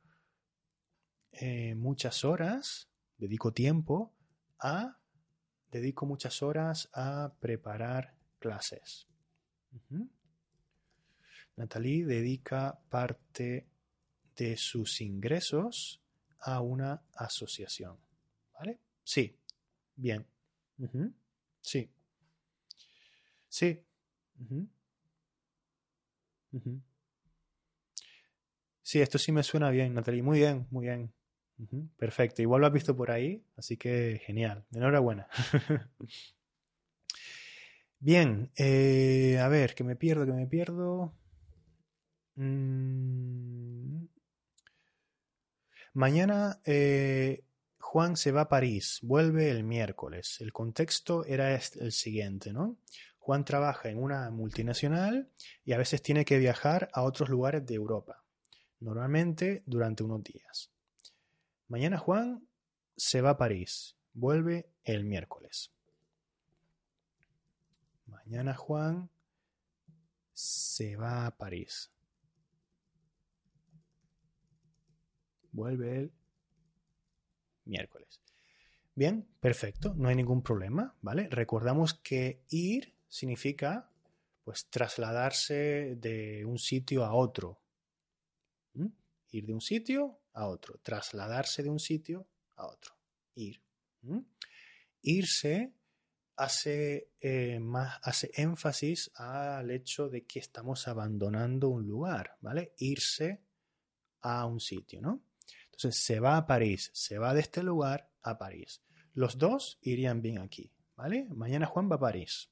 [1.31, 4.13] eh, muchas horas, dedico tiempo
[4.59, 4.99] a,
[5.73, 9.07] dedico muchas horas a preparar clases.
[11.55, 13.67] Natalie dedica parte
[14.35, 16.01] de sus ingresos
[16.39, 17.97] a una asociación.
[18.53, 18.79] ¿Vale?
[19.03, 19.35] Sí.
[19.95, 20.25] Bien.
[21.61, 21.89] Sí.
[23.49, 23.83] Sí.
[28.81, 30.21] Sí, esto sí me suena bien, Natalie.
[30.21, 31.13] Muy bien, muy bien.
[31.97, 32.41] Perfecto.
[32.41, 34.65] Igual lo has visto por ahí, así que genial.
[34.73, 35.27] Enhorabuena.
[37.99, 38.51] bien.
[38.55, 41.13] Eh, a ver, que me pierdo, que me pierdo.
[42.35, 44.05] Mm.
[45.93, 47.45] Mañana eh,
[47.77, 50.37] Juan se va a París, vuelve el miércoles.
[50.39, 52.79] El contexto era el siguiente, ¿no?
[53.19, 55.29] Juan trabaja en una multinacional
[55.63, 58.25] y a veces tiene que viajar a otros lugares de Europa,
[58.79, 60.72] normalmente durante unos días.
[61.67, 62.47] Mañana Juan
[62.95, 65.71] se va a París, vuelve el miércoles.
[68.05, 69.09] Mañana Juan
[70.33, 71.91] se va a París.
[75.51, 76.13] Vuelve el
[77.65, 78.21] miércoles.
[78.95, 81.27] Bien, perfecto, no hay ningún problema, ¿vale?
[81.29, 83.89] Recordamos que ir significa
[84.43, 87.59] pues trasladarse de un sitio a otro.
[88.73, 88.87] ¿Mm?
[89.31, 92.95] Ir de un sitio a otro, trasladarse de un sitio a otro,
[93.35, 93.61] ir.
[95.01, 95.73] Irse
[96.35, 102.73] hace, eh, más, hace énfasis al hecho de que estamos abandonando un lugar, ¿vale?
[102.77, 103.43] Irse
[104.21, 105.23] a un sitio, ¿no?
[105.65, 108.83] Entonces se va a París, se va de este lugar a París.
[109.13, 111.27] Los dos irían bien aquí, ¿vale?
[111.29, 112.49] Mañana Juan va a París.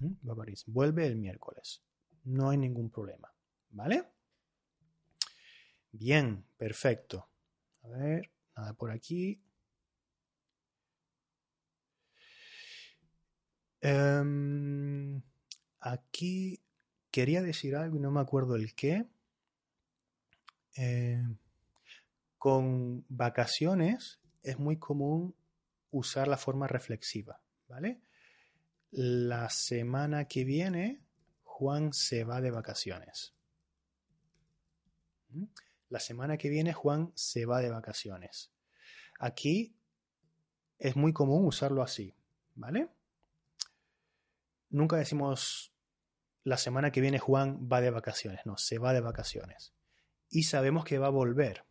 [0.00, 0.64] Va a París.
[0.66, 1.82] Vuelve el miércoles.
[2.24, 3.32] No hay ningún problema,
[3.70, 4.15] ¿vale?
[5.98, 7.26] Bien, perfecto.
[7.82, 9.40] A ver, nada por aquí.
[13.80, 15.22] Em,
[15.80, 16.60] aquí
[17.10, 19.06] quería decir algo y no me acuerdo el qué.
[20.76, 21.22] Eh,
[22.36, 25.34] con vacaciones es muy común
[25.90, 28.02] usar la forma reflexiva, ¿vale?
[28.90, 31.00] La semana que viene
[31.42, 33.32] Juan se va de vacaciones.
[35.30, 35.44] ¿Mm?
[35.88, 38.52] La semana que viene Juan se va de vacaciones.
[39.18, 39.76] Aquí
[40.78, 42.14] es muy común usarlo así,
[42.54, 42.88] ¿vale?
[44.68, 45.72] Nunca decimos
[46.42, 49.74] la semana que viene Juan va de vacaciones, no, se va de vacaciones.
[50.28, 51.64] Y sabemos que va a volver.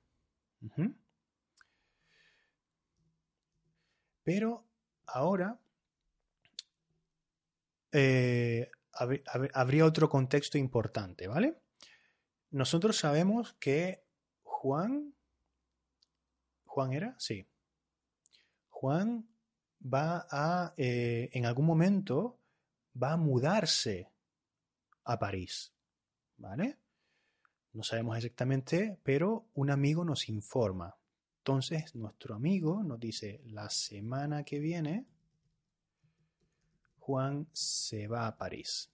[4.24, 4.66] Pero
[5.06, 5.60] ahora
[7.92, 8.72] eh,
[9.54, 11.58] habría otro contexto importante, ¿vale?
[12.52, 14.05] Nosotros sabemos que
[14.66, 15.14] Juan,
[16.66, 17.46] Juan era, sí,
[18.70, 19.30] Juan
[19.80, 22.40] va a, eh, en algún momento,
[23.00, 24.10] va a mudarse
[25.04, 25.72] a París,
[26.38, 26.80] ¿vale?
[27.74, 30.98] No sabemos exactamente, pero un amigo nos informa.
[31.38, 35.06] Entonces, nuestro amigo nos dice, la semana que viene,
[36.98, 38.90] Juan se va a París.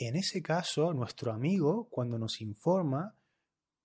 [0.00, 3.14] En ese caso, nuestro amigo, cuando nos informa,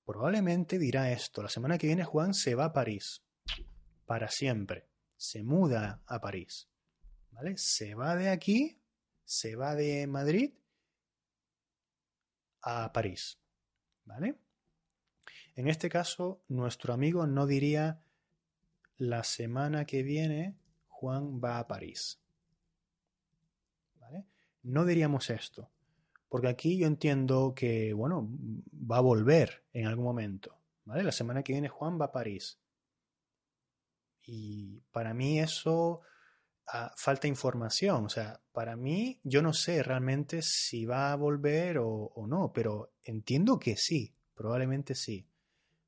[0.05, 3.21] probablemente dirá esto, la semana que viene Juan se va a París,
[4.07, 4.87] para siempre,
[5.17, 6.69] se muda a París,
[7.31, 7.57] ¿vale?
[7.57, 8.79] Se va de aquí
[9.25, 10.53] se va de Madrid
[12.61, 13.37] a París.
[14.05, 14.35] ¿Vale?
[15.55, 18.01] En este caso, nuestro amigo no diría
[18.97, 20.55] la semana que viene
[20.87, 22.19] Juan va a París.
[23.99, 24.25] ¿Vale?
[24.63, 25.71] No diríamos esto,
[26.29, 28.29] porque aquí yo entiendo que, bueno,
[28.73, 30.57] va a volver en algún momento.
[30.85, 31.03] ¿Vale?
[31.03, 32.59] La semana que viene Juan va a París.
[34.23, 36.01] Y para mí eso
[36.95, 38.05] falta información.
[38.05, 42.93] O sea, para mí, yo no sé realmente si va a volver o, no, pero
[43.03, 45.27] entiendo que sí, probablemente sí.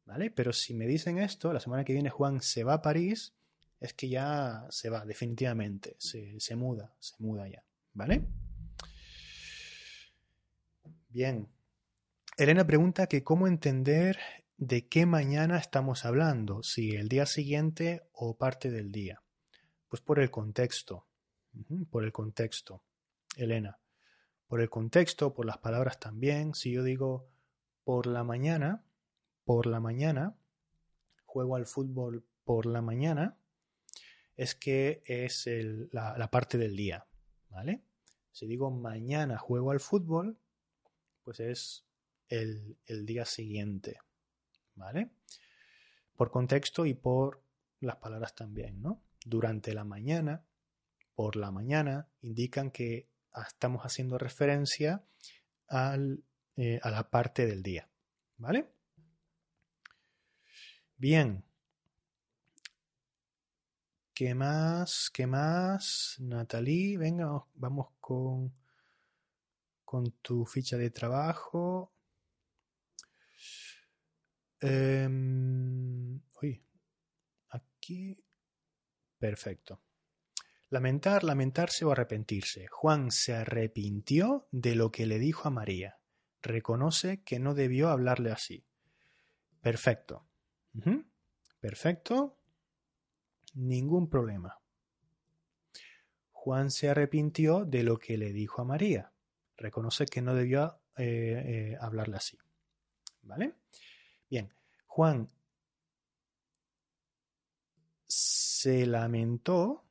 [0.06, 0.32] ¿Vale?
[0.32, 3.34] Pero si me dicen esto, la semana que viene Juan se va a París,
[3.80, 5.96] es que ya se va, definitivamente.
[6.00, 7.64] Se, se muda, se muda ya.
[7.94, 8.26] ¿Vale?
[11.18, 11.50] Bien.
[12.38, 14.20] Elena pregunta que cómo entender
[14.58, 19.24] de qué mañana estamos hablando, si el día siguiente o parte del día.
[19.88, 21.08] Pues por el contexto,
[21.90, 22.84] por el contexto,
[23.36, 23.80] Elena.
[24.46, 26.54] Por el contexto, por las palabras también.
[26.54, 27.28] Si yo digo
[27.84, 28.84] por la mañana,
[29.44, 30.38] por la mañana,
[31.26, 33.40] juego al fútbol por la mañana,
[34.36, 35.50] es que es
[35.92, 37.08] la, parte del día,
[37.50, 37.82] ¿vale?
[38.32, 40.38] Si digo mañana juego al fútbol,
[41.28, 41.84] pues es
[42.30, 44.00] el, el día siguiente,
[44.76, 45.10] ¿vale?
[46.16, 47.44] Por contexto y por
[47.82, 49.02] las palabras también, ¿no?
[49.28, 50.46] durante la mañana,
[51.14, 53.10] por la mañana, indican que
[53.46, 55.04] estamos haciendo referencia
[55.70, 57.90] eh, a la parte del día.
[58.38, 58.70] ¿Vale?
[60.96, 61.44] Bien.
[64.14, 65.10] ¿Qué más?
[65.12, 66.16] ¿Qué más?
[66.20, 68.54] Natalie, venga, vamos con,
[69.88, 71.94] con tu ficha de trabajo.
[74.60, 76.62] Em, uy,
[77.50, 78.22] aquí
[79.18, 79.82] Perfecto.
[80.70, 82.68] Lamentar, lamentarse o arrepentirse.
[82.68, 86.00] Juan se arrepintió de lo que le dijo a María.
[86.42, 88.66] Reconoce que no debió hablarle así.
[89.62, 90.28] Perfecto.
[91.62, 92.38] Perfecto.
[93.54, 94.60] Ningún problema.
[96.32, 99.14] Juan se arrepintió de lo que le dijo a María.
[99.58, 102.38] Reconoce que no debió eh, eh, hablarle así.
[103.24, 103.56] ¿Vale?
[104.30, 104.54] Bien.
[104.86, 105.30] Juan
[108.06, 109.84] se lamentó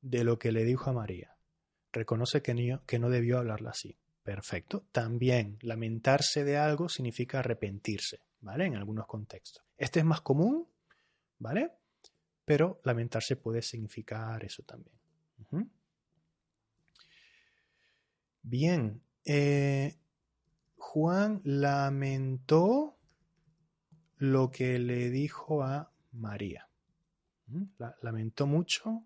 [0.00, 1.36] de lo que le dijo a María.
[1.92, 3.98] Reconoce que no, que no debió hablarla así.
[4.22, 4.86] Perfecto.
[4.92, 8.66] También lamentarse de algo significa arrepentirse, ¿vale?
[8.66, 9.64] En algunos contextos.
[9.76, 10.68] Este es más común,
[11.38, 11.72] ¿vale?
[12.50, 14.98] pero lamentarse puede significar eso también.
[18.42, 19.96] Bien, eh,
[20.76, 22.96] Juan lamentó
[24.16, 26.68] lo que le dijo a María.
[28.02, 29.04] lamentó mucho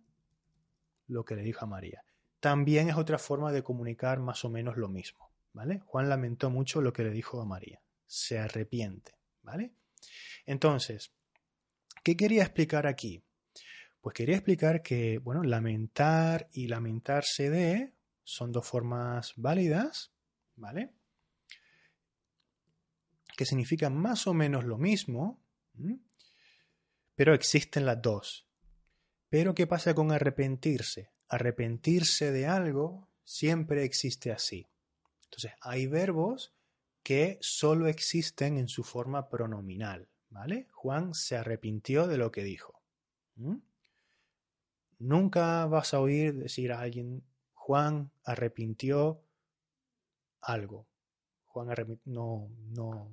[1.09, 2.05] lo que le dijo a María.
[2.41, 5.81] También es otra forma de comunicar más o menos lo mismo, ¿vale?
[5.87, 7.81] Juan lamentó mucho lo que le dijo a María.
[8.07, 9.13] Se arrepiente,
[9.43, 9.73] ¿vale?
[10.47, 11.13] Entonces,
[12.03, 13.23] ¿qué quería explicar aquí?
[14.01, 17.95] Pues quería explicar que, bueno, lamentar y lamentarse de
[18.25, 20.13] son dos formas válidas,
[20.57, 20.93] ¿vale?
[23.37, 25.41] Que significan más o menos lo mismo,
[27.15, 28.49] pero existen las dos.
[29.29, 31.11] Pero ¿qué pasa con arrepentirse?
[31.29, 34.69] Arrepentirse de algo siempre existe así.
[35.25, 36.55] Entonces, hay verbos
[37.03, 40.69] que solo existen en su forma pronominal, ¿vale?
[40.71, 42.81] Juan se arrepintió de lo que dijo.
[44.99, 47.25] Nunca vas a oír decir a alguien,
[47.65, 49.25] Juan arrepintió
[50.43, 50.87] algo.
[51.47, 53.11] Juan no, no,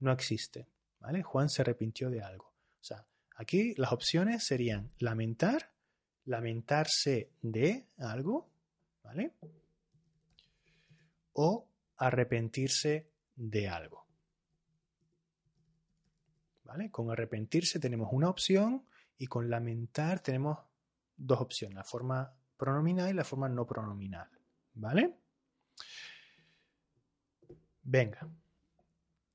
[0.00, 0.66] no existe,
[1.00, 1.22] ¿vale?
[1.22, 2.46] Juan se arrepintió de algo.
[2.46, 3.06] O sea,
[3.36, 5.70] aquí las opciones serían lamentar,
[6.24, 8.48] lamentarse de algo,
[9.02, 9.34] ¿vale?
[11.34, 14.06] O arrepentirse de algo.
[16.64, 16.90] ¿Vale?
[16.90, 18.86] Con arrepentirse tenemos una opción
[19.18, 20.58] y con lamentar tenemos
[21.18, 24.28] dos opciones, la forma pronominal y la forma no pronominal.
[24.74, 25.14] ¿Vale?
[27.82, 28.28] Venga.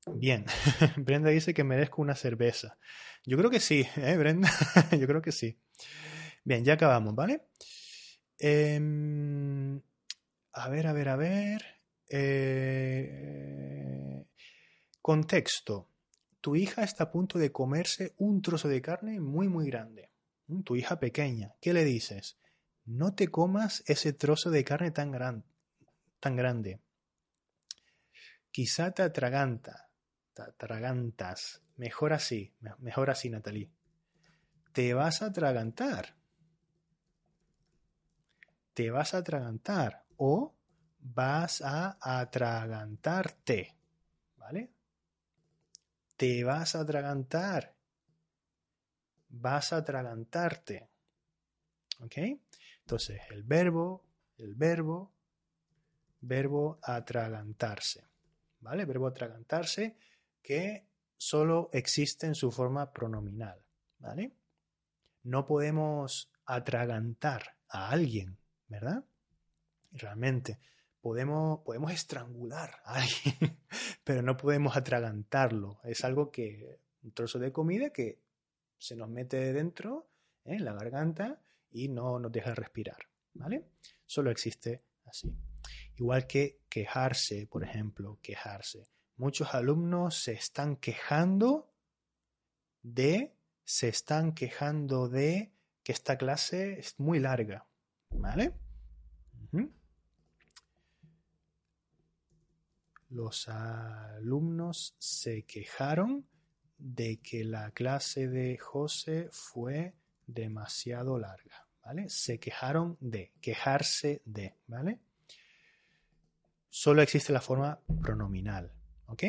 [0.06, 0.44] Bien.
[0.96, 2.78] Brenda dice que merezco una cerveza.
[3.24, 4.50] Yo creo que sí, ¿eh, Brenda?
[4.98, 5.58] Yo creo que sí.
[6.44, 7.48] Bien, ya acabamos, ¿vale?
[8.38, 9.80] Em,
[10.52, 11.62] a ver, a ver, a ver.
[12.08, 13.50] Eh,
[15.02, 15.88] contexto.
[16.40, 20.10] Tu hija está a punto de comerse un trozo de carne muy, muy grande.
[20.46, 21.54] Mm, tu hija pequeña.
[21.60, 22.39] ¿Qué le dices?
[22.90, 25.44] No te comas ese trozo de carne tan,
[26.18, 26.80] tan grande.
[28.50, 29.88] Quizá te atraganta,
[30.34, 31.62] te atragantas.
[31.76, 33.70] Mejor así, mejor así, Natalie.
[34.72, 36.16] Te vas a atragantar.
[38.74, 40.56] Te vas a atragantar o
[40.98, 43.76] vas a atragantarte.
[44.36, 44.72] ¿Vale?
[46.16, 47.72] Te vas a atragantar.
[49.28, 50.88] Vas a atragantarte.
[52.00, 52.16] ¿Ok?
[52.90, 54.04] Entonces, el verbo,
[54.36, 55.12] el verbo,
[56.22, 58.04] verbo atragantarse.
[58.58, 58.84] ¿Vale?
[58.84, 59.96] Verbo atragantarse
[60.42, 63.62] que solo existe en su forma pronominal.
[64.00, 64.32] ¿Vale?
[65.22, 68.36] No podemos atragantar a alguien,
[68.66, 69.04] ¿verdad?
[69.92, 70.58] Realmente.
[71.00, 73.56] Podemos, podemos estrangular a alguien,
[74.02, 75.78] pero no podemos atragantarlo.
[75.84, 78.18] Es algo que, un trozo de comida que
[78.78, 80.08] se nos mete dentro,
[80.44, 80.56] ¿eh?
[80.56, 81.40] en la garganta,
[81.70, 82.98] y no nos deja respirar,
[83.34, 83.64] ¿vale?
[84.06, 85.34] Solo existe así.
[85.96, 88.88] Igual que quejarse, por ejemplo, quejarse.
[89.16, 91.70] Muchos alumnos se están quejando
[92.82, 95.52] de, se están quejando de
[95.82, 97.66] que esta clase es muy larga,
[98.10, 98.54] ¿vale?
[103.10, 106.28] Los alumnos se quejaron
[106.78, 109.96] de que la clase de José fue
[110.32, 112.08] demasiado larga, ¿vale?
[112.08, 115.00] Se quejaron de, quejarse de, ¿vale?
[116.68, 118.72] Solo existe la forma pronominal,
[119.06, 119.24] ¿ok?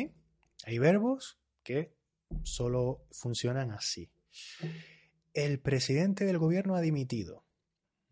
[0.64, 1.92] Hay verbos que
[2.42, 4.10] solo funcionan así.
[5.34, 7.44] El presidente del gobierno ha dimitido.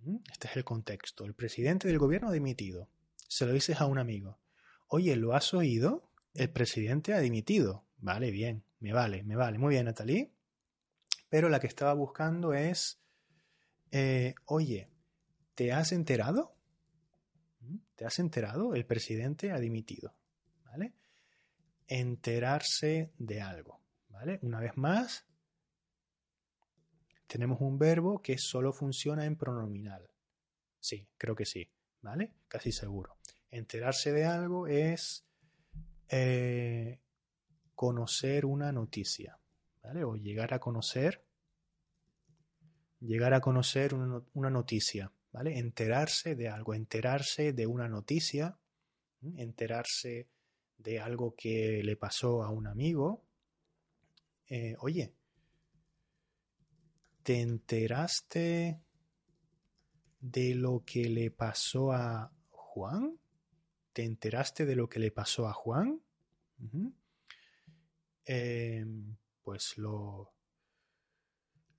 [0.01, 0.17] ¿Mm?
[0.33, 1.25] Este es el contexto.
[1.25, 2.89] El presidente del gobierno ha dimitido.
[3.29, 4.41] Se lo dices a un amigo.
[4.89, 6.11] Oye, ¿lo has oído?
[6.35, 7.85] El presidente ha dimitido.
[7.99, 9.59] Vale, bien, me vale, me vale.
[9.59, 10.33] Muy bien, Natalie
[11.31, 13.01] pero la que estaba buscando es,
[13.93, 14.91] eh, oye,
[15.55, 16.57] ¿te has enterado?
[17.61, 17.77] ¿Mm?
[17.95, 18.75] ¿Te has enterado?
[18.75, 20.15] El presidente ha dimitido,
[20.65, 20.93] ¿vale?
[21.87, 24.41] Enterarse de algo, ¿vale?
[24.43, 25.25] Una vez más,
[27.27, 30.11] tenemos un verbo que solo funciona en pronominal.
[30.81, 31.71] Sí, creo que sí,
[32.03, 32.35] ¿vale?
[32.49, 33.19] Casi seguro.
[33.53, 35.25] Enterarse de algo es
[36.09, 37.01] eh,
[37.77, 39.40] conocer una noticia,
[39.83, 41.25] o llegar a conocer,
[43.01, 45.59] llegar a conocer una, noticia, ¿vale?
[45.59, 48.59] Enterarse de algo, enterarse de una noticia,
[49.37, 50.29] enterarse
[50.79, 53.25] de algo que le pasó a un amigo.
[54.49, 55.15] Eh, oye,
[57.23, 58.81] ¿te enteraste
[60.21, 63.19] de lo que le pasó a Juan?
[63.93, 66.01] ¿Te enteraste de lo que le pasó a Juan?
[69.43, 70.33] Pues lo,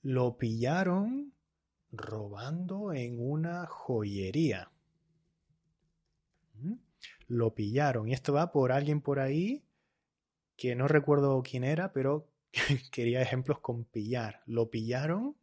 [0.02, 1.34] lo pillaron
[1.92, 4.72] robando en una joyería.
[6.56, 6.76] ¿Mm?
[7.28, 8.08] Lo pillaron.
[8.08, 9.64] Y esto va por alguien por ahí
[10.56, 12.28] que no recuerdo quién era, pero
[12.92, 14.42] quería ejemplos con pillar.
[14.46, 15.36] Lo pillaron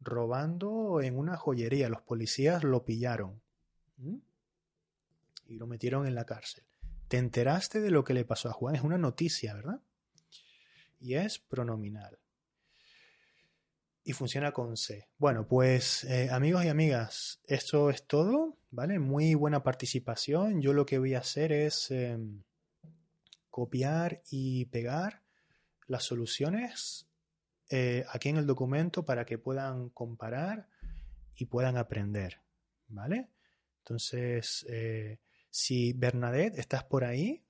[0.00, 1.88] robando en una joyería.
[1.88, 3.40] Los policías lo pillaron.
[3.96, 4.18] ¿Mm?
[5.46, 6.64] Y lo metieron en la cárcel.
[7.08, 8.76] ¿Te enteraste de lo que le pasó a Juan?
[8.76, 9.80] Es una noticia, ¿verdad?
[11.00, 12.18] Y es pronominal
[14.04, 15.08] y funciona con C.
[15.16, 18.98] Bueno, pues eh, amigos y amigas, esto es todo, ¿vale?
[18.98, 20.60] Muy buena participación.
[20.60, 22.42] Yo lo que voy a hacer es em,
[23.48, 25.22] copiar y pegar
[25.86, 27.08] las soluciones
[27.70, 30.68] eh, aquí en el documento para que puedan comparar
[31.34, 32.42] y puedan aprender,
[32.88, 33.30] ¿vale?
[33.78, 35.18] Entonces, eh,
[35.48, 37.43] si Bernadette estás por ahí,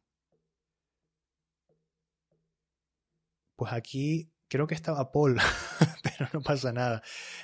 [3.56, 5.36] pues aquí creo que estaba Paul,
[6.02, 7.02] pero no pasa nada.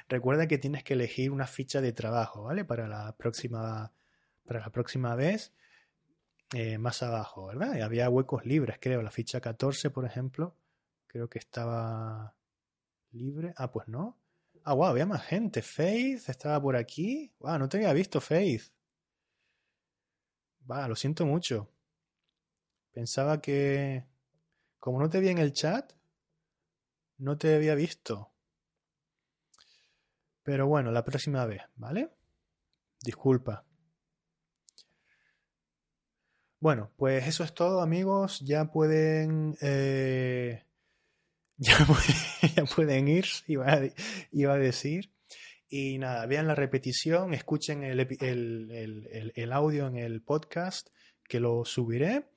[0.08, 2.64] Recuerda que tienes que elegir una ficha de trabajo, ¿vale?
[2.64, 3.92] Para la próxima,
[4.44, 5.52] para la próxima vez,
[6.52, 7.76] eh, más abajo, ¿verdad?
[7.76, 9.02] Y había huecos libres, creo.
[9.02, 10.56] La ficha 14, por ejemplo,
[11.06, 12.34] creo que estaba
[13.12, 13.54] libre.
[13.56, 14.18] Ah, pues no.
[14.64, 15.62] Ah, wow, había más gente.
[15.62, 17.32] Faith estaba por aquí.
[17.38, 18.72] Wow, no te había visto, Faith.
[20.70, 21.68] Va, lo siento mucho.
[22.92, 24.04] Pensaba que...
[24.78, 25.92] Como no te vi en el chat,
[27.20, 28.32] no te había visto.
[30.42, 32.10] Pero bueno, la próxima vez, ¿vale?
[33.02, 33.64] Disculpa.
[36.58, 38.40] Bueno, pues eso es todo, amigos.
[38.40, 39.56] Ya pueden.
[39.60, 40.64] Eh,
[41.58, 41.76] ya,
[42.74, 45.12] pueden, ir, iba a, a, decir.
[45.68, 50.88] Y nada, vean la repetición, escuchen el, el, el audio en el podcast,
[51.28, 52.30] que lo subiré.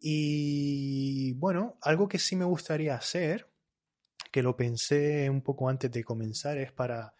[0.00, 3.51] Y bueno, algo que sí me gustaría hacer
[4.32, 7.14] que lo pensé un poco antes de comenzar, es para,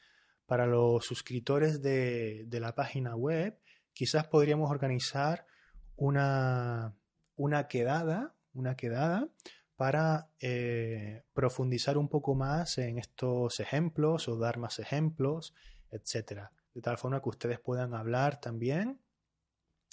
[0.47, 3.59] para los suscriptores de, la página web,
[3.93, 5.47] quizás podríamos organizar
[5.95, 6.97] una,
[7.37, 9.29] una quedada, una quedada
[9.77, 15.55] para eh, profundizar un poco más en estos ejemplos o dar más ejemplos,
[15.91, 16.51] etcétera.
[16.73, 19.01] De tal forma que ustedes puedan hablar también,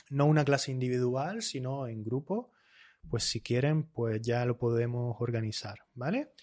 [0.09, 2.51] no una clase individual, sino en grupo.
[3.09, 6.33] Pues si quieren, pues ya lo podemos organizar, ¿vale?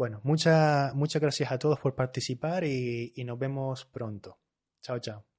[0.00, 4.38] Bueno, muchas muchas gracias a todos por participar y, y nos vemos pronto.
[4.80, 5.29] Chao, chao.